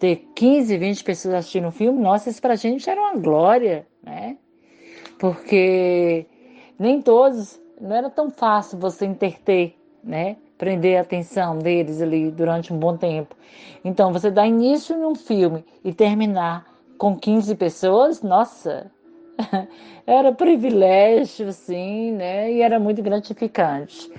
ter 0.00 0.26
15, 0.34 0.78
20 0.78 1.04
pessoas 1.04 1.34
assistindo 1.34 1.68
o 1.68 1.72
filme, 1.72 2.00
nossa, 2.00 2.30
isso 2.30 2.40
pra 2.40 2.56
gente 2.56 2.88
era 2.88 2.98
uma 2.98 3.16
glória, 3.16 3.86
né? 4.02 4.38
Porque 5.18 6.26
nem 6.78 7.02
todos, 7.02 7.60
não 7.78 7.94
era 7.94 8.08
tão 8.08 8.30
fácil 8.30 8.78
você 8.78 9.04
interter, 9.04 9.76
né? 10.02 10.36
Prender 10.56 10.98
a 10.98 11.02
atenção 11.02 11.58
deles 11.58 12.00
ali 12.00 12.30
durante 12.30 12.72
um 12.72 12.78
bom 12.78 12.96
tempo. 12.96 13.36
Então, 13.84 14.10
você 14.10 14.30
dá 14.30 14.46
início 14.46 14.96
num 14.96 15.14
filme 15.14 15.64
e 15.84 15.92
terminar 15.92 16.66
com 16.96 17.14
15 17.14 17.54
pessoas, 17.54 18.22
nossa, 18.22 18.90
era 20.06 20.32
privilégio, 20.32 21.48
assim, 21.48 22.12
né? 22.12 22.50
E 22.50 22.62
era 22.62 22.80
muito 22.80 23.02
gratificante. 23.02 24.10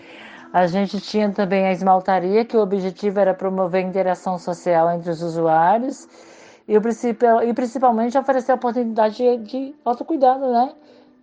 A 0.54 0.68
gente 0.68 0.99
tinha 0.99 1.32
também 1.32 1.66
a 1.66 1.72
esmaltaria, 1.72 2.43
que 2.43 2.58
o 2.58 2.62
objetivo 2.62 3.20
era 3.20 3.34
promover 3.34 3.86
a 3.86 3.88
interação 3.88 4.38
social 4.38 4.91
entre 4.91 5.10
os 5.10 5.22
usuários 5.22 6.08
e, 6.68 6.78
o 6.78 6.82
e 7.43 7.54
principalmente 7.54 8.18
oferecer 8.18 8.52
a 8.52 8.56
oportunidade 8.56 9.16
de, 9.16 9.38
de 9.38 9.76
autocuidado, 9.86 10.52
né? 10.52 10.74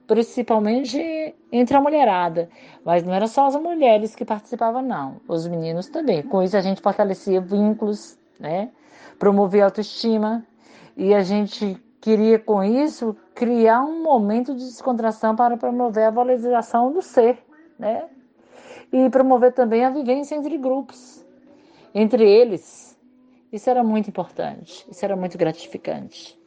Principalmente 0.07 1.35
entre 1.53 1.77
a 1.77 1.81
mulherada. 1.81 2.49
Mas 2.83 3.03
não 3.03 3.13
era 3.13 3.27
só 3.27 3.47
as 3.47 3.57
mulheres 3.57 4.15
que 4.15 4.25
participavam, 4.25 4.81
não. 4.81 5.17
Os 5.29 5.47
meninos 5.47 5.89
também. 5.89 6.23
Com 6.23 6.43
isso 6.43 6.57
a 6.57 6.63
gente 6.63 6.81
fortalecia 6.81 7.39
vínculos, 7.39 8.19
né? 8.41 8.71
Promovia 9.19 9.67
autoestima. 9.67 10.43
E 10.97 11.15
a 11.15 11.21
gente 11.21 11.77
queria, 12.01 12.39
com 12.39 12.65
isso, 12.65 13.15
criar 13.35 13.83
um 13.83 14.03
momento 14.03 14.55
de 14.55 14.65
descontração 14.65 15.37
para 15.37 15.59
promover 15.59 16.05
a 16.05 16.11
valorização 16.11 16.91
do 16.91 17.03
ser, 17.03 17.39
né? 17.79 18.07
E 18.93 19.09
promover 19.11 19.53
também 19.53 19.85
a 19.85 19.91
vivência 19.91 20.35
entre 20.35 20.57
grupos, 20.59 21.25
entre 21.95 22.29
eles. 22.29 22.97
Isso 23.53 23.69
era 23.69 23.83
muito 23.83 24.09
importante, 24.09 24.87
isso 24.91 25.05
era 25.05 25.17
muito 25.17 25.39
gratificante. 25.39 26.39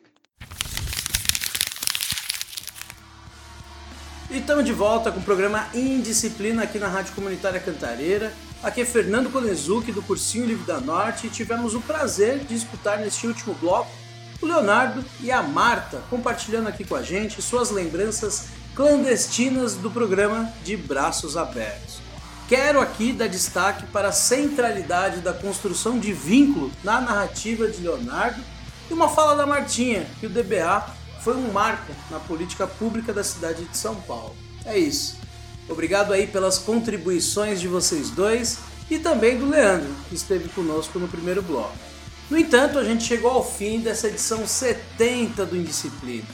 E 4.29 4.37
estamos 4.37 4.63
de 4.63 4.71
volta 4.71 5.11
com 5.11 5.19
o 5.19 5.23
programa 5.23 5.67
Indisciplina 5.73 6.63
aqui 6.63 6.79
na 6.79 6.87
Rádio 6.87 7.13
Comunitária 7.13 7.59
Cantareira. 7.59 8.31
Aqui 8.63 8.81
é 8.81 8.85
Fernando 8.85 9.31
Konezuki 9.31 9.91
do 9.91 10.01
Cursinho 10.01 10.45
Livre 10.45 10.65
da 10.65 10.79
Norte 10.79 11.27
e 11.27 11.29
tivemos 11.29 11.75
o 11.75 11.81
prazer 11.81 12.39
de 12.39 12.55
escutar 12.55 12.99
neste 12.99 13.27
último 13.27 13.53
bloco 13.55 13.89
o 14.41 14.45
Leonardo 14.45 15.03
e 15.21 15.31
a 15.31 15.43
Marta 15.43 16.01
compartilhando 16.09 16.67
aqui 16.67 16.83
com 16.83 16.95
a 16.95 17.03
gente 17.03 17.41
suas 17.41 17.69
lembranças 17.69 18.47
clandestinas 18.75 19.75
do 19.75 19.91
programa 19.91 20.51
de 20.63 20.75
Braços 20.75 21.37
Abertos. 21.37 22.10
Quero 22.51 22.81
aqui 22.81 23.13
dar 23.13 23.27
destaque 23.27 23.85
para 23.93 24.09
a 24.09 24.11
centralidade 24.11 25.21
da 25.21 25.31
construção 25.31 25.97
de 25.97 26.11
vínculo 26.11 26.69
na 26.83 26.99
narrativa 26.99 27.65
de 27.65 27.81
Leonardo 27.81 28.43
e 28.89 28.93
uma 28.93 29.07
fala 29.07 29.37
da 29.37 29.45
Martinha, 29.45 30.05
que 30.19 30.25
o 30.25 30.29
DBA 30.29 30.85
foi 31.21 31.37
um 31.37 31.49
marco 31.53 31.93
na 32.09 32.19
política 32.19 32.67
pública 32.67 33.13
da 33.13 33.23
cidade 33.23 33.63
de 33.63 33.77
São 33.77 33.95
Paulo. 34.01 34.35
É 34.65 34.77
isso. 34.77 35.15
Obrigado 35.69 36.11
aí 36.11 36.27
pelas 36.27 36.57
contribuições 36.57 37.61
de 37.61 37.69
vocês 37.69 38.09
dois 38.09 38.57
e 38.89 38.99
também 38.99 39.37
do 39.37 39.47
Leandro, 39.47 39.95
que 40.09 40.15
esteve 40.15 40.49
conosco 40.49 40.99
no 40.99 41.07
primeiro 41.07 41.41
bloco. 41.41 41.77
No 42.29 42.37
entanto, 42.37 42.77
a 42.77 42.83
gente 42.83 43.05
chegou 43.05 43.31
ao 43.31 43.49
fim 43.49 43.79
dessa 43.79 44.09
edição 44.09 44.45
70 44.45 45.45
do 45.45 45.55
Indisciplina. 45.55 46.27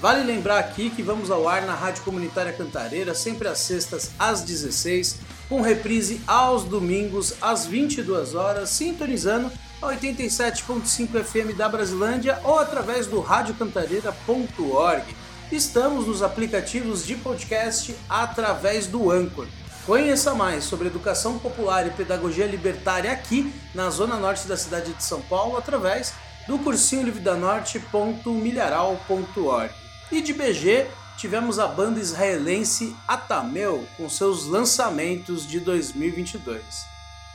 Vale 0.00 0.22
lembrar 0.22 0.60
aqui 0.60 0.90
que 0.90 1.02
vamos 1.02 1.28
ao 1.28 1.48
ar 1.48 1.62
na 1.62 1.74
Rádio 1.74 2.04
Comunitária 2.04 2.52
Cantareira, 2.52 3.16
sempre 3.16 3.48
às 3.48 3.58
sextas 3.58 4.12
às 4.16 4.42
16 4.42 5.34
com 5.48 5.60
reprise 5.60 6.20
aos 6.26 6.64
domingos 6.64 7.34
às 7.40 7.66
22 7.66 8.34
horas, 8.34 8.70
sintonizando 8.70 9.50
a 9.80 9.86
87.5 9.88 11.24
FM 11.24 11.56
da 11.56 11.68
Brasilândia 11.68 12.40
ou 12.42 12.58
através 12.58 13.06
do 13.06 13.20
radiocantareira.org. 13.20 15.04
Estamos 15.52 16.06
nos 16.06 16.22
aplicativos 16.22 17.06
de 17.06 17.14
podcast 17.14 17.94
através 18.08 18.86
do 18.86 19.10
Anchor. 19.10 19.46
Conheça 19.84 20.34
mais 20.34 20.64
sobre 20.64 20.88
educação 20.88 21.38
popular 21.38 21.86
e 21.86 21.90
pedagogia 21.90 22.46
libertária 22.46 23.12
aqui 23.12 23.52
na 23.72 23.88
zona 23.88 24.16
norte 24.16 24.48
da 24.48 24.56
cidade 24.56 24.92
de 24.92 25.04
São 25.04 25.20
Paulo 25.22 25.56
através 25.56 26.12
do 26.48 26.58
cursinho 26.58 27.04
livre 27.04 27.20
da 27.20 27.36
norte.milharal.org. 27.36 29.70
E 30.10 30.20
de 30.20 30.32
BG, 30.32 30.88
tivemos 31.16 31.58
a 31.58 31.66
banda 31.66 31.98
israelense 31.98 32.94
Atamel 33.08 33.86
com 33.96 34.08
seus 34.08 34.46
lançamentos 34.46 35.46
de 35.46 35.60
2022. 35.60 36.86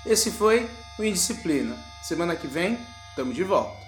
Esse 0.06 0.32
foi 0.32 0.70
o 0.98 1.04
Indisciplina. 1.04 1.78
Semana 2.02 2.36
que 2.36 2.48
vem, 2.48 2.80
tamo 3.16 3.34
de 3.34 3.44
volta. 3.44 3.81